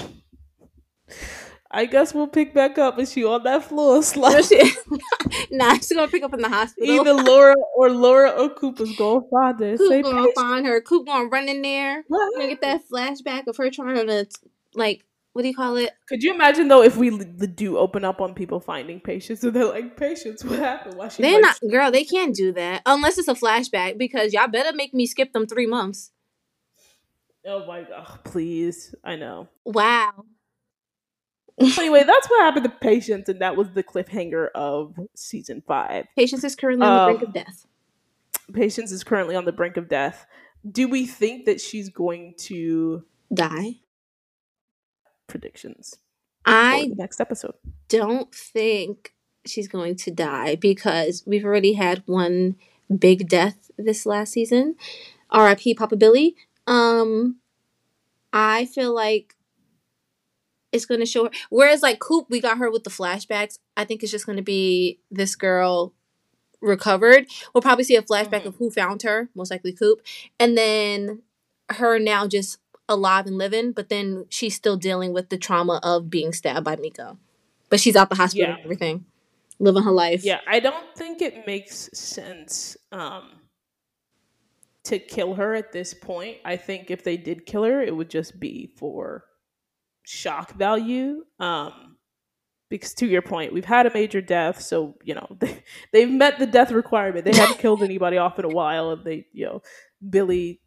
I 1.71 1.85
guess 1.87 2.15
we'll 2.15 2.29
pick 2.29 2.55
back 2.55 2.79
up. 2.79 2.99
Is 2.99 3.13
she 3.13 3.25
on 3.25 3.43
that 3.45 3.65
floor 3.65 4.03
sliding? 4.03 4.71
nah, 5.51 5.75
she's 5.75 5.93
gonna 5.93 6.09
pick 6.09 6.23
up 6.23 6.35
in 6.35 6.41
the 6.41 6.49
hospital. 6.49 6.89
Either 6.89 7.15
Laura 7.15 7.55
or 7.77 7.91
Laura 7.91 8.31
or 8.31 8.51
Cooper's 8.51 8.95
gonna 8.97 9.21
find 9.31 9.61
her. 9.61 9.77
Coop 9.77 10.05
gonna 10.05 10.33
find 10.35 10.67
her. 10.67 10.81
Coop 10.81 11.07
gonna 11.07 11.29
run 11.29 11.49
in 11.49 11.63
there. 11.63 12.05
Gonna 12.11 12.49
get 12.49 12.61
that 12.63 12.83
flashback 12.89 13.47
of 13.47 13.57
her 13.57 13.71
trying 13.71 14.07
to 14.07 14.27
like 14.75 15.05
what 15.37 15.43
do 15.43 15.49
you 15.49 15.55
call 15.55 15.77
it? 15.77 15.91
Could 16.09 16.23
you 16.23 16.33
imagine 16.33 16.69
though 16.69 16.83
if 16.83 16.97
we 16.97 17.11
do 17.11 17.77
open 17.77 18.07
up 18.07 18.23
on 18.23 18.33
people 18.33 18.59
finding 18.59 19.01
Patience 19.01 19.45
and 19.45 19.53
they're 19.53 19.67
like, 19.67 19.95
"Patience, 19.95 20.43
what 20.43 20.59
happened? 20.59 20.95
Why 20.95 21.09
she?" 21.09 21.21
They're 21.21 21.43
not, 21.43 21.59
girl. 21.71 21.91
They 21.91 22.05
can't 22.05 22.35
do 22.35 22.55
that 22.55 22.81
unless 22.87 23.19
it's 23.19 23.29
a 23.29 23.35
flashback 23.35 23.99
because 23.99 24.33
y'all 24.33 24.49
better 24.49 24.75
make 24.75 24.95
me 24.95 25.05
skip 25.05 25.35
them 25.35 25.47
three 25.47 25.67
months. 25.67 26.11
Oh 27.47 27.67
my 27.67 27.83
god! 27.83 28.21
Please, 28.25 28.95
I 29.05 29.17
know. 29.17 29.49
Wow. 29.67 30.25
anyway, 31.61 32.05
that's 32.05 32.31
what 32.31 32.43
happened 32.43 32.65
to 32.65 32.71
Patience, 32.71 33.29
and 33.29 33.43
that 33.43 33.57
was 33.57 33.69
the 33.75 33.83
cliffhanger 33.83 34.49
of 34.55 34.99
season 35.15 35.63
five. 35.69 36.07
Patience 36.17 36.45
is 36.45 36.57
currently 36.57 36.87
on 36.87 36.97
the 36.97 37.13
brink 37.13 37.23
of 37.23 37.29
um, 37.29 37.33
death. 37.33 37.67
Patience 38.55 38.91
is 38.91 39.05
currently 39.05 39.37
on 39.37 39.45
the 39.45 39.53
brink 39.53 39.77
of 39.77 39.91
death. 39.91 40.25
Do 40.67 40.89
we 40.89 41.05
think 41.05 41.45
that 41.45 41.61
she's 41.61 41.91
going 41.91 42.37
to 42.39 43.05
die? 43.35 43.81
Predictions. 45.27 45.99
I 46.45 46.93
next 46.97 47.21
episode. 47.21 47.55
Don't 47.89 48.33
think 48.35 49.13
she's 49.45 49.69
going 49.69 49.97
to 49.97 50.11
die 50.11 50.57
because 50.57 51.23
we've 51.27 51.45
already 51.45 51.75
had 51.75 52.03
one 52.07 52.57
big 52.97 53.29
death 53.29 53.71
this 53.77 54.07
last 54.07 54.33
season. 54.33 54.77
R.I.P. 55.31 55.75
Papa 55.75 55.97
Billy. 55.97 56.37
Um, 56.67 57.37
I 58.33 58.67
feel 58.67 58.95
like 58.95 59.35
it's 60.73 60.87
going 60.87 61.01
to 61.01 61.07
show 61.07 61.25
her. 61.25 61.31
Whereas 61.51 61.83
like 61.83 61.99
Coop, 61.99 62.27
we 62.29 62.41
got 62.41 62.59
her 62.59 62.71
with 62.71 62.85
the 62.85 62.91
flashbacks. 62.91 63.59
I 63.77 63.85
think 63.85 64.03
it's 64.03 64.13
just 64.13 64.27
going 64.27 64.37
to 64.37 64.43
be 64.43 65.01
this 65.11 65.35
girl 65.35 65.95
recovered. 66.61 67.27
We'll 67.53 67.63
probably 67.63 67.85
see 67.85 67.97
a 67.97 68.03
flashback 68.03 68.41
mm-hmm. 68.41 68.49
of 68.49 68.57
who 68.57 68.71
found 68.71 69.03
her, 69.03 69.29
most 69.35 69.51
likely 69.51 69.73
Coop, 69.73 70.03
and 70.39 70.57
then 70.57 71.23
her 71.71 71.99
now 71.99 72.27
just 72.27 72.59
alive 72.89 73.27
and 73.27 73.39
living, 73.39 73.73
but 73.73 73.89
then 73.89 74.27
she's 74.29 74.55
still 74.55 74.77
dealing 74.77 75.13
with 75.13 75.29
the 75.29 75.39
trauma 75.39 75.81
of 75.83 76.11
being 76.11 76.33
stabbed 76.33 76.65
by 76.65 76.77
Miko. 76.77 77.19
But 77.69 77.81
she's 77.81 77.97
out 77.97 78.09
the 78.09 78.17
hospital 78.17 78.49
yeah. 78.49 78.55
and 78.57 78.65
everything, 78.65 79.05
living 79.59 79.83
her 79.83 79.91
life. 79.91 80.25
Yeah, 80.25 80.41
I 80.47 80.61
don't 80.61 80.95
think 80.97 81.21
it 81.21 81.47
makes 81.47 81.91
sense 81.93 82.77
um, 82.93 83.31
to 84.85 84.99
kill 84.99 85.35
her 85.35 85.55
at 85.55 85.73
this 85.73 85.95
point. 85.95 86.39
I 86.45 86.57
think 86.57 86.91
if 86.91 87.03
they 87.03 87.17
did 87.17 87.45
kill 87.45 87.65
her, 87.65 87.83
it 87.83 87.95
would 87.95 88.11
just 88.11 88.39
be 88.39 88.73
for 88.77 89.25
shock 90.05 90.55
value. 90.55 91.25
Um, 91.41 91.97
because 92.69 92.95
to 92.95 93.07
your 93.07 93.23
point, 93.23 93.53
we've 93.53 93.65
had 93.65 93.87
a 93.87 93.93
major 93.93 94.21
death, 94.21 94.61
so 94.61 94.97
you 95.05 95.15
know 95.15 95.27
they, 95.39 95.63
they've 95.93 96.11
met 96.11 96.39
the 96.39 96.47
death 96.47 96.71
requirement. 96.71 97.25
They 97.25 97.37
haven't 97.37 97.59
killed 97.59 97.83
anybody 97.85 98.19
off 98.19 98.39
in 98.39 98.45
a 98.45 98.49
while, 98.49 98.91
and 98.91 99.05
they, 99.05 99.27
you 99.33 99.47
know, 99.47 99.63
Billy 100.09 100.61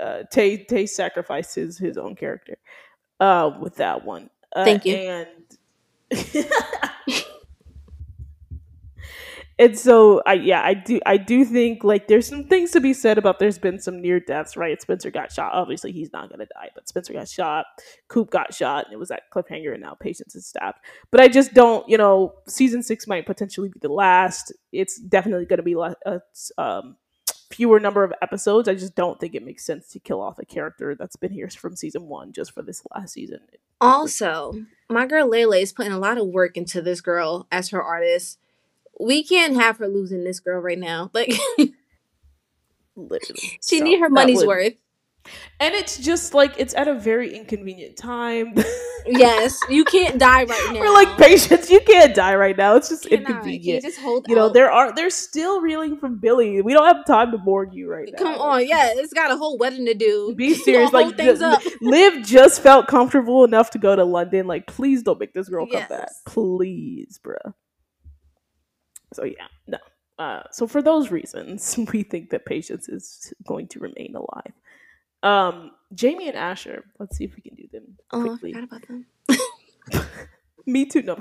uh, 0.00 0.22
Tay 0.30 0.64
Tay 0.64 0.86
sacrificed 0.86 1.54
his 1.54 1.78
his 1.78 1.98
own 1.98 2.16
character 2.16 2.56
uh, 3.20 3.50
with 3.60 3.76
that 3.76 4.04
one. 4.04 4.30
Uh, 4.54 4.64
Thank 4.64 4.84
you. 4.84 4.94
And 4.96 5.28
and 9.58 9.78
so 9.78 10.22
I 10.26 10.34
yeah 10.34 10.62
I 10.62 10.74
do 10.74 11.00
I 11.06 11.16
do 11.16 11.44
think 11.44 11.84
like 11.84 12.08
there's 12.08 12.26
some 12.26 12.44
things 12.44 12.72
to 12.72 12.80
be 12.80 12.92
said 12.92 13.18
about 13.18 13.38
there's 13.38 13.58
been 13.58 13.80
some 13.80 14.00
near 14.00 14.20
deaths 14.20 14.56
right 14.56 14.80
Spencer 14.80 15.10
got 15.10 15.32
shot 15.32 15.52
obviously 15.52 15.92
he's 15.92 16.12
not 16.12 16.30
gonna 16.30 16.46
die 16.46 16.70
but 16.74 16.88
Spencer 16.88 17.12
got 17.12 17.28
shot 17.28 17.66
Coop 18.08 18.30
got 18.30 18.52
shot 18.52 18.86
and 18.86 18.94
it 18.94 18.98
was 18.98 19.08
that 19.08 19.30
cliffhanger 19.32 19.72
and 19.72 19.82
now 19.82 19.94
Patience 19.94 20.34
is 20.34 20.46
stabbed 20.46 20.78
but 21.10 21.20
I 21.20 21.28
just 21.28 21.54
don't 21.54 21.88
you 21.88 21.98
know 21.98 22.34
season 22.48 22.82
six 22.82 23.06
might 23.06 23.26
potentially 23.26 23.68
be 23.68 23.78
the 23.80 23.88
last 23.88 24.52
it's 24.72 24.98
definitely 25.00 25.46
gonna 25.46 25.62
be 25.62 25.76
less 25.76 25.94
uh, 26.04 26.18
um, 26.58 26.96
fewer 27.50 27.80
number 27.80 28.04
of 28.04 28.12
episodes, 28.22 28.68
I 28.68 28.74
just 28.74 28.94
don't 28.94 29.18
think 29.18 29.34
it 29.34 29.44
makes 29.44 29.64
sense 29.64 29.88
to 29.88 29.98
kill 29.98 30.20
off 30.20 30.38
a 30.38 30.44
character 30.44 30.94
that's 30.94 31.16
been 31.16 31.32
here 31.32 31.48
from 31.48 31.76
season 31.76 32.08
one 32.08 32.32
just 32.32 32.52
for 32.52 32.62
this 32.62 32.82
last 32.94 33.12
season. 33.12 33.40
Also, 33.80 34.54
my 34.88 35.06
girl 35.06 35.28
Lele 35.28 35.54
is 35.54 35.72
putting 35.72 35.92
a 35.92 35.98
lot 35.98 36.18
of 36.18 36.26
work 36.28 36.56
into 36.56 36.80
this 36.80 37.00
girl 37.00 37.46
as 37.52 37.70
her 37.70 37.82
artist. 37.82 38.38
We 38.98 39.24
can't 39.24 39.56
have 39.56 39.78
her 39.78 39.88
losing 39.88 40.24
this 40.24 40.40
girl 40.40 40.60
right 40.60 40.78
now. 40.78 41.10
Like, 41.12 41.32
literally, 42.96 43.58
she 43.66 43.78
so 43.78 43.84
need 43.84 44.00
her 44.00 44.08
money's 44.08 44.38
would, 44.38 44.48
worth. 44.48 44.74
And 45.60 45.74
it's 45.74 45.98
just 45.98 46.34
like 46.34 46.54
it's 46.58 46.74
at 46.74 46.88
a 46.88 46.94
very 46.94 47.34
inconvenient 47.34 47.96
time. 47.96 48.54
yes, 49.06 49.58
you 49.68 49.84
can't 49.84 50.18
die 50.18 50.44
right 50.44 50.70
now. 50.72 50.80
We're 50.80 50.92
like 50.92 51.16
patience. 51.16 51.70
You 51.70 51.80
can't 51.80 52.14
die 52.14 52.34
right 52.34 52.56
now. 52.56 52.76
It's 52.76 52.88
just 52.88 53.06
inconvenient. 53.06 53.64
You 53.64 53.80
just 53.80 53.98
hold. 54.00 54.26
You 54.28 54.34
know, 54.34 54.48
there 54.48 54.70
are 54.70 54.94
they're 54.94 55.10
still 55.10 55.60
reeling 55.60 55.96
from 55.98 56.18
Billy. 56.18 56.60
We 56.60 56.72
don't 56.72 56.86
have 56.86 57.06
time 57.06 57.30
to 57.32 57.38
mourn 57.38 57.72
you 57.72 57.90
right 57.90 58.08
now. 58.12 58.18
Come 58.18 58.38
on, 58.38 58.66
yeah, 58.66 58.92
it's 58.94 59.12
got 59.12 59.30
a 59.30 59.36
whole 59.36 59.58
wedding 59.58 59.86
to 59.86 59.94
do. 59.94 60.34
Be 60.36 60.54
serious. 60.54 60.92
like 60.92 61.16
things 61.16 61.40
up. 61.40 61.62
Liv 61.80 62.24
just 62.24 62.62
felt 62.62 62.86
comfortable 62.86 63.44
enough 63.44 63.70
to 63.70 63.78
go 63.78 63.96
to 63.96 64.04
London. 64.04 64.46
Like, 64.46 64.66
please 64.66 65.02
don't 65.02 65.18
make 65.18 65.32
this 65.32 65.48
girl 65.48 65.66
yes. 65.70 65.88
come 65.88 65.98
back, 65.98 66.10
please, 66.26 67.18
bruh. 67.24 67.54
So 69.14 69.24
yeah, 69.24 69.46
no. 69.66 69.78
Uh, 70.18 70.42
so 70.50 70.66
for 70.66 70.82
those 70.82 71.10
reasons, 71.10 71.76
we 71.92 72.02
think 72.02 72.30
that 72.30 72.46
patience 72.46 72.88
is 72.88 73.32
going 73.46 73.68
to 73.68 73.80
remain 73.80 74.14
alive. 74.14 74.52
Um, 75.24 75.72
Jaymee 75.94 76.28
and 76.28 76.36
Asher. 76.36 76.84
Let's 76.98 77.16
see 77.16 77.24
if 77.24 77.34
we 77.34 77.42
can 77.42 77.54
do 77.54 77.66
them 77.72 77.96
quickly. 78.10 78.54
Oh, 78.54 78.58
I 78.58 78.66
forgot 78.66 78.82
about 78.82 78.88
them. 78.88 80.06
Me 80.66 80.84
too. 80.84 81.02
No, 81.02 81.18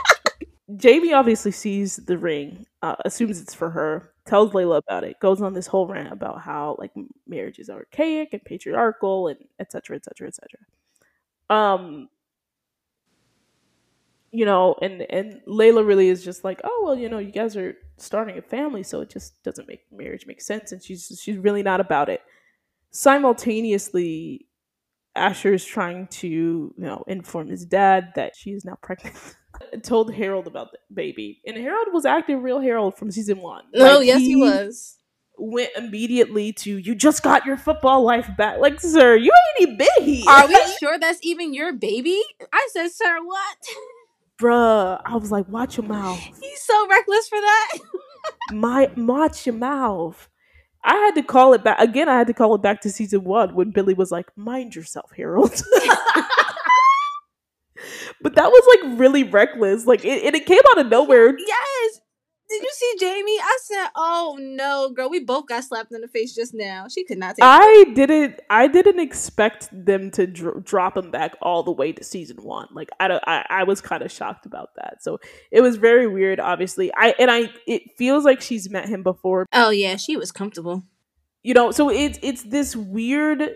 Jaymee 0.72 1.14
obviously 1.14 1.50
sees 1.50 1.96
the 1.96 2.18
ring, 2.18 2.66
uh, 2.82 2.96
assumes 3.04 3.40
it's 3.40 3.54
for 3.54 3.70
her, 3.70 4.12
tells 4.26 4.52
Layla 4.52 4.78
about 4.78 5.04
it, 5.04 5.20
goes 5.20 5.40
on 5.40 5.54
this 5.54 5.66
whole 5.66 5.86
rant 5.86 6.12
about 6.12 6.40
how 6.40 6.76
like 6.78 6.92
marriage 7.26 7.58
is 7.58 7.70
archaic 7.70 8.30
and 8.32 8.44
patriarchal 8.44 9.28
and 9.28 9.38
etc. 9.58 9.96
etc. 9.96 10.28
etc. 10.28 10.60
Um, 11.48 12.08
you 14.30 14.44
know, 14.44 14.74
and 14.82 15.02
and 15.10 15.40
Layla 15.46 15.86
really 15.86 16.08
is 16.08 16.22
just 16.22 16.44
like, 16.44 16.60
oh 16.64 16.82
well, 16.84 16.98
you 16.98 17.08
know, 17.08 17.18
you 17.18 17.32
guys 17.32 17.56
are 17.56 17.76
starting 17.96 18.36
a 18.38 18.42
family, 18.42 18.82
so 18.82 19.00
it 19.00 19.08
just 19.08 19.42
doesn't 19.42 19.68
make 19.68 19.80
marriage 19.90 20.26
make 20.26 20.42
sense, 20.42 20.72
and 20.72 20.82
she's 20.82 21.20
she's 21.22 21.38
really 21.38 21.62
not 21.62 21.80
about 21.80 22.10
it 22.10 22.20
simultaneously 22.90 24.48
Asher 25.18 25.52
is 25.52 25.64
trying 25.64 26.06
to, 26.06 26.28
you 26.28 26.72
know, 26.76 27.04
inform 27.06 27.48
his 27.48 27.64
dad 27.64 28.12
that 28.14 28.36
she 28.36 28.50
is 28.50 28.64
now 28.64 28.78
pregnant. 28.82 29.16
told 29.82 30.12
Harold 30.14 30.46
about 30.46 30.72
the 30.72 30.78
baby. 30.92 31.40
And 31.46 31.56
Harold 31.56 31.88
was 31.92 32.04
acting 32.04 32.42
real 32.42 32.60
Harold 32.60 32.96
from 32.96 33.10
season 33.10 33.38
one. 33.38 33.64
Oh, 33.74 33.98
like, 33.98 34.06
yes, 34.06 34.20
he, 34.20 34.28
he, 34.28 34.36
was. 34.36 34.96
Went 35.40 35.70
immediately 35.76 36.52
to 36.52 36.78
you 36.78 36.96
just 36.96 37.22
got 37.22 37.46
your 37.46 37.56
football 37.56 38.02
life 38.02 38.28
back. 38.36 38.58
Like, 38.58 38.80
sir, 38.80 39.14
you 39.16 39.30
ain't 39.30 39.68
even 39.68 39.76
been 39.78 40.04
here. 40.04 40.24
Are 40.28 40.48
we 40.48 40.60
sure 40.80 40.98
that's 40.98 41.20
even 41.22 41.54
your 41.54 41.72
baby? 41.72 42.20
I 42.52 42.68
said, 42.72 42.90
sir, 42.90 43.18
what? 43.22 43.56
Bruh, 44.40 45.00
I 45.04 45.16
was 45.16 45.32
like, 45.32 45.48
watch 45.48 45.76
your 45.76 45.86
mouth. 45.86 46.18
He's 46.18 46.62
so 46.62 46.88
reckless 46.88 47.28
for 47.28 47.40
that. 47.40 47.78
My 48.52 48.90
watch 48.96 49.46
your 49.46 49.56
mouth. 49.56 50.28
I 50.88 50.94
had 50.94 51.14
to 51.16 51.22
call 51.22 51.52
it 51.52 51.62
back 51.62 51.78
again. 51.80 52.08
I 52.08 52.16
had 52.16 52.28
to 52.28 52.32
call 52.32 52.54
it 52.54 52.62
back 52.62 52.80
to 52.80 52.90
season 52.90 53.22
one 53.24 53.54
when 53.54 53.72
Billy 53.72 53.92
was 53.92 54.10
like, 54.10 54.26
"Mind 54.36 54.74
yourself, 54.74 55.12
Harold." 55.14 55.62
but 58.22 58.34
that 58.34 58.50
was 58.50 58.78
like 58.82 58.98
really 58.98 59.22
reckless. 59.22 59.86
Like 59.86 60.06
it, 60.06 60.24
and 60.24 60.34
it 60.34 60.46
came 60.46 60.62
out 60.70 60.78
of 60.78 60.86
nowhere. 60.88 61.36
Yes, 61.38 62.00
did 62.48 62.62
you 62.62 62.70
see 62.72 62.94
Jaymee? 63.00 63.40
I 63.42 63.58
said, 63.62 63.88
"Oh 63.94 64.36
no, 64.40 64.90
girl, 64.90 65.10
we 65.10 65.20
both 65.20 65.46
got 65.46 65.64
slapped 65.64 65.92
in 65.92 66.00
the 66.00 66.08
face 66.08 66.34
just 66.34 66.54
now." 66.54 66.86
She 66.88 67.04
could 67.04 67.18
not 67.18 67.36
take. 67.36 67.44
I 67.44 67.84
it. 67.88 67.94
didn't. 67.94 68.40
I 68.50 68.66
didn't 68.66 69.00
expect 69.00 69.68
them 69.72 70.10
to 70.12 70.26
dr- 70.26 70.64
drop 70.64 70.96
him 70.96 71.10
back 71.10 71.36
all 71.42 71.62
the 71.62 71.72
way 71.72 71.92
to 71.92 72.02
season 72.02 72.38
one. 72.42 72.68
Like 72.72 72.88
I 73.00 73.08
don't. 73.08 73.22
I, 73.26 73.44
I 73.50 73.64
was 73.64 73.80
kind 73.80 74.02
of 74.02 74.10
shocked 74.10 74.46
about 74.46 74.70
that. 74.76 75.02
So 75.02 75.18
it 75.50 75.60
was 75.60 75.76
very 75.76 76.06
weird. 76.06 76.40
Obviously, 76.40 76.90
I 76.94 77.14
and 77.18 77.30
I. 77.30 77.50
It 77.66 77.82
feels 77.96 78.24
like 78.24 78.40
she's 78.40 78.70
met 78.70 78.88
him 78.88 79.02
before. 79.02 79.46
Oh 79.52 79.70
yeah, 79.70 79.96
she 79.96 80.16
was 80.16 80.32
comfortable. 80.32 80.84
you 81.42 81.54
know, 81.54 81.70
so 81.70 81.90
it's 81.90 82.18
it's 82.22 82.42
this 82.44 82.74
weird 82.74 83.50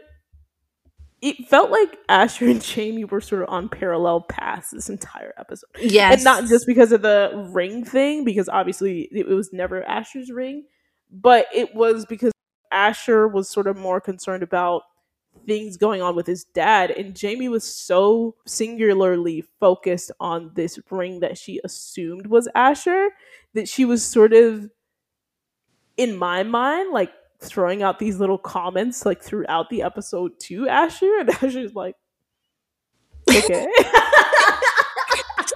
it 1.22 1.48
felt 1.48 1.70
like 1.70 1.96
Asher 2.08 2.46
and 2.50 2.60
Jaymee 2.60 3.10
were 3.10 3.20
sort 3.20 3.42
of 3.42 3.48
on 3.48 3.68
parallel 3.68 4.22
paths 4.22 4.70
this 4.70 4.90
entire 4.90 5.32
episode. 5.38 5.70
Yes. 5.80 6.14
And 6.14 6.24
not 6.24 6.46
just 6.48 6.66
because 6.66 6.92
of 6.92 7.02
the 7.02 7.48
ring 7.52 7.84
thing, 7.84 8.24
because 8.24 8.48
obviously 8.48 9.08
it 9.12 9.26
was 9.28 9.52
never 9.52 9.82
Asher's 9.84 10.30
ring, 10.30 10.64
but 11.10 11.46
it 11.54 11.74
was 11.74 12.04
because 12.04 12.32
Asher 12.70 13.28
was 13.28 13.48
sort 13.48 13.66
of 13.66 13.76
more 13.76 14.00
concerned 14.00 14.42
about 14.42 14.82
things 15.46 15.76
going 15.76 16.02
on 16.02 16.14
with 16.14 16.26
his 16.26 16.44
dad, 16.44 16.90
and 16.90 17.14
Jaymee 17.14 17.50
was 17.50 17.64
so 17.64 18.34
singularly 18.46 19.44
focused 19.60 20.10
on 20.20 20.50
this 20.54 20.78
ring 20.90 21.20
that 21.20 21.38
she 21.38 21.60
assumed 21.64 22.26
was 22.26 22.48
Asher 22.54 23.08
that 23.54 23.68
she 23.68 23.84
was 23.84 24.04
sort 24.04 24.32
of, 24.32 24.70
in 25.96 26.16
my 26.16 26.42
mind, 26.42 26.92
like 26.92 27.12
throwing 27.42 27.82
out 27.82 27.98
these 27.98 28.18
little 28.18 28.38
comments 28.38 29.04
like 29.04 29.22
throughout 29.22 29.68
the 29.70 29.82
episode 29.82 30.38
to 30.40 30.68
Asher, 30.68 31.18
and 31.20 31.30
Asher's 31.42 31.74
like, 31.74 31.96
okay. 33.30 33.66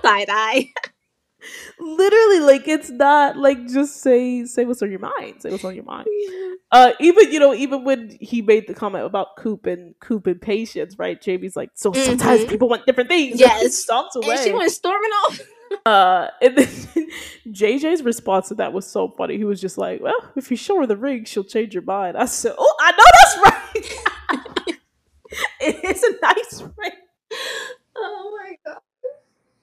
Side 0.02 0.28
eye. 0.30 0.72
Literally, 1.78 2.40
like 2.40 2.66
it's 2.66 2.90
not 2.90 3.36
like 3.36 3.68
just 3.68 4.00
say 4.02 4.44
say 4.46 4.64
what's 4.64 4.82
on 4.82 4.90
your 4.90 4.98
mind. 5.00 5.42
Say 5.42 5.50
what's 5.50 5.64
on 5.64 5.74
your 5.76 5.84
mind. 5.84 6.08
Uh, 6.72 6.92
even 6.98 7.30
you 7.30 7.38
know, 7.38 7.54
even 7.54 7.84
when 7.84 8.16
he 8.20 8.42
made 8.42 8.66
the 8.66 8.74
comment 8.74 9.04
about 9.04 9.36
Coop 9.38 9.66
and 9.66 9.94
Coop 10.00 10.26
and 10.26 10.40
patience, 10.40 10.98
right? 10.98 11.20
Jaymee's 11.20 11.54
like, 11.54 11.70
so 11.74 11.92
sometimes 11.92 12.42
Mhm. 12.42 12.48
people 12.48 12.68
want 12.68 12.84
different 12.86 13.08
things. 13.08 13.38
Yes. 13.40 13.86
stomps 13.86 14.16
away. 14.16 14.34
And 14.34 14.40
she 14.44 14.52
went 14.52 14.72
storming 14.72 15.10
off. 15.26 15.40
Uh, 15.86 16.28
and 16.42 16.56
then 16.58 16.66
JJ's 17.48 18.02
response 18.02 18.48
to 18.48 18.54
that 18.56 18.72
was 18.72 18.86
so 18.86 19.08
funny. 19.08 19.36
He 19.36 19.44
was 19.44 19.60
just 19.60 19.78
like, 19.78 20.00
"Well, 20.00 20.32
if 20.36 20.50
you 20.50 20.56
show 20.56 20.78
her 20.80 20.86
the 20.86 20.96
ring, 20.96 21.24
she'll 21.24 21.44
change 21.44 21.74
your 21.74 21.82
mind." 21.82 22.16
I 22.16 22.26
said, 22.26 22.54
"Oh, 22.58 22.76
I 22.80 22.90
know 22.92 23.04
that's 23.20 23.84
right. 24.64 24.76
it 25.60 25.84
is 25.84 26.02
a 26.02 26.12
nice 26.22 26.62
ring." 26.76 26.92
Oh 27.96 28.38
my 28.38 28.56
god. 28.64 28.80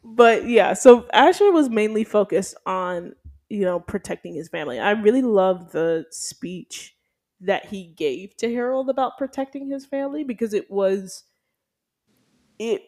but 0.04 0.48
yeah, 0.48 0.74
so 0.74 1.08
Asher 1.14 1.52
was 1.52 1.70
mainly 1.70 2.04
focused 2.04 2.56
on, 2.66 3.16
you 3.50 3.62
know, 3.62 3.80
protecting 3.80 4.36
his 4.36 4.50
family. 4.50 4.80
I 4.80 4.92
really 4.92 5.22
love 5.22 5.72
the 5.72 6.06
speech 6.12 6.96
that 7.42 7.66
he 7.68 7.86
gave 7.98 8.36
to 8.38 8.52
Harold 8.54 8.90
about 8.90 9.18
protecting 9.18 9.70
his 9.70 9.86
family 9.86 10.24
because 10.24 10.54
it 10.54 10.70
was 10.72 11.24
it 12.60 12.82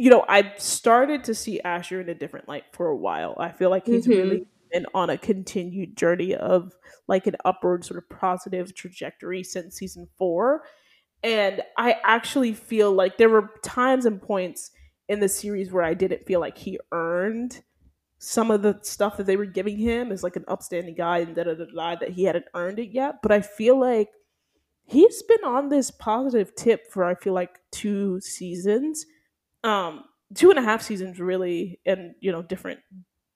you 0.00 0.10
know, 0.10 0.24
I 0.28 0.54
started 0.58 1.24
to 1.24 1.34
see 1.34 1.60
Asher 1.60 2.00
in 2.00 2.08
a 2.08 2.14
different 2.14 2.48
light 2.48 2.64
for 2.72 2.88
a 2.88 2.96
while. 2.96 3.36
I 3.38 3.52
feel 3.52 3.70
like 3.70 3.86
he's 3.88 4.08
Mhm. 4.08 4.10
really 4.10 4.44
been 4.72 4.86
on 4.94 5.10
a 5.10 5.18
continued 5.18 5.96
journey 5.96 6.34
of 6.34 6.76
like 7.08 7.26
an 7.26 7.36
upward 7.44 7.84
sort 7.84 7.98
of 7.98 8.08
positive 8.10 8.74
trajectory 8.74 9.42
since 9.44 9.76
season 9.76 10.08
4. 10.18 10.64
And 11.22 11.62
I 11.76 11.96
actually 12.04 12.54
feel 12.54 12.92
like 12.92 13.18
there 13.18 13.28
were 13.28 13.50
times 13.62 14.06
and 14.06 14.22
points 14.22 14.70
in 15.08 15.20
the 15.20 15.28
series 15.28 15.72
where 15.72 15.84
I 15.84 15.94
didn't 15.94 16.26
feel 16.26 16.40
like 16.40 16.58
he 16.58 16.78
earned 16.92 17.62
some 18.18 18.50
of 18.50 18.62
the 18.62 18.78
stuff 18.82 19.16
that 19.18 19.26
they 19.26 19.36
were 19.36 19.46
giving 19.46 19.78
him 19.78 20.12
as 20.12 20.22
like 20.24 20.36
an 20.36 20.44
upstanding 20.48 20.94
guy 20.94 21.18
and 21.18 21.34
da 21.36 21.44
da 21.44 21.54
da 21.54 21.66
da 21.66 21.96
that 21.96 22.10
he 22.10 22.24
hadn't 22.24 22.46
earned 22.54 22.78
it 22.78 22.90
yet. 22.90 23.16
But 23.22 23.32
I 23.32 23.40
feel 23.42 23.78
like 23.78 24.10
he's 24.86 25.22
been 25.22 25.44
on 25.44 25.68
this 25.68 25.90
positive 25.90 26.54
tip 26.54 26.90
for 26.90 27.04
I 27.04 27.14
feel 27.14 27.32
like 27.32 27.60
two 27.70 28.20
seasons, 28.20 29.06
um, 29.64 30.04
two 30.34 30.50
and 30.50 30.58
a 30.58 30.62
half 30.62 30.82
seasons 30.82 31.20
really, 31.20 31.80
and 31.86 32.14
you 32.20 32.32
know 32.32 32.42
different 32.42 32.80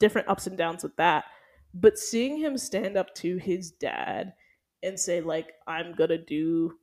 different 0.01 0.29
ups 0.29 0.47
and 0.47 0.59
downs 0.59 0.83
with 0.83 0.97
that. 0.97 1.25
But 1.73 1.99
seeing 1.99 2.39
him 2.39 2.57
stand 2.57 2.97
up 2.97 3.15
to 3.17 3.37
his 3.37 3.73
dad 3.73 4.33
and 4.83 4.99
say 4.99 5.21
like 5.21 5.53
I'm 5.67 5.95
gonna 5.95 6.19
do 6.19 6.75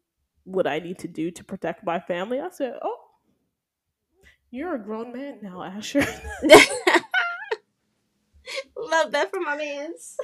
what 0.43 0.67
I 0.67 0.79
need 0.79 0.99
to 0.99 1.07
do 1.07 1.31
to 1.31 1.43
protect 1.43 1.85
my 1.85 1.99
family, 1.99 2.39
I 2.39 2.49
said, 2.49 2.75
oh. 2.81 2.97
You're 4.53 4.75
a 4.75 4.79
grown 4.79 5.13
man 5.13 5.39
now, 5.41 5.63
Asher. 5.63 6.05
Love 8.77 9.11
that 9.11 9.29
for 9.29 9.39
my 9.39 9.55
mans. 9.55 10.17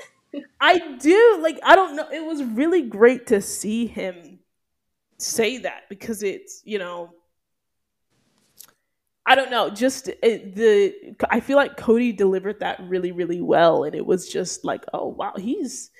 I 0.60 0.98
do. 0.98 1.40
Like, 1.42 1.60
I 1.64 1.76
don't 1.76 1.96
know. 1.96 2.10
It 2.12 2.26
was 2.26 2.44
really 2.44 2.82
great 2.82 3.28
to 3.28 3.42
see 3.42 3.88
him 3.88 4.40
say 5.18 5.60
that 5.60 5.84
because 5.90 6.24
it's, 6.24 6.62
you 6.66 6.78
know, 6.78 7.12
I 9.28 9.36
don't 9.36 9.52
know. 9.52 9.70
Just 9.70 10.08
it, 10.08 10.56
the, 10.56 11.16
I 11.30 11.42
feel 11.42 11.58
like 11.58 11.76
Cody 11.76 12.14
delivered 12.14 12.62
that 12.62 12.80
really, 12.80 13.12
really 13.12 13.42
well. 13.42 13.84
And 13.84 13.94
it 13.94 14.06
was 14.06 14.30
just 14.30 14.64
like, 14.64 14.86
oh, 14.94 15.10
wow, 15.10 15.34
he's, 15.38 15.92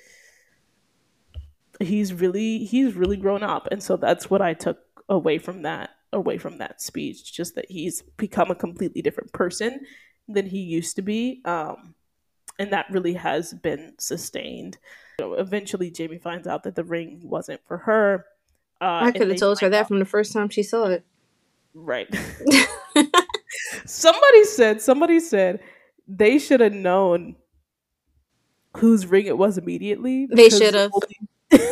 he's 1.78 2.14
really, 2.14 2.64
he's 2.64 2.94
really 2.94 3.18
grown 3.18 3.42
up. 3.42 3.68
And 3.70 3.82
so 3.82 3.98
that's 3.98 4.30
what 4.30 4.40
I 4.40 4.54
took 4.54 4.78
away 5.10 5.36
from 5.36 5.62
that, 5.62 5.90
away 6.10 6.38
from 6.38 6.56
that 6.58 6.80
speech. 6.80 7.30
Just 7.34 7.54
that 7.56 7.70
he's 7.70 8.00
become 8.16 8.50
a 8.50 8.54
completely 8.54 9.02
different 9.02 9.30
person 9.34 9.80
than 10.26 10.46
he 10.46 10.60
used 10.60 10.96
to 10.96 11.02
be. 11.02 11.42
Um, 11.44 11.94
and 12.58 12.72
that 12.72 12.86
really 12.90 13.12
has 13.12 13.52
been 13.52 13.92
sustained. 13.98 14.78
You 15.20 15.26
know, 15.26 15.34
eventually, 15.34 15.90
Jaymee 15.90 16.22
finds 16.22 16.46
out 16.46 16.62
that 16.62 16.76
the 16.76 16.84
ring 16.84 17.20
wasn't 17.22 17.60
for 17.68 17.76
her. 17.76 18.24
Uh, 18.80 19.00
I 19.02 19.12
could 19.12 19.28
have 19.28 19.38
told 19.38 19.60
her 19.60 19.68
that 19.68 19.80
out- 19.82 19.88
from 19.88 19.98
the 19.98 20.06
first 20.06 20.32
time 20.32 20.48
she 20.48 20.62
saw 20.62 20.86
it. 20.86 21.04
right. 21.74 22.08
somebody 23.88 24.44
said. 24.44 24.80
Somebody 24.82 25.20
said 25.20 25.60
they 26.06 26.38
should 26.38 26.60
have 26.60 26.72
known 26.74 27.36
whose 28.76 29.06
ring 29.06 29.26
it 29.26 29.36
was 29.36 29.58
immediately. 29.58 30.26
They 30.30 30.50
should've. 30.50 30.92
Only, 30.92 31.16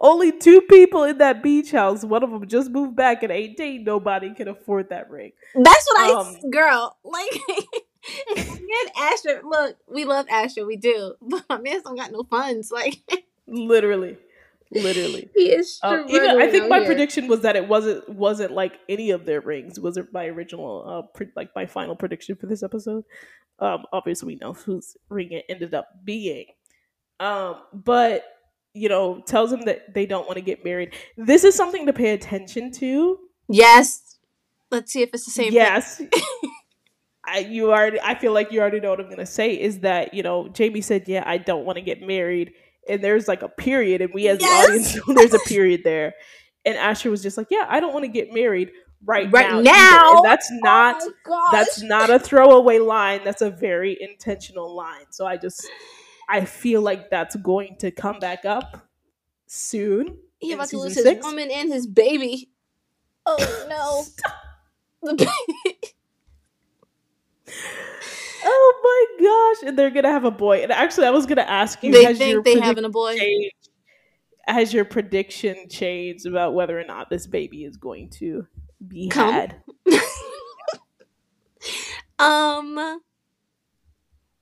only 0.00 0.32
two 0.32 0.60
people 0.62 1.04
in 1.04 1.18
that 1.18 1.42
beach 1.42 1.70
house. 1.70 2.04
One 2.04 2.22
of 2.22 2.30
them 2.30 2.46
just 2.48 2.70
moved 2.70 2.96
back 2.96 3.22
at 3.22 3.30
eighteen. 3.30 3.84
Nobody 3.84 4.34
can 4.34 4.48
afford 4.48 4.88
that 4.90 5.10
ring. 5.10 5.32
That's 5.54 5.86
what 5.86 6.00
I, 6.00 6.20
Um, 6.20 6.50
girl. 6.50 6.96
Like, 7.04 7.30
me 8.36 8.74
and 8.84 8.90
Asher. 8.98 9.40
Look, 9.44 9.76
we 9.88 10.04
love 10.04 10.26
Asher, 10.30 10.66
we 10.66 10.76
do, 10.76 11.14
but 11.22 11.44
my 11.48 11.58
man 11.58 11.82
don't 11.84 11.96
got 11.96 12.12
no 12.12 12.24
funds. 12.24 12.70
Like, 12.70 12.98
Literally, 13.46 14.16
literally. 14.72 15.30
he 15.34 15.50
is. 15.52 15.78
Um, 15.82 16.04
even 16.08 16.40
I 16.40 16.50
think 16.50 16.68
my 16.68 16.78
here. 16.78 16.86
prediction 16.86 17.26
was 17.26 17.40
that 17.42 17.56
it 17.56 17.66
wasn't 17.68 18.08
wasn't 18.08 18.52
like 18.52 18.78
any 18.88 19.10
of 19.10 19.26
their 19.26 19.40
rings. 19.40 19.78
Wasn't 19.80 20.12
my 20.12 20.26
original 20.26 20.84
uh 20.86 21.02
pre- 21.14 21.32
like 21.36 21.50
my 21.56 21.66
final 21.66 21.96
prediction 21.96 22.36
for 22.36 22.46
this 22.46 22.62
episode. 22.62 23.04
Um, 23.58 23.84
obviously 23.92 24.26
we 24.28 24.36
know 24.36 24.52
whose 24.54 24.96
ring 25.08 25.32
it 25.32 25.44
ended 25.48 25.74
up 25.74 25.88
being. 26.04 26.46
Um, 27.18 27.56
but 27.72 28.24
you 28.72 28.88
know, 28.88 29.20
tells 29.26 29.50
them 29.50 29.62
that 29.62 29.94
they 29.94 30.06
don't 30.06 30.26
want 30.26 30.36
to 30.36 30.42
get 30.42 30.64
married. 30.64 30.94
This 31.16 31.42
is 31.44 31.54
something 31.54 31.86
to 31.86 31.92
pay 31.92 32.12
attention 32.12 32.70
to. 32.72 33.18
Yes. 33.48 34.18
Let's 34.70 34.92
see 34.92 35.02
if 35.02 35.10
it's 35.12 35.24
the 35.24 35.32
same. 35.32 35.52
yes. 35.52 36.00
I 37.24 37.38
you 37.40 37.70
already 37.70 38.00
I 38.00 38.14
feel 38.14 38.32
like 38.32 38.50
you 38.50 38.60
already 38.60 38.80
know 38.80 38.90
what 38.90 39.00
I'm 39.00 39.10
gonna 39.10 39.26
say 39.26 39.52
is 39.54 39.80
that, 39.80 40.14
you 40.14 40.22
know, 40.22 40.44
Jaymee 40.44 40.82
said, 40.82 41.04
Yeah, 41.06 41.22
I 41.26 41.38
don't 41.38 41.64
want 41.64 41.76
to 41.76 41.82
get 41.82 42.00
married. 42.00 42.52
And 42.88 43.02
there's 43.04 43.28
like 43.28 43.42
a 43.42 43.48
period, 43.48 44.00
and 44.00 44.12
we 44.14 44.28
as 44.28 44.40
Yes. 44.40 44.66
the 44.66 44.72
audience 44.72 45.06
know 45.08 45.14
there's 45.14 45.34
a 45.34 45.38
period 45.40 45.82
there. 45.84 46.14
And 46.64 46.76
Asher 46.76 47.10
was 47.10 47.22
just 47.22 47.36
like, 47.36 47.48
Yeah, 47.50 47.66
I 47.68 47.80
don't 47.80 47.92
want 47.92 48.04
to 48.04 48.10
get 48.10 48.32
married 48.32 48.70
right, 49.04 49.30
Right 49.32 49.50
now. 49.50 49.60
now? 49.60 50.16
And 50.16 50.24
that's 50.24 50.50
oh 50.52 50.58
not 50.62 51.02
Oh 51.26 51.48
that's 51.52 51.82
not 51.82 52.10
a 52.10 52.18
throwaway 52.18 52.78
line. 52.78 53.20
That's 53.24 53.42
a 53.42 53.50
very 53.50 53.96
intentional 54.00 54.74
line. 54.74 55.06
So 55.10 55.26
I 55.26 55.36
just 55.36 55.66
I 56.28 56.44
feel 56.44 56.80
like 56.82 57.10
that's 57.10 57.36
going 57.36 57.76
to 57.80 57.90
come 57.90 58.18
back 58.18 58.44
up 58.44 58.86
soon. 59.46 60.18
He 60.38 60.52
about 60.52 60.68
to 60.68 60.78
lose 60.78 60.94
his 60.94 61.22
woman 61.22 61.50
and 61.50 61.72
his 61.72 61.86
baby. 61.86 62.50
Oh 63.26 63.66
no. 63.68 64.04
The 65.02 65.14
baby. 65.14 65.78
Oh 68.44 68.80
my 68.82 69.24
gosh! 69.24 69.49
And 69.64 69.78
they're 69.78 69.90
gonna 69.90 70.10
have 70.10 70.24
a 70.24 70.30
boy. 70.30 70.62
And 70.62 70.72
actually, 70.72 71.06
I 71.06 71.10
was 71.10 71.26
gonna 71.26 71.42
ask 71.42 71.82
you: 71.82 71.92
they 71.92 72.14
think 72.14 72.44
they 72.44 72.60
having 72.60 72.84
a 72.84 72.88
boy. 72.88 73.18
changed? 73.18 73.54
Has 74.46 74.74
your 74.74 74.84
prediction 74.84 75.68
changed 75.68 76.26
about 76.26 76.54
whether 76.54 76.78
or 76.78 76.84
not 76.84 77.10
this 77.10 77.26
baby 77.26 77.64
is 77.64 77.76
going 77.76 78.10
to 78.18 78.46
be 78.86 79.08
Come. 79.08 79.32
had? 79.32 79.62
um. 82.18 83.00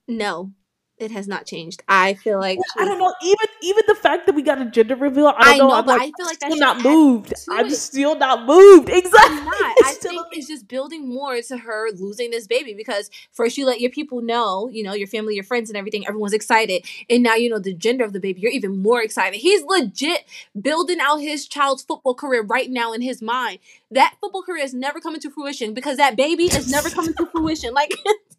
No, 0.06 0.52
it 0.98 1.10
has 1.10 1.28
not 1.28 1.46
changed. 1.46 1.82
I 1.88 2.14
feel 2.14 2.38
like 2.38 2.58
I 2.76 2.84
don't 2.84 2.98
know. 2.98 3.12
Even 3.22 3.46
even 3.62 3.84
the 3.86 3.94
fact 3.94 4.26
that 4.26 4.34
we 4.34 4.42
got 4.42 4.60
a 4.60 4.64
gender 4.66 4.96
reveal, 4.96 5.28
I 5.28 5.32
don't 5.32 5.54
I 5.54 5.58
know. 5.58 5.68
know, 5.68 5.74
I'm 5.74 5.84
but 5.84 5.98
like, 5.98 6.00
I 6.00 6.12
feel 6.16 6.26
like 6.26 6.38
I'm 6.42 6.50
still 6.52 6.60
not 6.60 6.82
moved. 6.82 7.34
I'm 7.50 7.66
it. 7.66 7.76
still 7.76 8.16
not 8.16 8.46
moved. 8.46 8.88
Exactly. 8.88 9.36
I'm 9.38 9.44
not. 9.44 9.76
I 9.84 9.94
think 9.94 10.26
it's 10.32 10.48
just 10.48 10.68
building 10.68 11.08
more 11.08 11.40
to 11.40 11.56
her 11.58 11.90
losing 11.92 12.30
this 12.30 12.46
baby 12.46 12.74
because 12.74 13.10
first 13.32 13.56
you 13.56 13.66
let 13.66 13.80
your 13.80 13.90
people 13.90 14.20
know, 14.22 14.68
you 14.68 14.82
know, 14.82 14.92
your 14.94 15.06
family, 15.06 15.34
your 15.34 15.44
friends, 15.44 15.70
and 15.70 15.76
everything. 15.76 16.06
Everyone's 16.06 16.32
excited, 16.32 16.84
and 17.08 17.22
now 17.22 17.34
you 17.34 17.48
know 17.48 17.58
the 17.58 17.74
gender 17.74 18.04
of 18.04 18.12
the 18.12 18.20
baby. 18.20 18.40
You're 18.40 18.52
even 18.52 18.82
more 18.82 19.02
excited. 19.02 19.38
He's 19.38 19.62
legit 19.64 20.24
building 20.60 20.98
out 21.00 21.18
his 21.18 21.46
child's 21.46 21.82
football 21.82 22.14
career 22.14 22.42
right 22.42 22.70
now 22.70 22.92
in 22.92 23.02
his 23.02 23.22
mind. 23.22 23.58
That 23.90 24.14
football 24.20 24.42
career 24.42 24.64
is 24.64 24.74
never 24.74 25.00
coming 25.00 25.20
to 25.20 25.30
fruition 25.30 25.74
because 25.74 25.96
that 25.96 26.16
baby 26.16 26.44
is 26.44 26.70
never 26.70 26.90
coming 26.90 27.14
to 27.14 27.26
fruition. 27.26 27.72
Like 27.72 27.94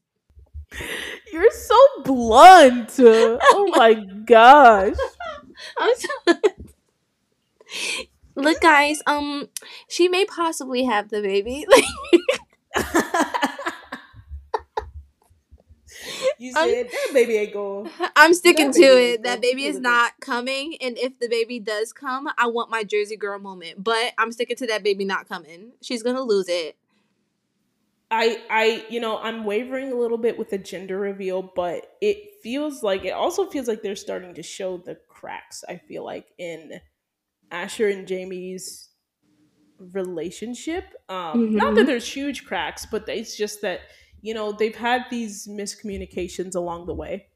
You're 1.34 1.52
so 1.52 1.76
blunt. 2.04 2.96
Oh 3.00 3.74
my 3.76 3.94
gosh. 4.26 4.96
I'm 5.78 5.96
so- 5.96 6.36
Look, 8.36 8.62
guys. 8.62 9.02
Um, 9.06 9.50
she 9.88 10.08
may 10.08 10.26
possibly 10.26 10.84
have 10.86 11.10
the 11.10 11.22
baby. 11.22 11.66
you 16.38 16.54
I'm- 16.56 16.70
that 16.70 17.10
baby 17.14 17.38
ain't 17.38 17.54
going. 17.54 17.90
I'm 18.16 18.34
sticking 18.34 18.72
to 18.72 18.80
it. 18.82 19.24
That 19.24 19.42
baby 19.42 19.66
is 19.66 19.80
not 19.80 20.14
coming, 20.22 20.78
and 20.82 20.98
if 20.98 21.20
the 21.20 21.28
baby 21.28 21.60
does 21.60 21.92
come, 21.92 22.30
I 22.38 22.48
want 22.48 22.70
my 22.70 22.84
Jersey 22.84 23.18
girl 23.18 23.40
moment. 23.40 23.84
But 23.84 24.14
I'm 24.18 24.32
sticking 24.32 24.56
to 24.58 24.68
that 24.68 24.84
baby 24.84 25.04
not 25.06 25.28
coming. 25.28 25.74
She's 25.82 26.04
gonna 26.04 26.22
lose 26.22 26.48
it. 26.48 26.78
I 28.12 28.44
I 28.50 28.86
you 28.90 29.00
know 29.00 29.18
I'm 29.20 29.44
wavering 29.46 29.92
a 29.92 29.96
little 29.96 30.18
bit 30.18 30.38
with 30.38 30.50
the 30.50 30.58
gender 30.58 31.00
reveal, 31.00 31.42
but 31.56 31.96
it 32.02 32.42
feels 32.42 32.82
like 32.84 33.06
it 33.06 33.12
also 33.12 33.50
feels 33.50 33.68
like 33.68 33.82
they're 33.82 33.96
starting 33.96 34.34
to 34.36 34.44
show 34.44 34.78
the 34.78 34.96
cracks. 35.10 35.64
I 35.70 35.78
feel 35.78 36.04
like 36.04 36.28
in 36.38 36.82
Asher 37.52 37.90
and 37.90 38.08
Jaymee's 38.08 38.90
relationship. 39.80 40.86
Um, 41.10 41.50
Not 41.54 41.76
that 41.76 41.86
Mhm. 41.86 41.88
there's 41.88 42.12
huge 42.12 42.46
cracks, 42.46 42.86
but 42.86 43.08
it's 43.10 43.38
just 43.38 43.62
that 43.62 43.82
you 44.22 44.34
know 44.34 44.52
they've 44.54 44.76
had 44.76 45.06
these 45.12 45.48
miscommunications 45.48 46.56
along 46.56 46.88
the 46.88 46.96
way. 46.96 47.30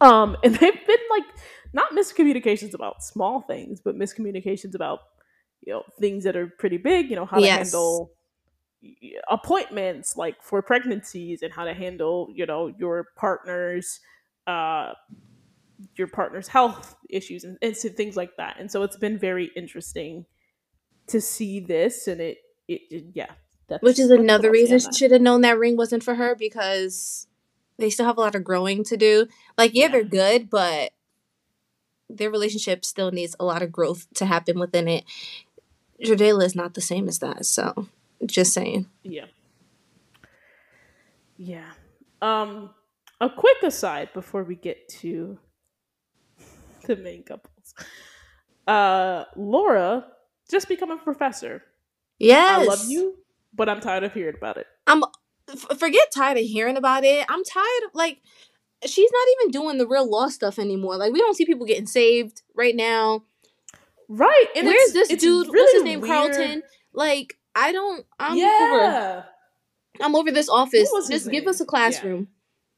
Um, 0.00 0.36
and 0.44 0.54
they've 0.54 0.86
been 0.86 0.98
like 1.10 1.24
not 1.72 1.92
miscommunications 1.92 2.74
about 2.74 3.02
small 3.02 3.42
things, 3.42 3.80
but 3.80 3.96
miscommunications 3.96 4.74
about 4.74 5.00
you 5.62 5.72
know 5.72 5.82
things 6.00 6.24
that 6.24 6.36
are 6.36 6.48
pretty 6.58 6.76
big. 6.78 7.10
You 7.10 7.16
know 7.16 7.26
how 7.26 7.40
to 7.40 7.46
Yes. 7.46 7.48
handle 7.48 8.12
y- 8.12 8.23
appointments 9.30 10.16
like 10.16 10.42
for 10.42 10.60
pregnancies 10.62 11.42
and 11.42 11.52
how 11.52 11.64
to 11.64 11.74
handle 11.74 12.28
you 12.34 12.44
know 12.46 12.66
your 12.78 13.06
partner's 13.16 14.00
uh 14.46 14.92
your 15.96 16.06
partner's 16.06 16.48
health 16.48 16.94
issues 17.10 17.44
and, 17.44 17.58
and 17.62 17.76
things 17.76 18.16
like 18.16 18.36
that 18.36 18.56
and 18.58 18.70
so 18.70 18.82
it's 18.82 18.96
been 18.96 19.18
very 19.18 19.50
interesting 19.56 20.24
to 21.06 21.20
see 21.20 21.60
this 21.60 22.06
and 22.06 22.20
it 22.20 22.38
it, 22.68 22.80
it- 22.90 23.04
yeah 23.14 23.30
that's 23.68 23.82
Which 23.82 23.98
is 23.98 24.10
another 24.10 24.50
reason 24.50 24.78
she 24.78 24.92
should 24.92 25.10
have 25.10 25.22
known 25.22 25.40
that 25.40 25.58
ring 25.58 25.76
wasn't 25.76 26.02
for 26.02 26.14
her 26.16 26.34
because 26.34 27.26
they 27.78 27.88
still 27.88 28.04
have 28.06 28.18
a 28.18 28.20
lot 28.20 28.34
of 28.34 28.44
growing 28.44 28.84
to 28.84 28.96
do. 28.96 29.26
Like, 29.56 29.72
yeah, 29.74 29.86
Yeah. 29.86 29.88
they're 29.88 30.04
good, 30.04 30.50
but 30.50 30.92
their 32.10 32.30
relationship 32.30 32.84
still 32.84 33.10
needs 33.10 33.34
a 33.40 33.44
lot 33.44 33.62
of 33.62 33.72
growth 33.72 34.06
to 34.16 34.26
happen 34.26 34.58
within 34.58 34.86
it. 34.86 35.04
Jordayla 36.04 36.44
is 36.44 36.54
not 36.54 36.74
the 36.74 36.82
same 36.82 37.08
as 37.08 37.20
that, 37.20 37.46
so 37.46 37.88
just 38.26 38.52
saying. 38.52 38.86
Yeah. 39.02 39.26
Yeah. 41.36 41.70
Um 42.22 42.70
a 43.20 43.28
quick 43.30 43.62
aside 43.62 44.12
before 44.12 44.42
we 44.44 44.54
get 44.56 44.88
to 45.00 45.38
the 46.86 46.96
main 46.96 47.22
couples. 47.22 47.74
Uh 48.66 49.24
Laura 49.36 50.06
just 50.50 50.68
become 50.68 50.90
a 50.90 50.96
professor. 50.98 51.62
Yes, 52.18 52.60
I 52.60 52.64
love 52.64 52.84
you, 52.88 53.16
but 53.52 53.68
I'm 53.68 53.80
tired 53.80 54.04
of 54.04 54.12
hearing 54.14 54.36
about 54.36 54.56
it. 54.56 54.66
I'm 54.86 55.02
f- 55.48 55.78
forget 55.78 56.12
tired 56.14 56.38
of 56.38 56.44
hearing 56.44 56.76
about 56.76 57.04
it. 57.04 57.26
I'm 57.28 57.42
tired 57.44 57.82
of 57.86 57.94
like 57.94 58.20
she's 58.86 59.10
not 59.12 59.26
even 59.40 59.50
doing 59.50 59.78
the 59.78 59.86
real 59.86 60.08
law 60.08 60.28
stuff 60.28 60.58
anymore. 60.58 60.96
Like 60.96 61.12
we 61.12 61.18
don't 61.18 61.34
see 61.36 61.44
people 61.46 61.66
getting 61.66 61.86
saved 61.86 62.42
right 62.54 62.76
now. 62.76 63.24
Right. 64.08 64.46
And 64.54 64.66
Where's 64.66 64.92
this 64.92 65.10
it's 65.10 65.22
dude? 65.22 65.48
What's 65.48 65.72
his 65.72 65.82
name? 65.82 66.00
weird. 66.00 66.12
Carlton. 66.12 66.62
Like 66.92 67.36
I 67.54 67.72
don't. 67.72 68.04
I'm 68.18 68.32
over. 68.32 68.38
yeah. 68.38 69.22
I'm 70.00 70.14
over 70.16 70.30
this 70.32 70.48
office. 70.48 70.88
What 70.90 70.98
was 71.00 71.08
his 71.08 71.22
Just 71.22 71.30
give 71.32 71.44
name? 71.44 71.50
us 71.50 71.60
a 71.60 71.64
classroom. 71.64 72.28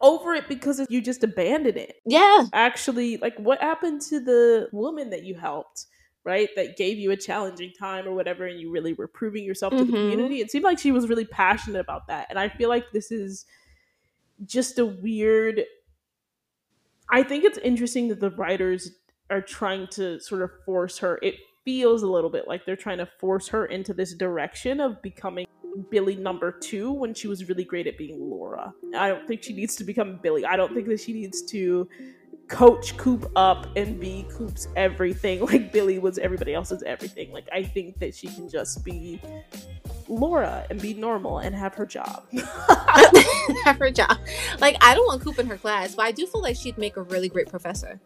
Over 0.01 0.35
it 0.35 0.49
because 0.49 0.85
you 0.91 1.01
just 1.01 1.25
abandoned 1.25 1.79
it. 1.79 1.97
Yeah. 2.05 2.45
Actually, 2.53 3.17
like 3.17 3.37
what 3.39 3.61
happened 3.63 4.03
to 4.03 4.21
the 4.21 4.69
woman 4.73 5.11
that 5.11 5.23
you 5.25 5.35
helped? 5.35 5.87
Right, 6.25 6.49
that 6.57 6.77
gave 6.77 6.99
you 6.99 7.13
a 7.13 7.17
challenging 7.17 7.73
time 7.79 8.05
or 8.09 8.13
whatever, 8.13 8.47
and 8.47 8.59
you 8.61 8.69
really 8.73 8.95
were 8.95 9.07
proving 9.07 9.45
yourself 9.45 9.73
to 9.77 9.85
the 9.85 9.93
Mhm. 9.93 10.11
community. 10.11 10.41
It 10.41 10.51
seemed 10.51 10.65
like 10.65 10.77
she 10.81 10.91
was 10.91 11.09
really 11.09 11.25
passionate 11.25 11.79
about 11.79 12.09
that, 12.09 12.27
and 12.31 12.37
I 12.37 12.49
feel 12.49 12.69
like 12.69 12.91
this 12.91 13.13
is 13.13 13.47
just 14.45 14.81
a 14.81 14.85
weird. 14.85 15.65
I 17.09 17.23
think 17.23 17.45
it's 17.45 17.59
interesting 17.59 18.09
that 18.09 18.19
the 18.19 18.31
writers 18.31 18.91
are 19.31 19.41
trying 19.41 19.87
to 19.93 20.19
sort 20.19 20.43
of 20.43 20.51
force 20.65 20.99
her. 20.99 21.21
It 21.23 21.37
feels 21.67 22.05
a 22.05 22.07
little 22.07 22.31
bit 22.31 22.47
like 22.47 22.65
they're 22.65 22.77
trying 22.77 22.99
to 22.99 23.07
force 23.19 23.49
her 23.49 23.67
into 23.67 23.93
this 23.93 24.15
direction 24.15 24.81
of 24.81 25.03
becoming 25.03 25.47
Billy 25.91 26.15
number 26.17 26.53
two 26.53 26.93
when 26.93 27.13
she 27.13 27.29
was 27.29 27.49
really 27.49 27.65
great 27.65 27.89
at 27.89 27.99
being 27.99 28.19
Laura. 28.19 28.73
I 28.97 29.09
don't 29.09 29.27
think 29.27 29.43
she 29.43 29.53
needs 29.53 29.77
to 29.77 29.85
become 29.85 30.19
Billy. 30.23 30.47
I 30.47 30.57
don't 30.57 30.73
think 30.73 30.87
that 30.87 31.01
she 31.01 31.13
needs 31.13 31.43
to 31.51 31.87
coach 32.49 32.97
Coop 32.97 33.31
up 33.35 33.67
and 33.77 33.99
be 33.99 34.25
Coop's 34.31 34.69
everything 34.77 35.41
like 35.47 35.73
Billy 35.73 35.99
was 35.99 36.19
everybody 36.19 36.55
else's 36.55 36.85
everything. 36.85 37.33
Like 37.33 37.49
I 37.53 37.65
think 37.65 37.99
that 37.99 38.15
she 38.15 38.29
can 38.29 38.49
just 38.49 38.85
be 38.85 39.21
Laura 40.09 40.65
and 40.71 40.81
be 40.81 40.95
normal 40.95 41.39
and 41.39 41.55
have 41.55 41.75
her 41.75 41.85
job. 41.85 42.27
have 43.65 43.79
her 43.79 43.91
job. 43.91 44.17
Like 44.61 44.77
I 44.81 44.95
don't 44.95 45.07
want 45.07 45.21
Coop 45.23 45.41
in 45.41 45.47
her 45.49 45.57
class, 45.57 45.97
but 45.97 46.07
I 46.07 46.13
do 46.13 46.27
feel 46.27 46.43
like 46.43 46.57
she'd 46.57 46.79
make 46.79 46.97
a 46.97 47.03
really 47.03 47.29
great 47.29 47.49
professor. 47.49 48.01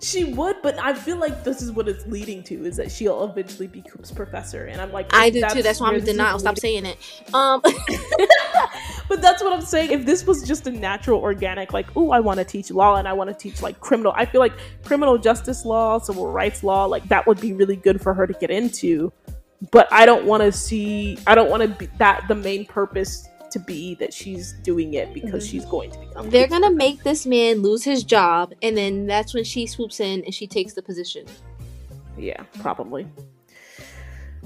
She 0.00 0.24
would, 0.24 0.56
but 0.62 0.78
I 0.78 0.94
feel 0.94 1.16
like 1.16 1.42
this 1.42 1.60
is 1.60 1.72
what 1.72 1.88
it's 1.88 2.06
leading 2.06 2.42
to 2.44 2.64
is 2.64 2.76
that 2.76 2.90
she'll 2.90 3.24
eventually 3.24 3.66
be 3.66 3.82
Coop's 3.82 4.12
professor. 4.12 4.66
And 4.66 4.80
I'm 4.80 4.92
like, 4.92 5.12
I 5.12 5.28
do 5.30 5.42
too. 5.50 5.62
That's 5.62 5.80
why 5.80 5.88
I'm 5.88 6.04
denial. 6.04 6.38
Stop 6.38 6.58
saying 6.58 6.86
it. 6.86 6.98
Um, 7.34 7.60
but 9.08 9.20
that's 9.20 9.42
what 9.42 9.52
I'm 9.52 9.60
saying. 9.60 9.90
If 9.90 10.06
this 10.06 10.24
was 10.24 10.46
just 10.46 10.68
a 10.68 10.70
natural, 10.70 11.20
organic, 11.20 11.72
like, 11.72 11.88
oh, 11.96 12.10
I 12.10 12.20
want 12.20 12.38
to 12.38 12.44
teach 12.44 12.70
law 12.70 12.96
and 12.96 13.08
I 13.08 13.12
want 13.12 13.28
to 13.28 13.34
teach 13.34 13.60
like 13.60 13.80
criminal, 13.80 14.12
I 14.14 14.24
feel 14.24 14.40
like 14.40 14.52
criminal 14.84 15.18
justice 15.18 15.64
law, 15.64 15.98
civil 15.98 16.30
rights 16.30 16.62
law, 16.62 16.84
like 16.84 17.08
that 17.08 17.26
would 17.26 17.40
be 17.40 17.52
really 17.52 17.76
good 17.76 18.00
for 18.00 18.14
her 18.14 18.26
to 18.26 18.34
get 18.34 18.50
into. 18.50 19.12
But 19.72 19.92
I 19.92 20.06
don't 20.06 20.24
want 20.24 20.44
to 20.44 20.52
see, 20.52 21.18
I 21.26 21.34
don't 21.34 21.50
want 21.50 21.62
to 21.64 21.68
be 21.68 21.86
that 21.98 22.24
the 22.28 22.36
main 22.36 22.66
purpose 22.66 23.28
to 23.52 23.58
be 23.58 23.94
that 23.96 24.12
she's 24.12 24.52
doing 24.62 24.94
it 24.94 25.12
because 25.14 25.46
Mhm. 25.46 25.50
she's 25.50 25.64
going 25.64 25.90
to 25.90 25.98
become. 25.98 26.30
they're 26.30 26.46
gonna 26.48 26.70
make 26.70 27.02
this 27.02 27.26
man 27.26 27.62
lose 27.62 27.84
his 27.84 28.04
job, 28.04 28.52
and 28.62 28.76
then 28.76 29.06
that's 29.06 29.34
when 29.34 29.44
she 29.44 29.66
swoops 29.66 30.00
in 30.00 30.24
and 30.24 30.34
she 30.34 30.46
takes 30.46 30.74
the 30.74 30.82
position. 30.82 31.26
Yeah, 32.18 32.42
probably. 32.60 33.06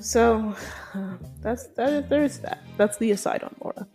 So 0.00 0.54
uh, 0.94 1.14
that's 1.40 1.66
that. 1.68 2.08
There's 2.08 2.38
that. 2.38 2.62
That's 2.76 2.96
the 2.98 3.10
aside 3.12 3.42
on 3.42 3.54
Laura. 3.62 3.86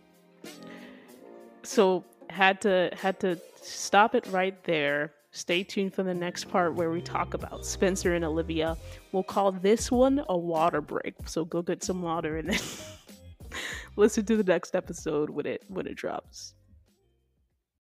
So 1.62 2.04
had 2.30 2.60
to 2.62 2.90
had 2.94 3.20
to 3.20 3.38
stop 3.62 4.14
it 4.14 4.26
right 4.28 4.62
there. 4.64 5.12
Stay 5.30 5.62
tuned 5.62 5.94
for 5.94 6.02
the 6.02 6.14
next 6.14 6.44
part 6.48 6.74
where 6.74 6.90
we 6.90 7.00
talk 7.02 7.34
about 7.34 7.64
Spencer 7.64 8.14
and 8.14 8.24
Olivia. 8.24 8.76
We'll 9.12 9.22
call 9.22 9.52
this 9.52 9.90
one 9.90 10.24
a 10.28 10.36
water 10.36 10.80
break. 10.80 11.14
So 11.26 11.44
go 11.44 11.62
get 11.62 11.84
some 11.84 12.02
water 12.02 12.38
and 12.38 12.48
then 12.50 12.58
listen 13.96 14.24
to 14.26 14.36
the 14.36 14.44
next 14.44 14.74
episode 14.74 15.30
when 15.30 15.46
it 15.46 15.62
when 15.68 15.86
it 15.86 15.96
drops. 15.96 16.54